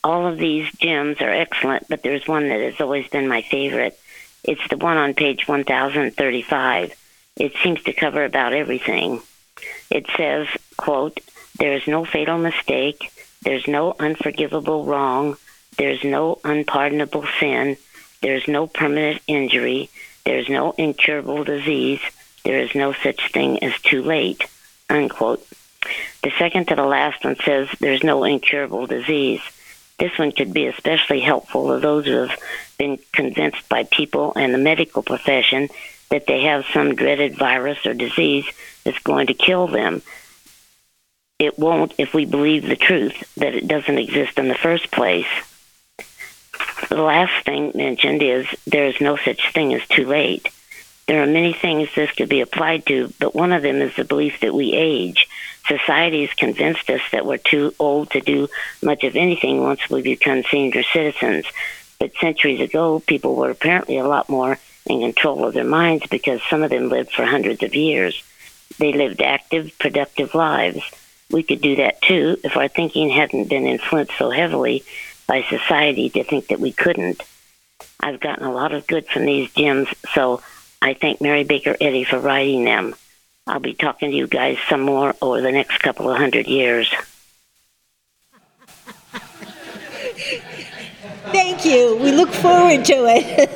All 0.03 0.25
of 0.25 0.37
these 0.37 0.71
gems 0.73 1.21
are 1.21 1.29
excellent, 1.29 1.87
but 1.87 2.01
there's 2.01 2.27
one 2.27 2.49
that 2.49 2.59
has 2.59 2.81
always 2.81 3.07
been 3.07 3.27
my 3.27 3.41
favorite. 3.41 3.99
It's 4.43 4.67
the 4.69 4.77
one 4.77 4.97
on 4.97 5.13
page 5.13 5.47
1035. 5.47 6.95
It 7.37 7.53
seems 7.63 7.83
to 7.83 7.93
cover 7.93 8.25
about 8.25 8.53
everything. 8.53 9.21
It 9.89 10.07
says, 10.17 10.47
quote, 10.77 11.19
there 11.59 11.73
is 11.73 11.87
no 11.87 12.05
fatal 12.05 12.39
mistake, 12.39 13.11
there's 13.43 13.67
no 13.67 13.95
unforgivable 13.99 14.85
wrong, 14.85 15.37
there's 15.77 16.03
no 16.03 16.39
unpardonable 16.43 17.25
sin, 17.39 17.77
there's 18.21 18.47
no 18.47 18.67
permanent 18.67 19.21
injury, 19.27 19.89
there's 20.25 20.49
no 20.49 20.71
incurable 20.71 21.43
disease, 21.43 21.99
there 22.43 22.59
is 22.59 22.73
no 22.73 22.93
such 22.93 23.31
thing 23.31 23.63
as 23.63 23.79
too 23.81 24.01
late, 24.01 24.45
unquote. 24.89 25.45
The 26.23 26.31
second 26.37 26.67
to 26.67 26.75
the 26.75 26.85
last 26.85 27.23
one 27.23 27.35
says 27.43 27.67
there's 27.79 28.03
no 28.03 28.23
incurable 28.23 28.85
disease. 28.85 29.41
This 30.01 30.17
one 30.17 30.31
could 30.31 30.51
be 30.51 30.65
especially 30.65 31.19
helpful 31.19 31.67
to 31.67 31.79
those 31.79 32.07
who 32.07 32.25
have 32.25 32.39
been 32.79 32.97
convinced 33.13 33.69
by 33.69 33.83
people 33.83 34.33
and 34.35 34.51
the 34.51 34.57
medical 34.57 35.03
profession 35.03 35.69
that 36.09 36.25
they 36.25 36.41
have 36.41 36.65
some 36.73 36.95
dreaded 36.95 37.37
virus 37.37 37.85
or 37.85 37.93
disease 37.93 38.45
that's 38.83 38.97
going 38.97 39.27
to 39.27 39.35
kill 39.35 39.67
them. 39.67 40.01
It 41.37 41.59
won't 41.59 41.93
if 41.99 42.15
we 42.15 42.25
believe 42.25 42.63
the 42.63 42.75
truth 42.75 43.31
that 43.35 43.53
it 43.53 43.67
doesn't 43.67 43.99
exist 43.99 44.39
in 44.39 44.47
the 44.47 44.55
first 44.55 44.89
place. 44.89 45.29
The 46.89 47.03
last 47.03 47.45
thing 47.45 47.71
mentioned 47.75 48.23
is 48.23 48.47
there 48.65 48.87
is 48.87 48.99
no 48.99 49.17
such 49.17 49.53
thing 49.53 49.71
as 49.75 49.87
too 49.87 50.07
late. 50.07 50.49
There 51.05 51.21
are 51.21 51.27
many 51.27 51.53
things 51.53 51.89
this 51.93 52.11
could 52.11 52.29
be 52.29 52.41
applied 52.41 52.87
to, 52.87 53.13
but 53.19 53.35
one 53.35 53.53
of 53.53 53.61
them 53.61 53.83
is 53.83 53.95
the 53.95 54.03
belief 54.03 54.39
that 54.39 54.55
we 54.55 54.73
age. 54.73 55.27
Society 55.71 56.25
has 56.25 56.35
convinced 56.35 56.89
us 56.89 56.99
that 57.13 57.25
we're 57.25 57.37
too 57.37 57.73
old 57.79 58.11
to 58.11 58.19
do 58.19 58.49
much 58.83 59.05
of 59.05 59.15
anything 59.15 59.61
once 59.61 59.89
we 59.89 60.01
become 60.01 60.43
senior 60.43 60.83
citizens. 60.83 61.45
But 61.97 62.13
centuries 62.19 62.59
ago, 62.59 62.99
people 62.99 63.37
were 63.37 63.51
apparently 63.51 63.97
a 63.97 64.07
lot 64.07 64.27
more 64.27 64.59
in 64.85 64.99
control 64.99 65.45
of 65.45 65.53
their 65.53 65.63
minds 65.63 66.05
because 66.07 66.41
some 66.49 66.61
of 66.61 66.71
them 66.71 66.89
lived 66.89 67.13
for 67.13 67.23
hundreds 67.23 67.63
of 67.63 67.73
years. 67.73 68.21
They 68.79 68.91
lived 68.91 69.21
active, 69.21 69.71
productive 69.79 70.35
lives. 70.35 70.81
We 71.29 71.41
could 71.41 71.61
do 71.61 71.77
that 71.77 72.01
too 72.01 72.37
if 72.43 72.57
our 72.57 72.67
thinking 72.67 73.09
hadn't 73.09 73.47
been 73.47 73.65
influenced 73.65 74.17
so 74.17 74.29
heavily 74.29 74.83
by 75.25 75.43
society 75.43 76.09
to 76.09 76.25
think 76.25 76.47
that 76.47 76.59
we 76.59 76.73
couldn't. 76.73 77.23
I've 77.97 78.19
gotten 78.19 78.43
a 78.43 78.51
lot 78.51 78.73
of 78.73 78.87
good 78.87 79.07
from 79.07 79.23
these 79.23 79.49
gems, 79.53 79.87
so 80.13 80.41
I 80.81 80.95
thank 80.95 81.21
Mary 81.21 81.45
Baker 81.45 81.77
Eddy 81.79 82.03
for 82.03 82.19
writing 82.19 82.65
them. 82.65 82.93
I'll 83.51 83.59
be 83.59 83.73
talking 83.73 84.11
to 84.11 84.15
you 84.15 84.27
guys 84.27 84.57
some 84.69 84.79
more 84.79 85.13
over 85.21 85.41
the 85.41 85.51
next 85.51 85.79
couple 85.79 86.09
of 86.09 86.17
hundred 86.17 86.47
years. 86.47 86.89
Thank 91.33 91.65
you. 91.65 91.97
We 91.97 92.13
look 92.13 92.31
forward 92.31 92.85
to 92.85 92.93
it. 93.09 93.49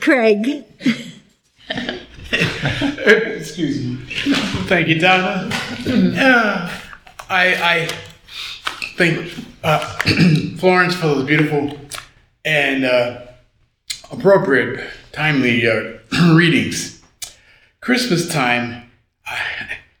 Craig. 0.00 0.64
Excuse 3.06 3.84
me. 3.84 3.98
Thank 4.66 4.88
you, 4.88 4.98
Donna. 4.98 5.48
Uh, 5.86 6.80
I, 7.30 7.54
I 7.54 7.88
thank 8.96 9.32
uh, 9.62 9.78
Florence 10.58 10.96
for 10.96 11.06
those 11.06 11.24
beautiful 11.24 11.78
and 12.44 12.84
uh, 12.84 13.23
appropriate, 14.10 14.88
timely 15.12 15.68
uh, 15.68 15.98
readings. 16.34 17.02
Christmas 17.80 18.28
time, 18.28 18.90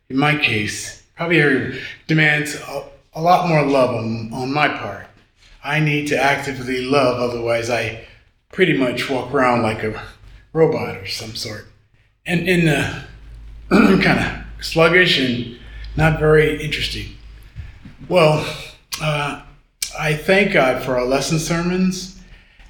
in 0.08 0.16
my 0.16 0.36
case, 0.36 1.02
probably 1.16 1.80
demands 2.06 2.54
a, 2.54 2.84
a 3.14 3.22
lot 3.22 3.48
more 3.48 3.64
love 3.64 3.94
on, 3.94 4.32
on 4.32 4.52
my 4.52 4.68
part. 4.68 5.06
I 5.62 5.80
need 5.80 6.08
to 6.08 6.22
actively 6.22 6.84
love, 6.84 7.18
otherwise, 7.20 7.70
I 7.70 8.06
pretty 8.52 8.76
much 8.76 9.08
walk 9.10 9.32
around 9.32 9.62
like 9.62 9.82
a 9.82 10.02
robot 10.52 10.96
or 10.96 11.06
some 11.06 11.34
sort. 11.34 11.66
And 12.26 12.48
in 12.48 12.68
uh, 12.68 13.04
kind 13.70 14.20
of 14.20 14.64
sluggish 14.64 15.18
and 15.18 15.58
not 15.96 16.18
very 16.18 16.62
interesting. 16.62 17.16
Well, 18.08 18.46
uh, 19.00 19.42
I 19.98 20.14
thank 20.14 20.52
God 20.52 20.82
for 20.82 20.96
our 20.98 21.04
lesson 21.04 21.38
sermons 21.38 22.13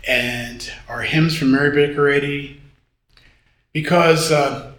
and 0.06 0.70
our 0.88 1.02
hymns 1.02 1.36
from 1.36 1.52
Mary 1.52 1.70
Baker 1.70 2.08
Eddy 2.08 2.60
because 3.72 4.30
uh, 4.30 4.72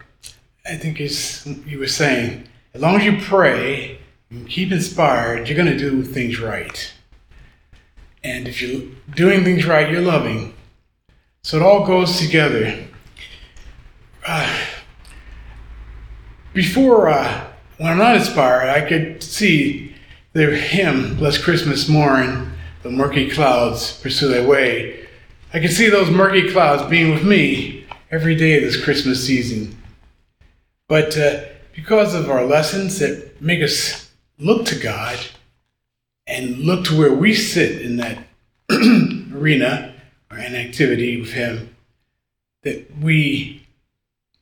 I 0.64 0.76
think 0.76 1.00
as 1.00 1.44
he 1.66 1.76
was 1.76 1.94
saying, 1.94 2.48
as 2.74 2.80
long 2.80 2.96
as 2.96 3.04
you 3.04 3.20
pray 3.20 3.98
and 4.30 4.48
keep 4.48 4.72
inspired, 4.72 5.48
you're 5.48 5.56
going 5.56 5.70
to 5.70 5.78
do 5.78 6.02
things 6.02 6.40
right. 6.40 6.92
And 8.24 8.48
if 8.48 8.60
you're 8.60 8.82
doing 9.14 9.44
things 9.44 9.66
right, 9.66 9.90
you're 9.90 10.00
loving. 10.00 10.54
So 11.42 11.58
it 11.58 11.62
all 11.62 11.86
goes 11.86 12.18
together. 12.18 12.86
Uh, 14.26 14.64
before, 16.52 17.08
uh, 17.08 17.46
when 17.76 17.92
I'm 17.92 17.98
not 17.98 18.16
inspired, 18.16 18.68
I 18.68 18.88
could 18.88 19.22
see 19.22 19.94
the 20.32 20.56
hymn, 20.56 21.16
Bless 21.16 21.38
Christmas 21.38 21.88
Morn, 21.88 22.52
the 22.82 22.90
murky 22.90 23.30
clouds 23.30 24.00
pursue 24.00 24.28
their 24.28 24.46
way. 24.46 25.05
I 25.56 25.58
can 25.58 25.70
see 25.70 25.88
those 25.88 26.10
murky 26.10 26.50
clouds 26.50 26.82
being 26.90 27.14
with 27.14 27.24
me 27.24 27.86
every 28.10 28.34
day 28.34 28.60
this 28.60 28.78
Christmas 28.78 29.26
season. 29.26 29.74
But 30.86 31.16
uh, 31.16 31.44
because 31.74 32.12
of 32.12 32.28
our 32.28 32.44
lessons 32.44 32.98
that 32.98 33.40
make 33.40 33.62
us 33.62 34.10
look 34.38 34.66
to 34.66 34.78
God 34.78 35.18
and 36.26 36.58
look 36.58 36.84
to 36.84 36.98
where 36.98 37.14
we 37.14 37.32
sit 37.32 37.80
in 37.80 37.96
that 37.96 38.18
arena 38.70 39.94
or 40.30 40.36
an 40.36 40.54
activity 40.54 41.18
with 41.18 41.32
Him, 41.32 41.74
that 42.62 42.94
we 42.98 43.66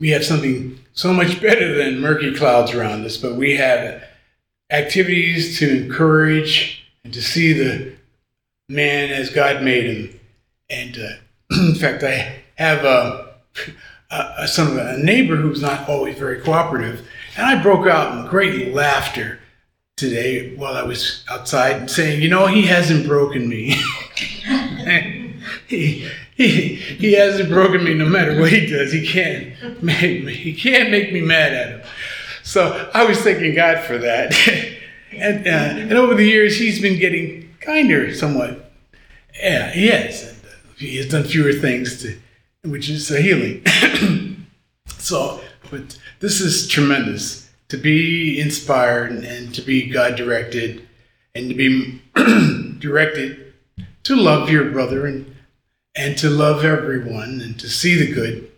we 0.01 0.11
have 0.11 0.25
something 0.25 0.81
so 0.95 1.13
much 1.13 1.41
better 1.41 1.77
than 1.77 2.01
murky 2.01 2.35
clouds 2.35 2.73
around 2.73 3.05
us, 3.05 3.19
but 3.19 3.37
we 3.37 3.55
have 3.55 4.03
activities 4.69 5.61
to 5.61 5.85
encourage 5.85 6.85
and 7.05 7.15
to 7.15 7.23
see 7.23 7.53
the 7.53 7.93
man 8.69 9.13
as 9.13 9.31
God 9.31 9.63
made 9.63 9.85
him. 9.85 10.21
And 10.71 10.99
uh, 10.99 11.57
in 11.57 11.75
fact, 11.75 12.03
I 12.03 12.43
have 12.57 12.85
a, 12.85 13.35
a, 14.11 14.49
some 14.49 14.79
a 14.79 14.99
neighbor 14.99 15.37
who's 15.37 15.63
not 15.63 15.89
always 15.89 16.19
very 16.19 16.41
cooperative, 16.41 17.07
and 17.37 17.47
I 17.47 17.63
broke 17.63 17.87
out 17.87 18.17
in 18.17 18.27
great 18.27 18.73
laughter 18.75 19.41
today 19.97 20.57
while 20.57 20.75
I 20.75 20.83
was 20.83 21.25
outside 21.31 21.89
saying, 21.91 22.21
you 22.21 22.29
know, 22.29 22.47
he 22.47 22.63
hasn't 22.63 23.07
broken 23.07 23.49
me. 23.49 23.77
he, 25.67 26.09
he, 26.35 26.75
he 26.75 27.13
hasn't 27.13 27.49
broken 27.49 27.85
me 27.85 27.95
no 27.95 28.07
matter 28.07 28.41
what 28.41 28.51
he 28.51 28.67
does. 28.67 28.93
He 28.93 29.07
can't 29.07 29.83
make 29.83 30.25
me, 30.25 30.35
he 30.35 30.55
can't 30.55 30.91
make 30.91 31.13
me 31.13 31.21
mad 31.21 31.53
at 31.53 31.69
him. 31.69 31.83
So 32.43 32.91
I 32.93 33.05
was 33.05 33.21
thanking 33.21 33.55
God 33.55 33.85
for 33.85 33.97
that. 33.99 34.35
and, 35.13 35.47
uh, 35.47 35.51
and 35.51 35.93
over 35.93 36.15
the 36.15 36.27
years, 36.27 36.59
he's 36.59 36.81
been 36.81 36.99
getting 36.99 37.55
kinder 37.61 38.13
somewhat. 38.13 38.73
Yeah, 39.35 39.71
he 39.71 39.89
has. 39.89 40.34
He 40.77 40.97
has 40.97 41.09
done 41.09 41.25
fewer 41.25 41.53
things 41.53 42.03
to, 42.03 42.19
which 42.63 42.89
is 42.89 43.11
a 43.11 43.21
healing. 43.21 43.65
so, 44.99 45.41
but 45.71 45.99
this 46.21 46.41
is 46.41 46.69
tremendous 46.69 47.51
to 47.69 47.77
be 47.77 48.41
inspired 48.41 49.13
and 49.13 49.55
to 49.55 49.63
be 49.63 49.89
God 49.89 50.17
directed 50.17 50.87
and 51.35 51.49
to 51.49 51.55
be 51.55 52.03
directed 52.79 53.53
to 54.05 54.15
love 54.15 54.51
your 54.51 54.71
brother 54.71 55.07
and 55.07 55.35
and 55.97 56.19
to 56.19 56.29
love 56.29 56.65
everyone 56.65 57.41
and 57.41 57.59
to 57.61 57.69
see 57.69 57.97
the 57.97 58.13
good 58.13 58.51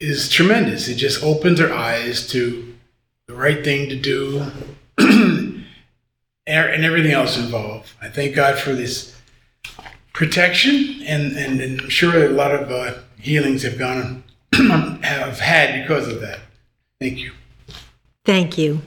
is 0.00 0.28
tremendous. 0.28 0.88
It 0.88 0.96
just 0.96 1.22
opens 1.22 1.60
our 1.60 1.72
eyes 1.72 2.26
to 2.28 2.74
the 3.26 3.34
right 3.34 3.62
thing 3.62 3.88
to 3.90 3.96
do 3.96 4.50
and 4.98 5.64
everything 6.46 7.12
else 7.12 7.36
involved. 7.36 7.90
I 8.00 8.08
thank 8.08 8.34
God 8.34 8.58
for 8.58 8.72
this 8.72 9.18
protection 10.14 11.02
and, 11.02 11.36
and, 11.36 11.60
and 11.60 11.80
I'm 11.82 11.88
sure 11.90 12.24
a 12.24 12.30
lot 12.30 12.54
of 12.54 12.70
uh, 12.70 12.94
healings 13.20 13.62
have 13.64 13.78
gone 13.78 14.22
have 14.54 15.38
had 15.40 15.82
because 15.82 16.08
of 16.08 16.22
that. 16.22 16.38
Thank 17.00 17.18
you. 17.18 17.32
Thank 18.24 18.56
you. 18.56 18.80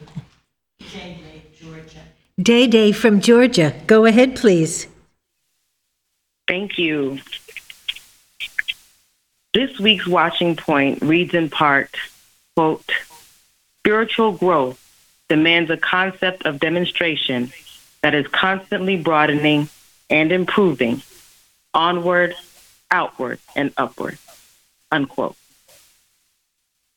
Day 0.80 1.20
Day, 1.22 1.44
Georgia. 1.60 2.02
Day 2.42 2.68
Day 2.68 2.92
from 2.92 3.22
Georgia. 3.22 3.76
Go 3.86 4.06
ahead, 4.06 4.36
please. 4.36 4.88
Thank 6.48 6.80
you. 6.80 7.20
This 9.54 9.80
week's 9.80 10.08
watching 10.08 10.56
point 10.56 11.02
reads 11.02 11.34
in 11.34 11.50
part, 11.50 11.96
quote, 12.56 12.90
spiritual 13.80 14.32
growth 14.32 14.84
demands 15.30 15.70
a 15.70 15.78
concept 15.78 16.46
of 16.46 16.60
demonstration 16.60 17.52
that 18.02 18.16
is 18.16 18.28
constantly 18.28 18.96
broadening 18.96 19.68
and 20.10 20.32
improving, 20.32 21.02
onward, 21.74 22.36
outward, 22.92 23.40
and 23.56 23.74
upward, 23.78 24.18
unquote. 24.92 25.36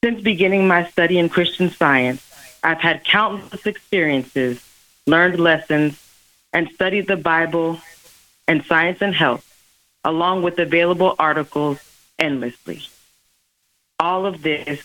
Since 0.02 0.22
beginning 0.22 0.66
my 0.66 0.86
study 0.86 1.18
in 1.18 1.28
Christian 1.28 1.70
science, 1.70 2.26
I've 2.62 2.80
had 2.80 3.04
countless 3.04 3.66
experiences, 3.66 4.62
learned 5.06 5.38
lessons, 5.38 6.00
and 6.52 6.68
studied 6.70 7.06
the 7.06 7.16
Bible 7.16 7.80
and 8.48 8.64
science 8.64 9.02
and 9.02 9.14
health, 9.14 9.46
along 10.04 10.42
with 10.42 10.58
available 10.58 11.14
articles 11.18 11.78
endlessly. 12.18 12.82
All 13.98 14.26
of 14.26 14.42
this, 14.42 14.82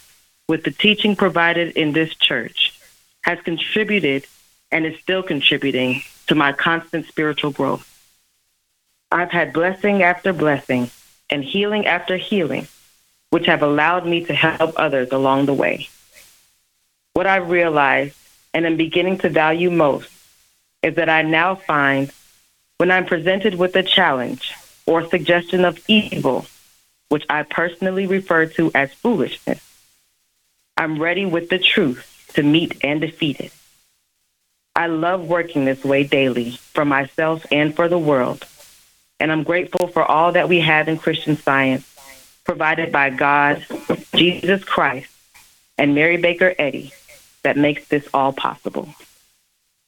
with 0.47 0.63
the 0.63 0.71
teaching 0.71 1.15
provided 1.15 1.75
in 1.77 1.93
this 1.93 2.13
church, 2.15 2.79
has 3.21 3.39
contributed 3.41 4.27
and 4.71 4.85
is 4.85 4.99
still 4.99 5.23
contributing 5.23 6.01
to 6.27 6.35
my 6.35 6.51
constant 6.51 7.07
spiritual 7.07 7.51
growth. 7.51 7.94
I've 9.15 9.31
had 9.31 9.53
blessing 9.53 10.03
after 10.03 10.33
blessing 10.33 10.91
and 11.29 11.41
healing 11.41 11.87
after 11.87 12.17
healing, 12.17 12.67
which 13.29 13.45
have 13.45 13.61
allowed 13.61 14.05
me 14.05 14.25
to 14.25 14.33
help 14.35 14.73
others 14.75 15.07
along 15.13 15.45
the 15.45 15.53
way. 15.53 15.87
What 17.13 17.25
I've 17.25 17.49
realized 17.49 18.17
and 18.53 18.65
am 18.65 18.75
beginning 18.75 19.19
to 19.19 19.29
value 19.29 19.71
most 19.71 20.09
is 20.83 20.95
that 20.95 21.07
I 21.07 21.21
now 21.21 21.55
find 21.55 22.11
when 22.77 22.91
I'm 22.91 23.05
presented 23.05 23.55
with 23.55 23.73
a 23.77 23.83
challenge 23.83 24.53
or 24.85 25.07
suggestion 25.07 25.63
of 25.63 25.79
evil, 25.87 26.45
which 27.07 27.25
I 27.29 27.43
personally 27.43 28.07
refer 28.07 28.47
to 28.47 28.69
as 28.75 28.91
foolishness, 28.95 29.61
I'm 30.75 31.01
ready 31.01 31.25
with 31.25 31.47
the 31.47 31.59
truth 31.59 32.33
to 32.33 32.43
meet 32.43 32.83
and 32.83 32.99
defeat 32.99 33.39
it. 33.39 33.53
I 34.75 34.87
love 34.87 35.25
working 35.29 35.63
this 35.63 35.85
way 35.85 36.03
daily 36.03 36.59
for 36.73 36.83
myself 36.83 37.45
and 37.49 37.73
for 37.73 37.87
the 37.87 37.97
world, 37.97 38.45
and 39.19 39.31
I'm 39.31 39.43
grateful 39.43 39.87
for 39.87 40.03
all 40.03 40.31
that 40.33 40.49
we 40.49 40.59
have 40.59 40.87
in 40.87 40.97
Christian 40.97 41.37
science 41.37 41.91
provided 42.43 42.91
by 42.91 43.09
God, 43.09 43.65
Jesus 44.13 44.63
Christ, 44.63 45.09
and 45.77 45.95
Mary 45.95 46.17
Baker 46.17 46.53
Eddy 46.57 46.93
that 47.43 47.57
makes 47.57 47.87
this 47.87 48.07
all 48.13 48.33
possible. 48.33 48.87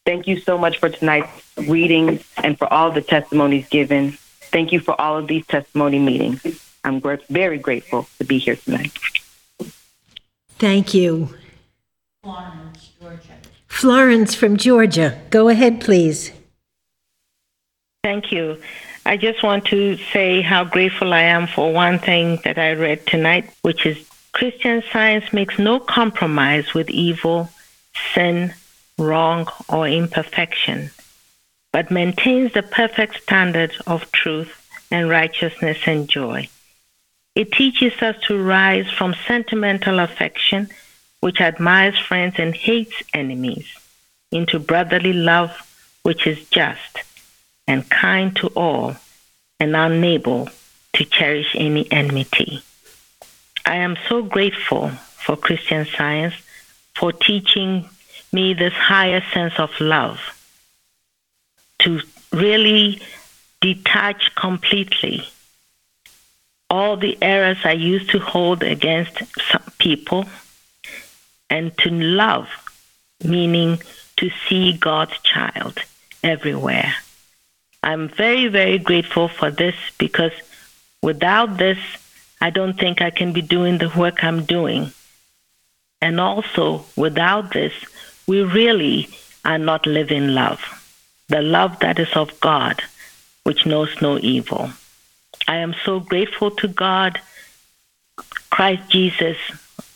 Thank 0.05 0.27
you 0.27 0.39
so 0.39 0.57
much 0.57 0.79
for 0.79 0.89
tonight's 0.89 1.29
reading 1.57 2.19
and 2.37 2.57
for 2.57 2.71
all 2.71 2.91
the 2.91 3.01
testimonies 3.01 3.67
given. 3.67 4.11
Thank 4.51 4.71
you 4.71 4.79
for 4.79 4.99
all 4.99 5.17
of 5.17 5.27
these 5.27 5.45
testimony 5.45 5.99
meetings. 5.99 6.41
I'm 6.83 6.99
gr- 6.99 7.15
very 7.29 7.57
grateful 7.57 8.07
to 8.17 8.23
be 8.23 8.37
here 8.37 8.55
tonight. 8.55 8.97
Thank 10.57 10.93
you. 10.93 11.35
Florence, 12.23 12.91
Georgia. 12.99 13.19
Florence 13.67 14.33
from 14.33 14.57
Georgia. 14.57 15.21
Go 15.29 15.49
ahead, 15.49 15.81
please. 15.81 16.31
Thank 18.03 18.31
you. 18.31 18.61
I 19.07 19.15
just 19.15 19.41
want 19.41 19.63
to 19.67 19.95
say 20.11 20.41
how 20.41 20.65
grateful 20.65 21.13
I 21.13 21.21
am 21.21 21.47
for 21.47 21.71
one 21.71 21.97
thing 21.97 22.41
that 22.43 22.57
I 22.57 22.73
read 22.73 23.07
tonight, 23.07 23.49
which 23.61 23.85
is 23.85 24.05
Christian 24.33 24.83
science 24.91 25.31
makes 25.31 25.57
no 25.57 25.79
compromise 25.79 26.73
with 26.73 26.89
evil, 26.89 27.49
sin, 28.13 28.53
wrong, 28.97 29.47
or 29.69 29.87
imperfection, 29.87 30.91
but 31.71 31.89
maintains 31.89 32.51
the 32.51 32.63
perfect 32.63 33.21
standard 33.23 33.71
of 33.87 34.11
truth 34.11 34.67
and 34.91 35.07
righteousness 35.07 35.77
and 35.85 36.09
joy. 36.09 36.49
It 37.33 37.53
teaches 37.53 37.93
us 38.01 38.17
to 38.23 38.43
rise 38.43 38.91
from 38.91 39.15
sentimental 39.25 39.99
affection, 39.99 40.67
which 41.21 41.39
admires 41.39 41.97
friends 41.97 42.35
and 42.39 42.53
hates 42.53 43.01
enemies, 43.13 43.69
into 44.33 44.59
brotherly 44.59 45.13
love, 45.13 45.51
which 46.03 46.27
is 46.27 46.49
just 46.49 47.06
and 47.67 47.89
kind 47.89 48.35
to 48.37 48.47
all 48.47 48.95
and 49.59 49.75
unable 49.75 50.49
to 50.93 51.05
cherish 51.05 51.55
any 51.55 51.91
enmity. 51.91 52.63
I 53.65 53.75
am 53.75 53.97
so 54.07 54.23
grateful 54.23 54.89
for 54.89 55.35
Christian 55.35 55.85
Science 55.85 56.35
for 56.95 57.11
teaching 57.11 57.89
me 58.31 58.53
this 58.53 58.73
higher 58.73 59.21
sense 59.33 59.59
of 59.59 59.69
love 59.79 60.19
to 61.79 62.01
really 62.31 63.01
detach 63.61 64.35
completely 64.35 65.27
all 66.69 66.97
the 66.97 67.17
errors 67.21 67.57
I 67.63 67.73
used 67.73 68.09
to 68.11 68.19
hold 68.19 68.63
against 68.63 69.21
people 69.77 70.25
and 71.49 71.77
to 71.79 71.89
love, 71.89 72.49
meaning 73.23 73.79
to 74.17 74.29
see 74.47 74.73
God's 74.73 75.17
child 75.21 75.79
everywhere. 76.23 76.93
I'm 77.87 78.09
very, 78.09 78.49
very 78.49 78.79
grateful 78.79 79.29
for 79.29 79.49
this 79.49 79.73
because 79.97 80.33
without 81.01 81.57
this, 81.57 81.77
I 82.41 82.49
don't 82.49 82.77
think 82.77 83.01
I 83.01 83.11
can 83.11 83.31
be 83.31 83.41
doing 83.41 83.77
the 83.77 83.87
work 83.95 84.25
I'm 84.25 84.43
doing. 84.43 84.91
And 86.01 86.19
also, 86.19 86.83
without 86.97 87.53
this, 87.53 87.71
we 88.27 88.43
really 88.43 89.07
are 89.45 89.57
not 89.57 89.85
living 89.85 90.27
love, 90.35 90.59
the 91.29 91.41
love 91.41 91.79
that 91.79 91.97
is 91.97 92.11
of 92.13 92.37
God, 92.41 92.83
which 93.43 93.65
knows 93.65 94.01
no 94.01 94.19
evil. 94.19 94.69
I 95.47 95.55
am 95.55 95.73
so 95.85 96.01
grateful 96.01 96.51
to 96.57 96.67
God, 96.67 97.21
Christ 98.49 98.89
Jesus, 98.89 99.37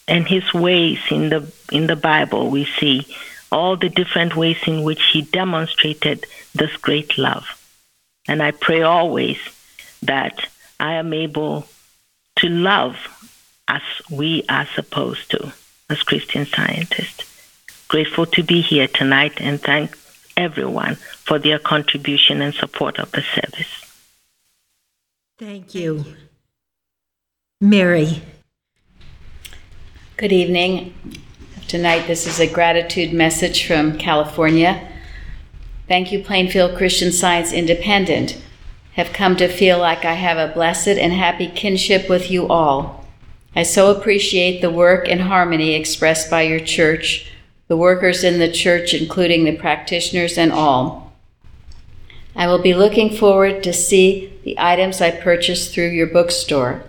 and 0.08 0.26
his 0.26 0.54
ways 0.54 1.00
in 1.10 1.28
the 1.28 1.52
in 1.74 1.88
the 1.88 1.98
Bible. 1.98 2.50
We 2.50 2.64
see 2.80 3.06
all 3.52 3.76
the 3.76 3.90
different 3.90 4.38
ways 4.38 4.60
in 4.66 4.84
which 4.84 5.04
he 5.12 5.24
demonstrated 5.24 6.26
this 6.56 6.78
great 6.78 7.18
love. 7.18 7.61
And 8.32 8.42
I 8.42 8.52
pray 8.52 8.82
always 8.82 9.38
that 10.04 10.48
I 10.80 10.94
am 10.94 11.14
able 11.14 11.68
to 12.38 12.48
love 12.48 12.96
as 13.68 13.82
we 14.10 14.46
are 14.48 14.66
supposed 14.74 15.32
to 15.32 15.52
as 15.90 16.02
Christian 16.04 16.46
scientists. 16.46 17.26
Grateful 17.90 18.26
to 18.28 18.42
be 18.42 18.62
here 18.62 18.88
tonight 18.88 19.34
and 19.42 19.60
thank 19.60 19.98
everyone 20.38 20.96
for 20.96 21.40
their 21.40 21.60
contribution 21.60 22.42
and 22.42 22.54
support 22.54 23.00
of 23.00 23.12
the 23.12 23.22
service. 23.22 23.86
Thank 25.38 25.76
you. 25.76 26.06
Mary. 27.60 28.22
Good 30.16 30.32
evening. 30.32 30.94
Tonight, 31.68 32.08
this 32.08 32.26
is 32.26 32.40
a 32.40 32.48
gratitude 32.48 33.12
message 33.12 33.68
from 33.68 33.98
California. 33.98 34.88
Thank 35.92 36.14
you, 36.14 36.24
Plainfield 36.24 36.78
Christian 36.78 37.12
Science 37.12 37.52
Independent. 37.52 38.42
Have 38.94 39.12
come 39.12 39.36
to 39.36 39.50
feel 39.50 39.78
like 39.78 40.06
I 40.06 40.14
have 40.14 40.38
a 40.38 40.54
blessed 40.54 40.88
and 40.88 41.12
happy 41.12 41.48
kinship 41.48 42.08
with 42.08 42.32
you 42.32 42.48
all. 42.48 43.06
I 43.58 43.64
so 43.64 43.92
appreciate 43.92 44.62
the 44.62 44.70
work 44.70 45.10
and 45.10 45.20
harmony 45.20 45.74
expressed 45.74 46.32
by 46.32 46.44
your 46.44 46.62
church 46.62 47.30
the 47.68 47.76
workers 47.76 48.24
in 48.24 48.40
the 48.40 48.50
church, 48.50 48.94
including 48.94 49.44
the 49.44 49.58
practitioners 49.58 50.38
and 50.38 50.54
all. 50.54 51.12
I 52.38 52.48
will 52.48 52.62
be 52.62 52.74
looking 52.74 53.14
forward 53.14 53.62
to 53.64 53.74
see 53.74 54.32
the 54.46 54.58
items 54.58 55.02
I 55.02 55.12
purchased 55.12 55.74
through 55.74 55.90
your 55.90 56.08
bookstore. 56.08 56.84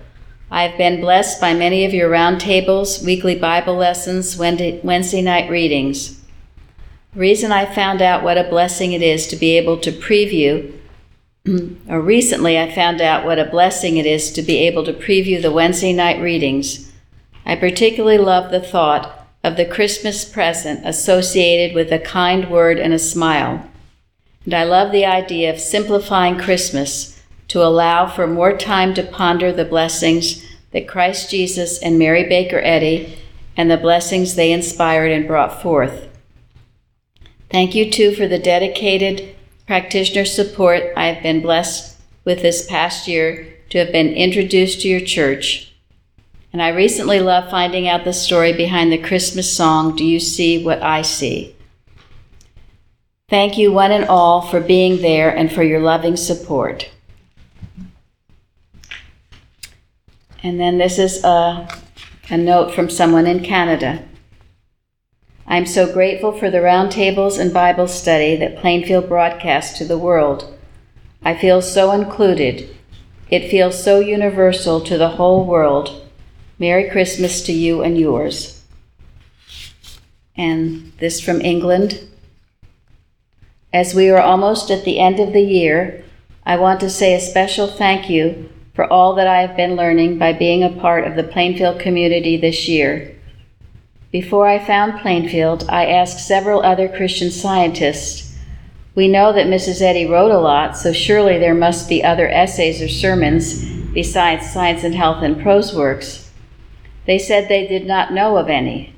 I 0.49 0.63
have 0.63 0.79
been 0.79 1.01
blessed 1.01 1.41
by 1.41 1.55
many 1.55 1.85
of 1.85 1.93
your 1.93 2.09
roundtables, 2.09 3.05
weekly 3.05 3.35
Bible 3.35 3.75
lessons, 3.75 4.37
Wednesday 4.37 5.23
night 5.23 5.51
readings. 5.51 6.22
Reason 7.15 7.53
I 7.53 7.67
found 7.67 8.01
out 8.01 8.23
what 8.23 8.39
a 8.39 8.49
blessing 8.49 8.93
it 8.93 9.03
is 9.03 9.27
to 9.27 9.37
be 9.37 9.59
able 9.59 9.77
to 9.81 9.93
preview, 9.93 10.73
or 11.89 12.01
recently 12.01 12.59
I 12.59 12.75
found 12.75 13.03
out 13.03 13.27
what 13.27 13.39
a 13.39 13.45
blessing 13.45 13.99
it 13.99 14.07
is 14.07 14.33
to 14.33 14.41
be 14.41 14.57
able 14.61 14.83
to 14.85 14.95
preview 14.95 15.41
the 15.43 15.53
Wednesday 15.53 15.93
night 15.93 16.23
readings. 16.23 16.91
I 17.45 17.57
particularly 17.57 18.17
love 18.17 18.51
the 18.51 18.63
thought 18.63 19.29
of 19.45 19.59
the 19.59 19.67
Christmas 19.67 20.25
present 20.25 20.87
associated 20.87 21.75
with 21.75 21.93
a 21.93 21.99
kind 21.99 22.51
word 22.51 22.79
and 22.79 22.95
a 22.95 22.99
smile. 22.99 23.69
And 24.47 24.55
I 24.55 24.65
love 24.65 24.91
the 24.91 25.05
idea 25.05 25.53
of 25.53 25.61
simplifying 25.61 26.39
Christmas 26.39 27.23
to 27.49 27.63
allow 27.63 28.07
for 28.07 28.27
more 28.27 28.57
time 28.57 28.95
to 28.95 29.03
ponder 29.03 29.53
the 29.53 29.67
blessings 29.67 30.43
that 30.71 30.89
Christ 30.89 31.31
Jesus 31.31 31.79
and 31.83 31.99
Mary 31.99 32.27
Baker 32.27 32.61
Eddy 32.65 33.19
and 33.55 33.71
the 33.71 33.77
blessings 33.77 34.35
they 34.35 34.51
inspired 34.51 35.13
and 35.13 35.27
brought 35.27 35.61
forth. 35.61 36.09
Thank 37.53 37.75
you, 37.75 37.91
too, 37.91 38.15
for 38.15 38.27
the 38.27 38.39
dedicated 38.39 39.37
practitioner 39.67 40.25
support 40.25 40.85
I 40.97 41.09
have 41.09 41.23
been 41.23 41.43
blessed 41.43 41.99
with 42.25 42.41
this 42.41 42.67
past 42.67 43.07
year 43.07 43.47
to 43.69 43.79
have 43.79 43.93
been 43.93 44.09
introduced 44.15 44.81
to 44.81 44.89
your 44.89 45.03
church. 45.03 45.75
And 46.51 46.63
I 46.63 46.69
recently 46.69 47.21
loved 47.21 47.51
finding 47.51 47.87
out 47.87 48.05
the 48.05 48.15
story 48.15 48.55
behind 48.55 48.91
the 48.91 48.97
Christmas 48.97 49.53
song, 49.53 49.95
Do 49.95 50.03
You 50.03 50.19
See 50.19 50.65
What 50.65 50.83
I 50.83 51.03
See? 51.03 51.55
Thank 53.29 53.59
you, 53.59 53.71
one 53.71 53.93
and 53.93 54.07
all, 54.07 54.41
for 54.41 54.61
being 54.61 55.03
there 55.03 55.29
and 55.35 55.53
for 55.53 55.63
your 55.63 55.81
loving 55.81 56.17
support. 56.17 56.91
And 60.43 60.59
then 60.59 60.79
this 60.79 60.99
is 60.99 61.23
a, 61.23 61.69
a 62.31 62.39
note 62.39 62.75
from 62.75 62.89
someone 62.89 63.27
in 63.27 63.45
Canada. 63.45 64.05
I'm 65.47 65.67
so 65.67 65.93
grateful 65.93 66.33
for 66.33 66.51
the 66.51 66.59
roundtables 66.59 67.39
and 67.39 67.53
Bible 67.53 67.89
study 67.89 68.37
that 68.37 68.59
Plainfield 68.59 69.09
broadcasts 69.09 69.77
to 69.79 69.85
the 69.85 69.99
world. 69.99 70.57
I 71.25 71.37
feel 71.37 71.61
so 71.61 71.93
included. 71.93 72.75
It 73.31 73.51
feels 73.51 73.83
so 73.83 74.01
universal 74.01 74.81
to 74.83 74.97
the 74.97 75.11
whole 75.11 75.47
world. 75.47 76.09
Merry 76.59 76.89
Christmas 76.91 77.43
to 77.43 77.53
you 77.53 77.83
and 77.83 77.99
yours. 77.99 78.63
And 80.37 80.93
this 80.99 81.21
from 81.21 81.41
England. 81.41 82.09
As 83.73 83.95
we 83.95 84.11
are 84.11 84.21
almost 84.21 84.71
at 84.71 84.85
the 84.85 85.01
end 85.01 85.19
of 85.19 85.33
the 85.33 85.43
year, 85.43 86.05
I 86.45 86.57
want 86.57 86.81
to 86.81 86.91
say 86.91 87.15
a 87.15 87.21
special 87.21 87.67
thank 87.67 88.09
you 88.09 88.49
for 88.75 88.91
all 88.91 89.15
that 89.15 89.27
I 89.27 89.41
have 89.43 89.57
been 89.57 89.77
learning 89.77 90.19
by 90.19 90.33
being 90.33 90.63
a 90.63 90.81
part 90.81 91.07
of 91.07 91.17
the 91.17 91.25
Plainfield 91.25 91.81
community 91.81 92.37
this 92.37 92.69
year. 92.69 93.17
Before 94.13 94.47
I 94.47 94.59
found 94.59 95.01
Plainfield, 95.01 95.65
I 95.71 95.87
asked 95.87 96.27
several 96.27 96.61
other 96.63 96.87
Christian 96.87 97.31
scientists. 97.31 98.37
We 98.95 99.09
know 99.09 99.33
that 99.33 99.47
Mrs. 99.47 99.81
Eddy 99.81 100.05
wrote 100.05 100.31
a 100.31 100.39
lot, 100.39 100.77
so 100.77 100.93
surely 100.93 101.39
there 101.39 101.55
must 101.55 101.89
be 101.89 102.05
other 102.05 102.29
essays 102.29 102.83
or 102.83 102.89
sermons 102.89 103.65
besides 103.95 104.51
Science 104.51 104.85
and 104.85 104.95
Health 104.95 105.23
and 105.23 105.43
Prose 105.43 105.75
Works. 105.75 106.31
They 107.07 107.19
said 107.19 107.49
they 107.49 107.67
did 107.67 107.87
not 107.87 108.13
know 108.13 108.37
of 108.37 108.51
any. 108.51 108.95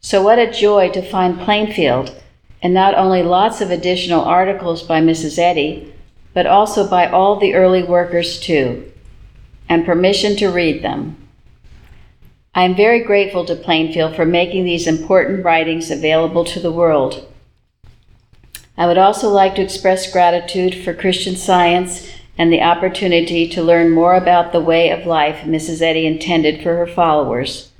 So, 0.00 0.22
what 0.22 0.38
a 0.38 0.50
joy 0.50 0.88
to 0.92 1.02
find 1.02 1.38
Plainfield, 1.38 2.14
and 2.62 2.72
not 2.72 2.94
only 2.94 3.22
lots 3.22 3.60
of 3.60 3.70
additional 3.70 4.24
articles 4.24 4.82
by 4.82 5.02
Mrs. 5.02 5.38
Eddy, 5.38 5.92
but 6.32 6.46
also 6.46 6.88
by 6.88 7.06
all 7.06 7.38
the 7.38 7.52
early 7.52 7.82
workers 7.82 8.40
too, 8.40 8.90
and 9.68 9.84
permission 9.84 10.36
to 10.36 10.48
read 10.48 10.82
them. 10.82 11.21
I 12.54 12.64
am 12.64 12.74
very 12.74 13.00
grateful 13.02 13.46
to 13.46 13.56
Plainfield 13.56 14.14
for 14.14 14.26
making 14.26 14.64
these 14.64 14.86
important 14.86 15.42
writings 15.42 15.90
available 15.90 16.44
to 16.44 16.60
the 16.60 16.72
world. 16.72 17.26
I 18.76 18.86
would 18.86 18.98
also 18.98 19.30
like 19.30 19.54
to 19.54 19.62
express 19.62 20.12
gratitude 20.12 20.74
for 20.74 20.92
Christian 20.92 21.34
Science 21.34 22.10
and 22.36 22.52
the 22.52 22.60
opportunity 22.60 23.48
to 23.48 23.62
learn 23.62 23.90
more 23.90 24.14
about 24.14 24.52
the 24.52 24.60
way 24.60 24.90
of 24.90 25.06
life 25.06 25.44
Mrs. 25.44 25.80
Eddy 25.80 26.06
intended 26.06 26.62
for 26.62 26.76
her 26.76 26.86
followers, 26.86 27.70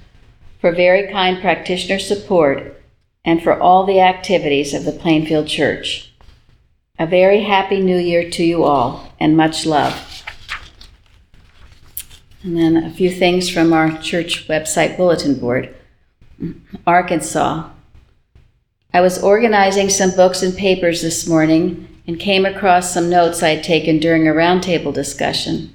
for 0.58 0.72
very 0.72 1.10
kind 1.12 1.40
practitioner 1.40 1.98
support, 1.98 2.82
and 3.26 3.42
for 3.42 3.58
all 3.58 3.84
the 3.84 4.00
activities 4.00 4.72
of 4.72 4.84
the 4.84 4.92
Plainfield 4.92 5.48
Church. 5.48 6.12
A 6.98 7.06
very 7.06 7.42
happy 7.42 7.80
new 7.80 7.98
year 7.98 8.30
to 8.30 8.42
you 8.42 8.64
all, 8.64 9.12
and 9.20 9.36
much 9.36 9.66
love. 9.66 10.11
And 12.42 12.56
then 12.56 12.76
a 12.76 12.90
few 12.90 13.10
things 13.10 13.48
from 13.48 13.72
our 13.72 13.98
church 13.98 14.48
website 14.48 14.96
bulletin 14.96 15.38
board. 15.38 15.74
Arkansas. 16.86 17.68
I 18.92 19.00
was 19.00 19.22
organizing 19.22 19.88
some 19.88 20.10
books 20.10 20.42
and 20.42 20.56
papers 20.56 21.02
this 21.02 21.26
morning 21.26 21.88
and 22.06 22.18
came 22.18 22.44
across 22.44 22.92
some 22.92 23.08
notes 23.08 23.42
I 23.42 23.50
had 23.50 23.64
taken 23.64 23.98
during 23.98 24.26
a 24.26 24.32
roundtable 24.32 24.92
discussion. 24.92 25.74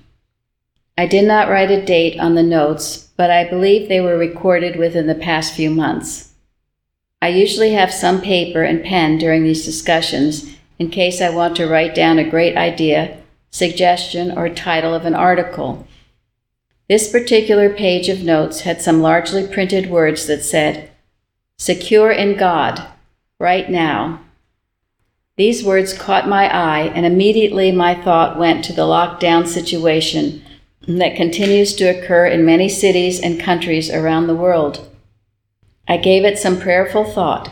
I 0.98 1.06
did 1.06 1.26
not 1.26 1.48
write 1.48 1.72
a 1.72 1.86
date 1.86 2.20
on 2.20 2.36
the 2.36 2.44
notes, 2.44 3.08
but 3.16 3.32
I 3.32 3.50
believe 3.50 3.88
they 3.88 4.02
were 4.02 4.18
recorded 4.18 4.76
within 4.76 5.08
the 5.08 5.16
past 5.16 5.54
few 5.54 5.70
months. 5.70 6.34
I 7.22 7.30
usually 7.30 7.74
have 7.74 7.94
some 7.94 8.22
paper 8.22 8.64
and 8.64 8.84
pen 8.84 9.18
during 9.18 9.44
these 9.44 9.66
discussions 9.66 10.56
in 10.78 10.90
case 10.90 11.22
I 11.22 11.30
want 11.30 11.56
to 11.58 11.68
write 11.68 11.96
down 11.96 12.20
a 12.20 12.30
great 12.30 12.58
idea, 12.58 13.18
suggestion, 13.52 14.38
or 14.38 14.50
title 14.50 14.94
of 14.94 15.06
an 15.06 15.16
article. 15.16 15.88
This 16.88 17.12
particular 17.12 17.70
page 17.70 18.08
of 18.08 18.24
notes 18.24 18.62
had 18.62 18.82
some 18.82 19.02
largely 19.02 19.46
printed 19.46 19.90
words 19.90 20.26
that 20.28 20.44
said, 20.44 20.90
Secure 21.58 22.12
in 22.12 22.38
God, 22.38 22.88
right 23.40 23.70
now. 23.70 24.22
These 25.36 25.64
words 25.64 25.92
caught 25.94 26.30
my 26.30 26.48
eye, 26.54 26.92
and 26.96 27.06
immediately 27.06 27.72
my 27.72 27.94
thought 27.94 28.40
went 28.40 28.64
to 28.66 28.74
the 28.74 28.84
lockdown 28.84 29.46
situation 29.46 30.42
that 30.88 31.18
continues 31.18 31.74
to 31.76 31.86
occur 31.86 32.26
in 32.26 32.46
many 32.46 32.70
cities 32.70 33.20
and 33.20 33.40
countries 33.40 33.90
around 33.90 34.28
the 34.28 34.36
world. 34.36 34.88
I 35.88 35.98
gave 35.98 36.24
it 36.24 36.40
some 36.40 36.60
prayerful 36.60 37.04
thought. 37.04 37.52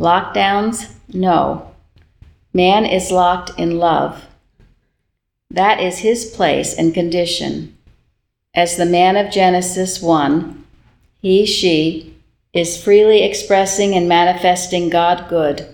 Lockdowns? 0.00 0.92
No. 1.12 1.72
Man 2.52 2.84
is 2.84 3.12
locked 3.12 3.58
in 3.58 3.78
love. 3.78 4.26
That 5.48 5.80
is 5.80 5.98
his 5.98 6.24
place 6.24 6.74
and 6.76 6.92
condition. 6.92 7.76
As 8.54 8.76
the 8.76 8.86
man 8.86 9.16
of 9.16 9.32
Genesis 9.32 10.02
1, 10.02 10.64
he, 11.22 11.46
she, 11.46 12.14
is 12.52 12.82
freely 12.82 13.22
expressing 13.22 13.94
and 13.94 14.06
manifesting 14.06 14.90
God 14.90 15.28
good. 15.30 15.66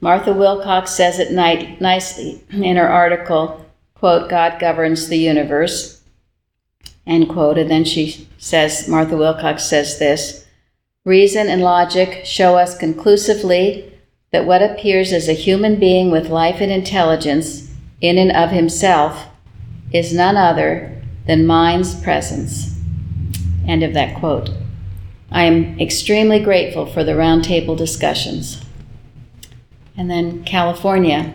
Martha 0.00 0.32
Wilcox 0.32 0.90
says 0.90 1.20
it 1.20 1.30
nicely 1.30 2.42
in 2.50 2.76
her 2.76 2.88
article, 2.88 3.64
quote, 3.94 4.28
God 4.28 4.58
governs 4.58 5.08
the 5.08 5.18
universe, 5.18 6.02
end 7.06 7.28
quote. 7.28 7.58
And 7.58 7.70
then 7.70 7.84
she 7.84 8.28
says, 8.38 8.88
Martha 8.88 9.16
Wilcox 9.16 9.64
says 9.64 9.98
this 9.98 10.46
Reason 11.04 11.48
and 11.48 11.62
logic 11.62 12.24
show 12.24 12.56
us 12.56 12.76
conclusively 12.76 13.92
that 14.32 14.46
what 14.46 14.62
appears 14.62 15.12
as 15.12 15.28
a 15.28 15.32
human 15.32 15.78
being 15.78 16.10
with 16.10 16.28
life 16.28 16.60
and 16.60 16.72
intelligence 16.72 17.70
in 18.00 18.18
and 18.18 18.32
of 18.32 18.50
himself 18.50 19.28
is 19.92 20.12
none 20.12 20.36
other 20.36 21.03
than 21.26 21.46
mind's 21.46 21.94
presence. 22.02 22.78
End 23.66 23.82
of 23.82 23.94
that 23.94 24.16
quote. 24.16 24.50
I 25.30 25.44
am 25.44 25.78
extremely 25.80 26.38
grateful 26.38 26.86
for 26.86 27.02
the 27.02 27.12
roundtable 27.12 27.76
discussions. 27.76 28.64
And 29.96 30.10
then 30.10 30.44
California. 30.44 31.34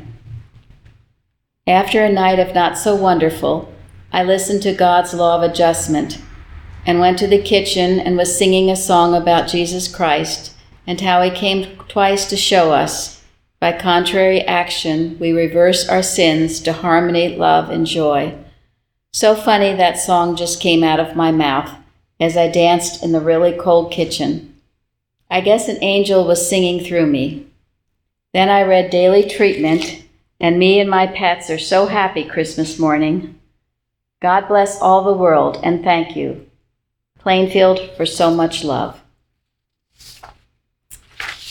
After 1.67 2.03
a 2.03 2.11
night 2.11 2.39
of 2.39 2.55
not 2.55 2.77
so 2.77 2.95
wonderful, 2.95 3.71
I 4.11 4.23
listened 4.23 4.63
to 4.63 4.73
God's 4.73 5.13
law 5.13 5.37
of 5.37 5.43
adjustment 5.49 6.21
and 6.85 6.99
went 6.99 7.19
to 7.19 7.27
the 7.27 7.41
kitchen 7.41 7.99
and 7.99 8.17
was 8.17 8.35
singing 8.35 8.69
a 8.69 8.75
song 8.75 9.13
about 9.13 9.49
Jesus 9.49 9.93
Christ 9.93 10.55
and 10.87 10.99
how 11.01 11.21
he 11.21 11.29
came 11.29 11.77
twice 11.87 12.27
to 12.29 12.37
show 12.37 12.71
us 12.71 13.21
by 13.59 13.73
contrary 13.73 14.41
action 14.41 15.17
we 15.19 15.33
reverse 15.33 15.87
our 15.89 16.01
sins 16.01 16.61
to 16.61 16.71
harmony, 16.71 17.35
love, 17.35 17.69
and 17.69 17.85
joy. 17.85 18.35
So 19.11 19.35
funny 19.35 19.73
that 19.73 19.97
song 19.97 20.35
just 20.35 20.61
came 20.61 20.83
out 20.83 20.99
of 20.99 21.15
my 21.15 21.31
mouth 21.31 21.75
as 22.19 22.37
I 22.37 22.49
danced 22.49 23.03
in 23.03 23.11
the 23.11 23.21
really 23.21 23.53
cold 23.53 23.91
kitchen. 23.91 24.55
I 25.31 25.41
guess 25.41 25.67
an 25.67 25.77
angel 25.81 26.25
was 26.25 26.47
singing 26.47 26.83
through 26.83 27.07
me. 27.07 27.47
Then 28.33 28.49
I 28.49 28.61
read 28.63 28.91
Daily 28.91 29.27
Treatment, 29.27 30.03
and 30.39 30.59
me 30.59 30.79
and 30.79 30.89
my 30.89 31.07
pets 31.07 31.49
are 31.49 31.59
so 31.59 31.87
happy 31.87 32.23
Christmas 32.23 32.77
morning. 32.77 33.39
God 34.21 34.47
bless 34.47 34.79
all 34.79 35.03
the 35.03 35.13
world, 35.13 35.59
and 35.63 35.83
thank 35.83 36.15
you. 36.15 36.47
Plainfield 37.17 37.79
for 37.97 38.05
so 38.05 38.31
much 38.31 38.63
love. 38.63 39.01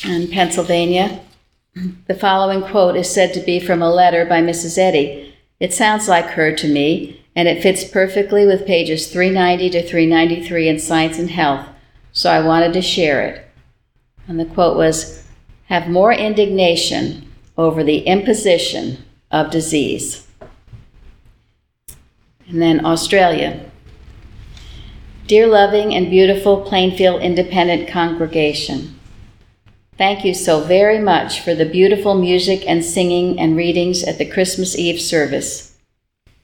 in 0.04 0.28
Pennsylvania. 0.28 1.20
The 2.06 2.14
following 2.14 2.62
quote 2.62 2.96
is 2.96 3.12
said 3.12 3.34
to 3.34 3.40
be 3.40 3.58
from 3.58 3.82
a 3.82 3.92
letter 3.92 4.24
by 4.24 4.40
Mrs. 4.40 4.78
Eddy. 4.78 5.34
It 5.58 5.74
sounds 5.74 6.08
like 6.08 6.26
her 6.26 6.54
to 6.54 6.68
me, 6.68 7.20
and 7.38 7.46
it 7.46 7.62
fits 7.62 7.84
perfectly 7.84 8.44
with 8.44 8.66
pages 8.66 9.12
390 9.12 9.70
to 9.70 9.80
393 9.80 10.68
in 10.68 10.76
Science 10.80 11.20
and 11.20 11.30
Health, 11.30 11.68
so 12.10 12.28
I 12.28 12.44
wanted 12.44 12.72
to 12.72 12.82
share 12.82 13.22
it. 13.22 13.46
And 14.26 14.40
the 14.40 14.44
quote 14.44 14.76
was 14.76 15.24
Have 15.66 15.86
more 15.86 16.12
indignation 16.12 17.30
over 17.56 17.84
the 17.84 18.00
imposition 18.00 19.04
of 19.30 19.52
disease. 19.52 20.26
And 22.48 22.60
then 22.60 22.84
Australia. 22.84 23.70
Dear 25.28 25.46
loving 25.46 25.94
and 25.94 26.10
beautiful 26.10 26.62
Plainfield 26.62 27.22
Independent 27.22 27.88
congregation, 27.88 28.98
thank 29.96 30.24
you 30.24 30.34
so 30.34 30.58
very 30.58 30.98
much 30.98 31.40
for 31.40 31.54
the 31.54 31.66
beautiful 31.66 32.14
music 32.14 32.64
and 32.66 32.84
singing 32.84 33.38
and 33.38 33.56
readings 33.56 34.02
at 34.02 34.18
the 34.18 34.28
Christmas 34.28 34.76
Eve 34.76 35.00
service. 35.00 35.67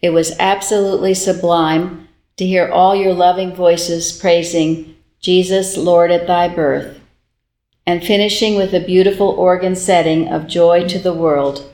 It 0.04 0.12
was 0.12 0.36
absolutely 0.38 1.14
sublime 1.14 2.08
to 2.36 2.44
hear 2.44 2.68
all 2.68 2.94
your 2.94 3.14
loving 3.14 3.54
voices 3.54 4.12
praising 4.12 4.96
Jesus, 5.18 5.78
Lord 5.78 6.10
at 6.10 6.26
thy 6.26 6.46
birth, 6.46 7.00
and 7.86 8.04
finishing 8.04 8.54
with 8.54 8.74
a 8.74 8.84
beautiful 8.84 9.28
organ 9.28 9.74
setting 9.74 10.28
of 10.28 10.46
Joy 10.46 10.86
to 10.88 10.98
the 10.98 11.14
World. 11.14 11.72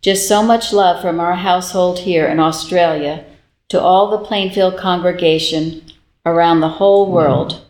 Just 0.00 0.26
so 0.26 0.42
much 0.42 0.72
love 0.72 1.02
from 1.02 1.20
our 1.20 1.34
household 1.34 1.98
here 1.98 2.26
in 2.26 2.40
Australia 2.40 3.26
to 3.68 3.78
all 3.78 4.08
the 4.08 4.24
Plainfield 4.24 4.78
congregation 4.78 5.82
around 6.24 6.60
the 6.60 6.78
whole 6.80 7.12
world. 7.12 7.66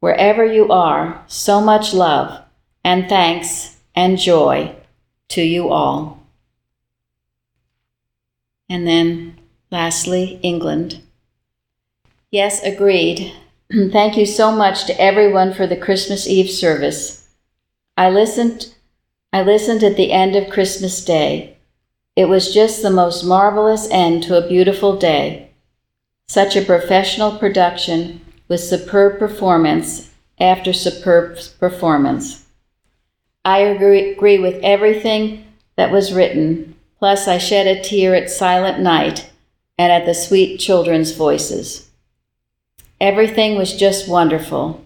Wherever 0.00 0.44
you 0.44 0.68
are, 0.72 1.24
so 1.28 1.60
much 1.60 1.94
love 1.94 2.42
and 2.82 3.08
thanks 3.08 3.76
and 3.94 4.18
joy 4.18 4.74
to 5.28 5.42
you 5.42 5.68
all. 5.68 6.19
And 8.70 8.86
then, 8.86 9.36
lastly, 9.70 10.38
England. 10.42 11.02
Yes, 12.30 12.62
agreed. 12.62 13.34
Thank 13.72 14.16
you 14.16 14.24
so 14.24 14.52
much 14.52 14.86
to 14.86 15.00
everyone 15.00 15.52
for 15.52 15.66
the 15.66 15.76
Christmas 15.76 16.28
Eve 16.28 16.48
service. 16.48 17.28
I 17.98 18.08
listened 18.08 18.72
I 19.32 19.42
listened 19.42 19.84
at 19.84 19.96
the 19.96 20.10
end 20.10 20.34
of 20.34 20.50
Christmas 20.50 21.04
Day. 21.04 21.56
It 22.16 22.28
was 22.28 22.52
just 22.52 22.82
the 22.82 22.90
most 22.90 23.24
marvelous 23.24 23.88
end 23.90 24.24
to 24.24 24.36
a 24.36 24.48
beautiful 24.48 24.96
day. 24.96 25.50
Such 26.28 26.56
a 26.56 26.64
professional 26.64 27.38
production 27.38 28.20
with 28.48 28.60
superb 28.60 29.18
performance 29.18 30.10
after 30.40 30.72
superb 30.72 31.38
performance. 31.60 32.44
I 33.44 33.58
agree, 33.58 34.12
agree 34.12 34.38
with 34.38 34.62
everything 34.62 35.44
that 35.76 35.92
was 35.92 36.12
written, 36.12 36.74
plus, 37.00 37.26
I 37.26 37.38
shed 37.38 37.66
a 37.66 37.82
tear 37.82 38.14
at 38.14 38.30
Silent 38.30 38.78
Night 38.78 39.30
and 39.78 39.90
at 39.90 40.04
the 40.04 40.14
sweet 40.14 40.58
children's 40.58 41.12
voices. 41.12 41.90
Everything 43.00 43.56
was 43.56 43.74
just 43.74 44.06
wonderful. 44.06 44.84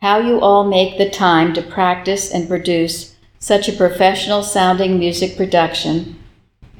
How 0.00 0.18
you 0.18 0.40
all 0.40 0.64
make 0.64 0.96
the 0.96 1.10
time 1.10 1.52
to 1.52 1.62
practice 1.62 2.32
and 2.32 2.48
produce 2.48 3.14
such 3.38 3.68
a 3.68 3.72
professional 3.72 4.42
sounding 4.42 4.98
music 4.98 5.36
production, 5.36 6.18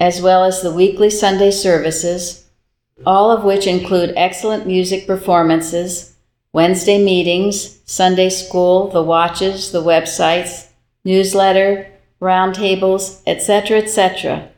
as 0.00 0.22
well 0.22 0.44
as 0.44 0.62
the 0.62 0.72
weekly 0.72 1.10
Sunday 1.10 1.50
services, 1.50 2.46
all 3.04 3.30
of 3.30 3.44
which 3.44 3.66
include 3.66 4.14
excellent 4.16 4.66
music 4.66 5.06
performances, 5.06 6.14
Wednesday 6.54 7.04
meetings, 7.04 7.80
Sunday 7.84 8.30
school, 8.30 8.88
the 8.88 9.02
watches, 9.02 9.72
the 9.72 9.82
websites, 9.82 10.68
newsletter, 11.04 11.86
roundtables, 12.22 13.20
etc., 13.26 13.78
etc. 13.78 14.48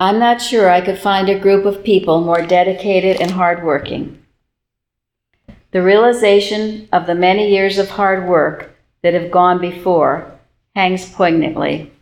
I'm 0.00 0.18
not 0.18 0.40
sure 0.40 0.70
I 0.70 0.80
could 0.80 0.98
find 0.98 1.28
a 1.28 1.38
group 1.38 1.66
of 1.66 1.84
people 1.84 2.22
more 2.22 2.40
dedicated 2.40 3.20
and 3.20 3.32
hardworking. 3.32 4.22
The 5.72 5.82
realization 5.82 6.88
of 6.90 7.06
the 7.06 7.14
many 7.14 7.50
years 7.50 7.76
of 7.76 7.90
hard 7.90 8.26
work 8.26 8.74
that 9.02 9.12
have 9.12 9.30
gone 9.30 9.60
before 9.60 10.40
hangs 10.74 11.12
poignantly. 11.12 11.92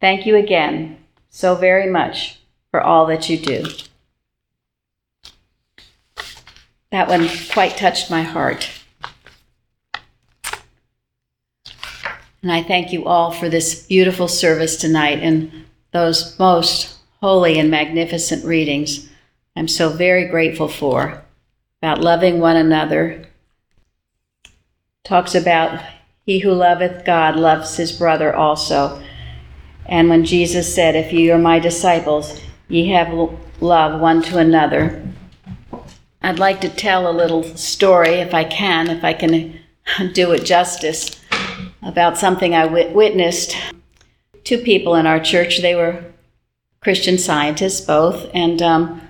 Thank 0.00 0.24
you 0.24 0.34
again 0.34 0.96
so 1.28 1.54
very 1.54 1.90
much 1.90 2.40
for 2.70 2.80
all 2.80 3.04
that 3.06 3.28
you 3.28 3.36
do. 3.36 3.66
That 6.90 7.08
one 7.08 7.28
quite 7.52 7.76
touched 7.76 8.10
my 8.10 8.22
heart. 8.22 8.70
And 12.40 12.50
I 12.50 12.62
thank 12.62 12.94
you 12.94 13.04
all 13.04 13.30
for 13.30 13.50
this 13.50 13.86
beautiful 13.86 14.26
service 14.26 14.76
tonight 14.76 15.18
and 15.18 15.66
those 15.92 16.38
most 16.38 16.96
holy 17.20 17.58
and 17.58 17.70
magnificent 17.70 18.44
readings. 18.44 19.08
I'm 19.56 19.68
so 19.68 19.90
very 19.90 20.26
grateful 20.26 20.68
for 20.68 21.22
about 21.80 22.00
loving 22.00 22.40
one 22.40 22.56
another. 22.56 23.26
Talks 25.04 25.34
about 25.34 25.82
he 26.24 26.40
who 26.40 26.52
loveth 26.52 27.04
God 27.04 27.36
loves 27.36 27.76
his 27.76 27.92
brother 27.92 28.34
also. 28.34 29.02
And 29.86 30.08
when 30.10 30.24
Jesus 30.24 30.72
said, 30.74 30.94
If 30.94 31.12
ye 31.12 31.30
are 31.30 31.38
my 31.38 31.58
disciples, 31.58 32.40
ye 32.68 32.90
have 32.90 33.30
love 33.60 34.00
one 34.00 34.22
to 34.22 34.38
another. 34.38 35.02
I'd 36.20 36.38
like 36.38 36.60
to 36.60 36.68
tell 36.68 37.08
a 37.08 37.14
little 37.16 37.42
story, 37.56 38.16
if 38.16 38.34
I 38.34 38.44
can, 38.44 38.90
if 38.90 39.02
I 39.02 39.14
can 39.14 39.60
do 40.12 40.32
it 40.32 40.44
justice, 40.44 41.18
about 41.82 42.18
something 42.18 42.54
I 42.54 42.66
witnessed. 42.66 43.56
Two 44.48 44.56
people 44.56 44.94
in 44.94 45.06
our 45.06 45.20
church, 45.20 45.58
they 45.58 45.74
were 45.74 46.02
Christian 46.80 47.18
scientists 47.18 47.82
both, 47.82 48.30
and 48.32 48.62
um, 48.62 49.02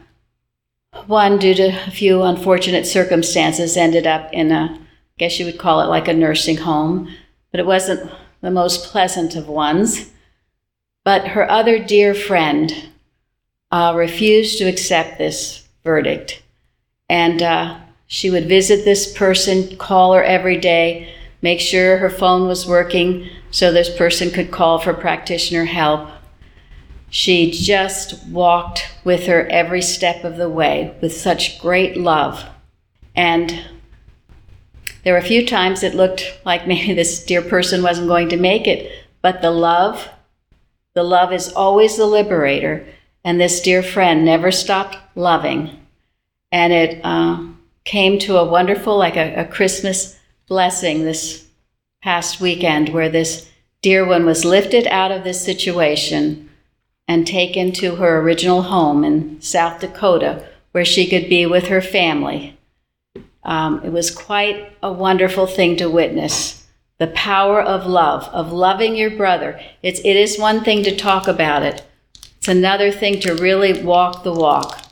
one, 1.07 1.39
due 1.39 1.55
to 1.55 1.87
a 1.87 1.93
few 1.93 2.25
unfortunate 2.25 2.89
circumstances, 2.89 3.77
ended 3.77 4.05
up 4.05 4.33
in 4.33 4.51
a 4.51 4.81
guess 5.17 5.39
you 5.39 5.47
would 5.47 5.57
call 5.57 5.81
it 5.81 5.87
like 5.87 6.09
a 6.09 6.13
nursing 6.13 6.57
home, 6.57 7.15
but 7.53 7.61
it 7.61 7.67
wasn't 7.67 8.11
the 8.41 8.51
most 8.51 8.87
pleasant 8.87 9.37
of 9.37 9.47
ones. 9.47 10.11
But 11.05 11.29
her 11.29 11.49
other 11.49 11.79
dear 11.79 12.15
friend 12.17 12.89
uh, 13.71 13.95
refused 13.97 14.59
to 14.59 14.65
accept 14.65 15.19
this 15.19 15.69
verdict. 15.85 16.43
And 17.09 17.41
uh, 17.43 17.79
she 18.09 18.29
would 18.29 18.49
visit 18.49 18.85
this 18.85 19.17
person, 19.17 19.77
call 19.77 20.15
her 20.15 20.25
every 20.25 20.57
day, 20.59 21.15
make 21.43 21.61
sure 21.61 21.99
her 21.99 22.11
phone 22.11 22.49
was 22.49 22.67
working 22.67 23.31
so 23.51 23.73
this 23.73 23.95
person 23.95 24.31
could 24.31 24.51
call 24.51 24.79
for 24.79 24.95
practitioner 24.95 25.65
help. 25.65 26.09
She 27.11 27.51
just 27.51 28.27
walked 28.27 28.91
with 29.05 29.27
her 29.27 29.47
every 29.47 29.81
step 29.81 30.25
of 30.25 30.37
the 30.37 30.51
way 30.51 30.95
with 31.01 31.17
such 31.17 31.59
great 31.61 31.97
love. 31.97 32.45
And 33.17 33.65
there 35.03 35.15
were 35.15 35.19
a 35.19 35.23
few 35.23 35.47
times 35.47 35.83
it 35.83 35.95
looked 35.95 36.39
like 36.45 36.67
maybe 36.67 36.93
this 36.95 37.25
dear 37.25 37.43
person 37.43 37.83
wasn't 37.83 38.09
going 38.09 38.29
to 38.29 38.37
make 38.37 38.67
it, 38.67 38.93
but 39.23 39.41
the 39.41 39.51
love, 39.51 40.09
the 40.95 41.03
love 41.03 41.33
is 41.33 41.53
always 41.53 41.97
the 41.97 42.07
liberator. 42.07 42.87
And 43.25 43.41
this 43.41 43.61
dear 43.61 43.83
friend 43.83 44.25
never 44.25 44.51
stopped 44.51 44.97
loving. 45.15 45.87
And 46.53 46.73
it 46.73 47.01
uh, 47.05 47.43
came 47.85 48.19
to 48.21 48.37
a 48.37 48.45
wonderful, 48.45 48.97
like 48.97 49.17
a, 49.17 49.35
a 49.35 49.45
Christmas 49.45 50.19
blessing 50.47 51.03
this 51.03 51.48
past 52.03 52.41
weekend, 52.41 52.91
where 52.91 53.09
this 53.09 53.49
dear 53.83 54.07
one 54.07 54.25
was 54.25 54.45
lifted 54.45 54.87
out 54.89 55.11
of 55.11 55.25
this 55.25 55.45
situation 55.45 56.49
and 57.07 57.27
taken 57.27 57.73
to 57.73 57.97
her 57.97 58.21
original 58.21 58.63
home 58.63 59.05
in 59.05 59.41
South 59.41 59.81
Dakota, 59.81 60.47
where 60.73 60.85
she 60.85 61.09
could 61.09 61.29
be 61.29 61.47
with 61.47 61.69
her 61.69 61.81
family. 61.81 62.59
Um, 63.43 63.83
it 63.83 63.91
was 63.91 64.11
quite 64.11 64.77
a 64.83 64.93
wonderful 64.93 65.47
thing 65.47 65.77
to 65.77 65.89
witness. 65.89 66.67
The 66.99 67.07
power 67.09 67.63
of 67.63 67.87
love, 67.87 68.25
of 68.29 68.53
loving 68.53 68.95
your 68.95 69.11
brother. 69.11 69.61
It's, 69.83 70.01
it 70.01 70.17
is 70.17 70.39
one 70.39 70.65
thing 70.65 70.83
to 70.83 70.95
talk 70.95 71.27
about 71.27 71.63
it, 71.63 71.85
it's 72.37 72.49
another 72.49 72.91
thing 72.91 73.21
to 73.21 73.35
really 73.35 73.83
walk 73.83 74.23
the 74.23 74.33
walk 74.33 74.85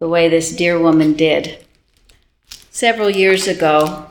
the 0.00 0.08
way 0.08 0.28
this 0.28 0.56
dear 0.56 0.78
woman 0.78 1.12
did. 1.12 1.58
Several 2.70 3.10
years 3.10 3.46
ago, 3.46 4.06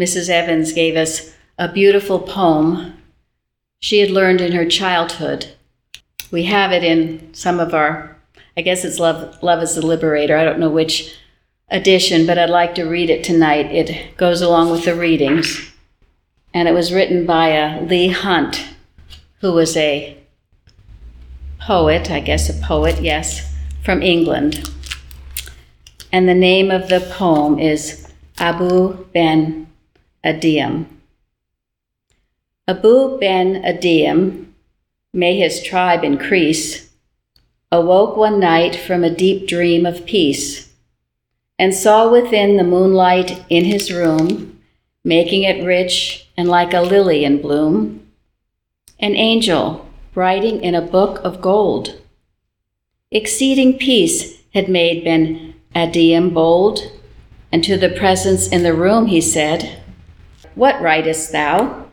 Mrs. 0.00 0.30
Evans 0.30 0.72
gave 0.72 0.96
us 0.96 1.33
a 1.58 1.72
beautiful 1.72 2.18
poem 2.18 2.96
she 3.80 4.00
had 4.00 4.10
learned 4.10 4.40
in 4.40 4.52
her 4.52 4.66
childhood. 4.66 5.54
We 6.30 6.44
have 6.44 6.72
it 6.72 6.82
in 6.82 7.32
some 7.34 7.60
of 7.60 7.74
our, 7.74 8.16
I 8.56 8.62
guess 8.62 8.84
it's 8.84 8.98
Love, 8.98 9.42
Love 9.42 9.62
is 9.62 9.74
the 9.74 9.86
Liberator. 9.86 10.36
I 10.36 10.44
don't 10.44 10.58
know 10.58 10.70
which 10.70 11.14
edition, 11.70 12.26
but 12.26 12.38
I'd 12.38 12.50
like 12.50 12.74
to 12.76 12.84
read 12.84 13.10
it 13.10 13.22
tonight. 13.22 13.66
It 13.66 14.16
goes 14.16 14.40
along 14.40 14.70
with 14.70 14.84
the 14.84 14.94
readings. 14.94 15.70
And 16.52 16.68
it 16.68 16.72
was 16.72 16.92
written 16.92 17.26
by 17.26 17.56
uh, 17.56 17.82
Leigh 17.82 18.08
Hunt, 18.08 18.68
who 19.40 19.52
was 19.52 19.76
a 19.76 20.16
poet, 21.60 22.10
I 22.10 22.20
guess 22.20 22.48
a 22.48 22.66
poet, 22.66 23.02
yes, 23.02 23.54
from 23.84 24.02
England. 24.02 24.70
And 26.12 26.28
the 26.28 26.34
name 26.34 26.70
of 26.70 26.88
the 26.88 27.00
poem 27.00 27.58
is 27.58 28.08
Abu 28.38 29.04
Ben 29.12 29.66
Adhem. 30.24 30.86
Abu 32.66 33.18
ben 33.18 33.62
Adhem, 33.62 34.46
may 35.12 35.38
his 35.38 35.62
tribe 35.62 36.02
increase, 36.02 36.90
awoke 37.70 38.16
one 38.16 38.40
night 38.40 38.74
from 38.74 39.04
a 39.04 39.14
deep 39.14 39.46
dream 39.46 39.84
of 39.84 40.06
peace, 40.06 40.72
and 41.58 41.74
saw 41.74 42.10
within 42.10 42.56
the 42.56 42.64
moonlight 42.64 43.44
in 43.50 43.66
his 43.66 43.92
room, 43.92 44.58
making 45.04 45.42
it 45.42 45.62
rich 45.62 46.26
and 46.38 46.48
like 46.48 46.72
a 46.72 46.80
lily 46.80 47.22
in 47.22 47.42
bloom, 47.42 48.06
an 48.98 49.14
angel 49.14 49.86
writing 50.14 50.64
in 50.64 50.74
a 50.74 50.80
book 50.80 51.22
of 51.22 51.42
gold. 51.42 52.00
Exceeding 53.10 53.76
peace 53.76 54.40
had 54.54 54.70
made 54.70 55.04
Ben 55.04 55.54
Adhem 55.74 56.32
bold, 56.32 56.80
and 57.52 57.62
to 57.62 57.76
the 57.76 57.90
presence 57.90 58.48
in 58.48 58.62
the 58.62 58.72
room 58.72 59.04
he 59.04 59.20
said, 59.20 59.82
What 60.54 60.80
writest 60.80 61.30
thou? 61.30 61.83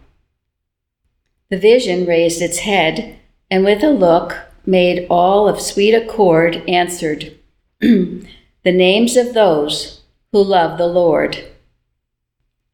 The 1.52 1.58
vision 1.58 2.06
raised 2.06 2.42
its 2.42 2.60
head, 2.60 3.20
and 3.52 3.66
with 3.66 3.84
a 3.84 3.90
look 3.90 4.38
made 4.66 5.06
all 5.10 5.50
of 5.50 5.60
sweet 5.60 5.94
accord 5.94 6.64
answered, 6.66 7.38
The 7.82 8.24
names 8.66 9.18
of 9.18 9.34
those 9.34 10.00
who 10.32 10.42
love 10.42 10.78
the 10.78 10.88
Lord. 10.88 11.44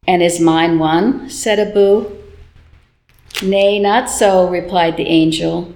And 0.07 0.21
is 0.21 0.39
mine 0.39 0.77
one? 0.77 1.27
said 1.27 1.57
Abu. 1.59 2.17
Nay, 3.41 3.79
not 3.79 4.11
so, 4.11 4.47
replied 4.47 4.95
the 4.95 5.07
angel. 5.07 5.73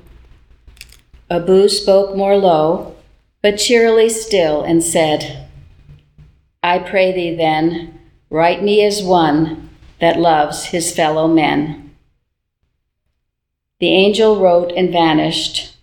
Abu 1.28 1.70
spoke 1.70 2.16
more 2.16 2.38
low, 2.38 2.96
but 3.42 3.58
cheerily 3.58 4.10
still, 4.10 4.62
and 4.62 4.84
said, 4.84 5.48
I 6.62 6.78
pray 6.78 7.12
thee 7.12 7.36
then, 7.36 8.00
write 8.30 8.62
me 8.62 8.86
as 8.86 9.02
one 9.02 9.72
that 10.00 10.20
loves 10.20 10.66
his 10.66 10.96
fellow 10.96 11.28
men. 11.28 11.81
The 13.82 13.90
angel 13.90 14.40
wrote 14.40 14.72
and 14.74 14.92
vanished. 14.92 15.76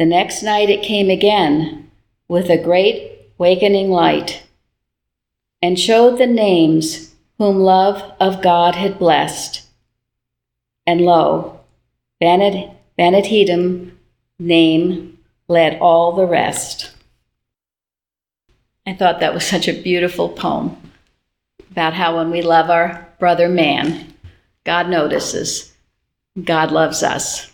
The 0.00 0.04
next 0.04 0.42
night 0.42 0.68
it 0.68 0.82
came 0.82 1.10
again 1.10 1.92
with 2.26 2.50
a 2.50 2.60
great 2.60 3.30
wakening 3.38 3.88
light 3.88 4.42
and 5.62 5.78
showed 5.78 6.18
the 6.18 6.26
names 6.26 7.14
whom 7.38 7.60
love 7.60 8.02
of 8.18 8.42
God 8.42 8.74
had 8.74 8.98
blessed. 8.98 9.62
And 10.88 11.02
lo, 11.02 11.60
Ben 12.18 12.40
Adhem 12.98 13.92
name 14.40 15.18
led 15.46 15.78
all 15.78 16.10
the 16.10 16.26
rest. 16.26 16.90
I 18.84 18.92
thought 18.92 19.20
that 19.20 19.34
was 19.34 19.46
such 19.46 19.68
a 19.68 19.82
beautiful 19.82 20.28
poem 20.28 20.76
about 21.70 21.94
how 21.94 22.16
when 22.16 22.32
we 22.32 22.42
love 22.42 22.70
our 22.70 23.06
brother 23.20 23.48
man, 23.48 24.14
God 24.64 24.88
notices, 24.88 25.73
God 26.42 26.72
loves 26.72 27.02
us. 27.02 27.50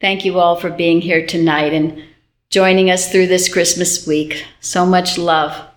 Thank 0.00 0.24
you 0.24 0.38
all 0.38 0.56
for 0.56 0.68
being 0.68 1.00
here 1.00 1.26
tonight 1.26 1.72
and 1.72 2.02
joining 2.50 2.90
us 2.90 3.10
through 3.10 3.28
this 3.28 3.50
Christmas 3.50 4.06
week. 4.06 4.44
So 4.60 4.84
much 4.84 5.16
love 5.16 5.68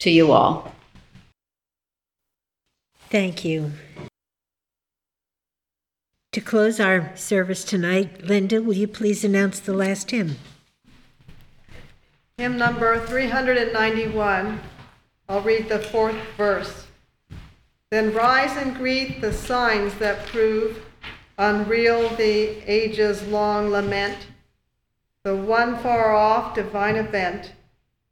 to 0.00 0.10
you 0.10 0.32
all. 0.32 0.72
Thank 3.08 3.44
you. 3.44 3.72
To 6.32 6.40
close 6.40 6.78
our 6.78 7.10
service 7.16 7.64
tonight, 7.64 8.22
Linda, 8.22 8.62
will 8.62 8.76
you 8.76 8.86
please 8.86 9.24
announce 9.24 9.58
the 9.58 9.72
last 9.72 10.12
hymn? 10.12 10.36
Hymn 12.38 12.56
number 12.56 13.04
391. 13.06 14.60
I'll 15.28 15.40
read 15.40 15.68
the 15.68 15.80
fourth 15.80 16.16
verse. 16.36 16.86
Then 17.90 18.14
rise 18.14 18.56
and 18.56 18.76
greet 18.76 19.20
the 19.20 19.32
signs 19.32 19.94
that 19.96 20.26
prove 20.26 20.80
unreal 21.40 22.06
the 22.16 22.60
ages 22.70 23.26
long 23.26 23.70
lament. 23.70 24.26
The 25.22 25.34
one 25.34 25.78
far 25.78 26.14
off 26.14 26.54
divine 26.54 26.96
event 26.96 27.52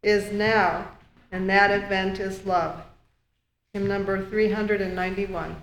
is 0.03 0.33
now, 0.33 0.93
and 1.31 1.49
that 1.51 1.71
event 1.71 2.21
is 2.21 2.47
love. 2.47 2.81
Hymn 3.75 3.87
number 3.87 4.25
391. 4.25 5.57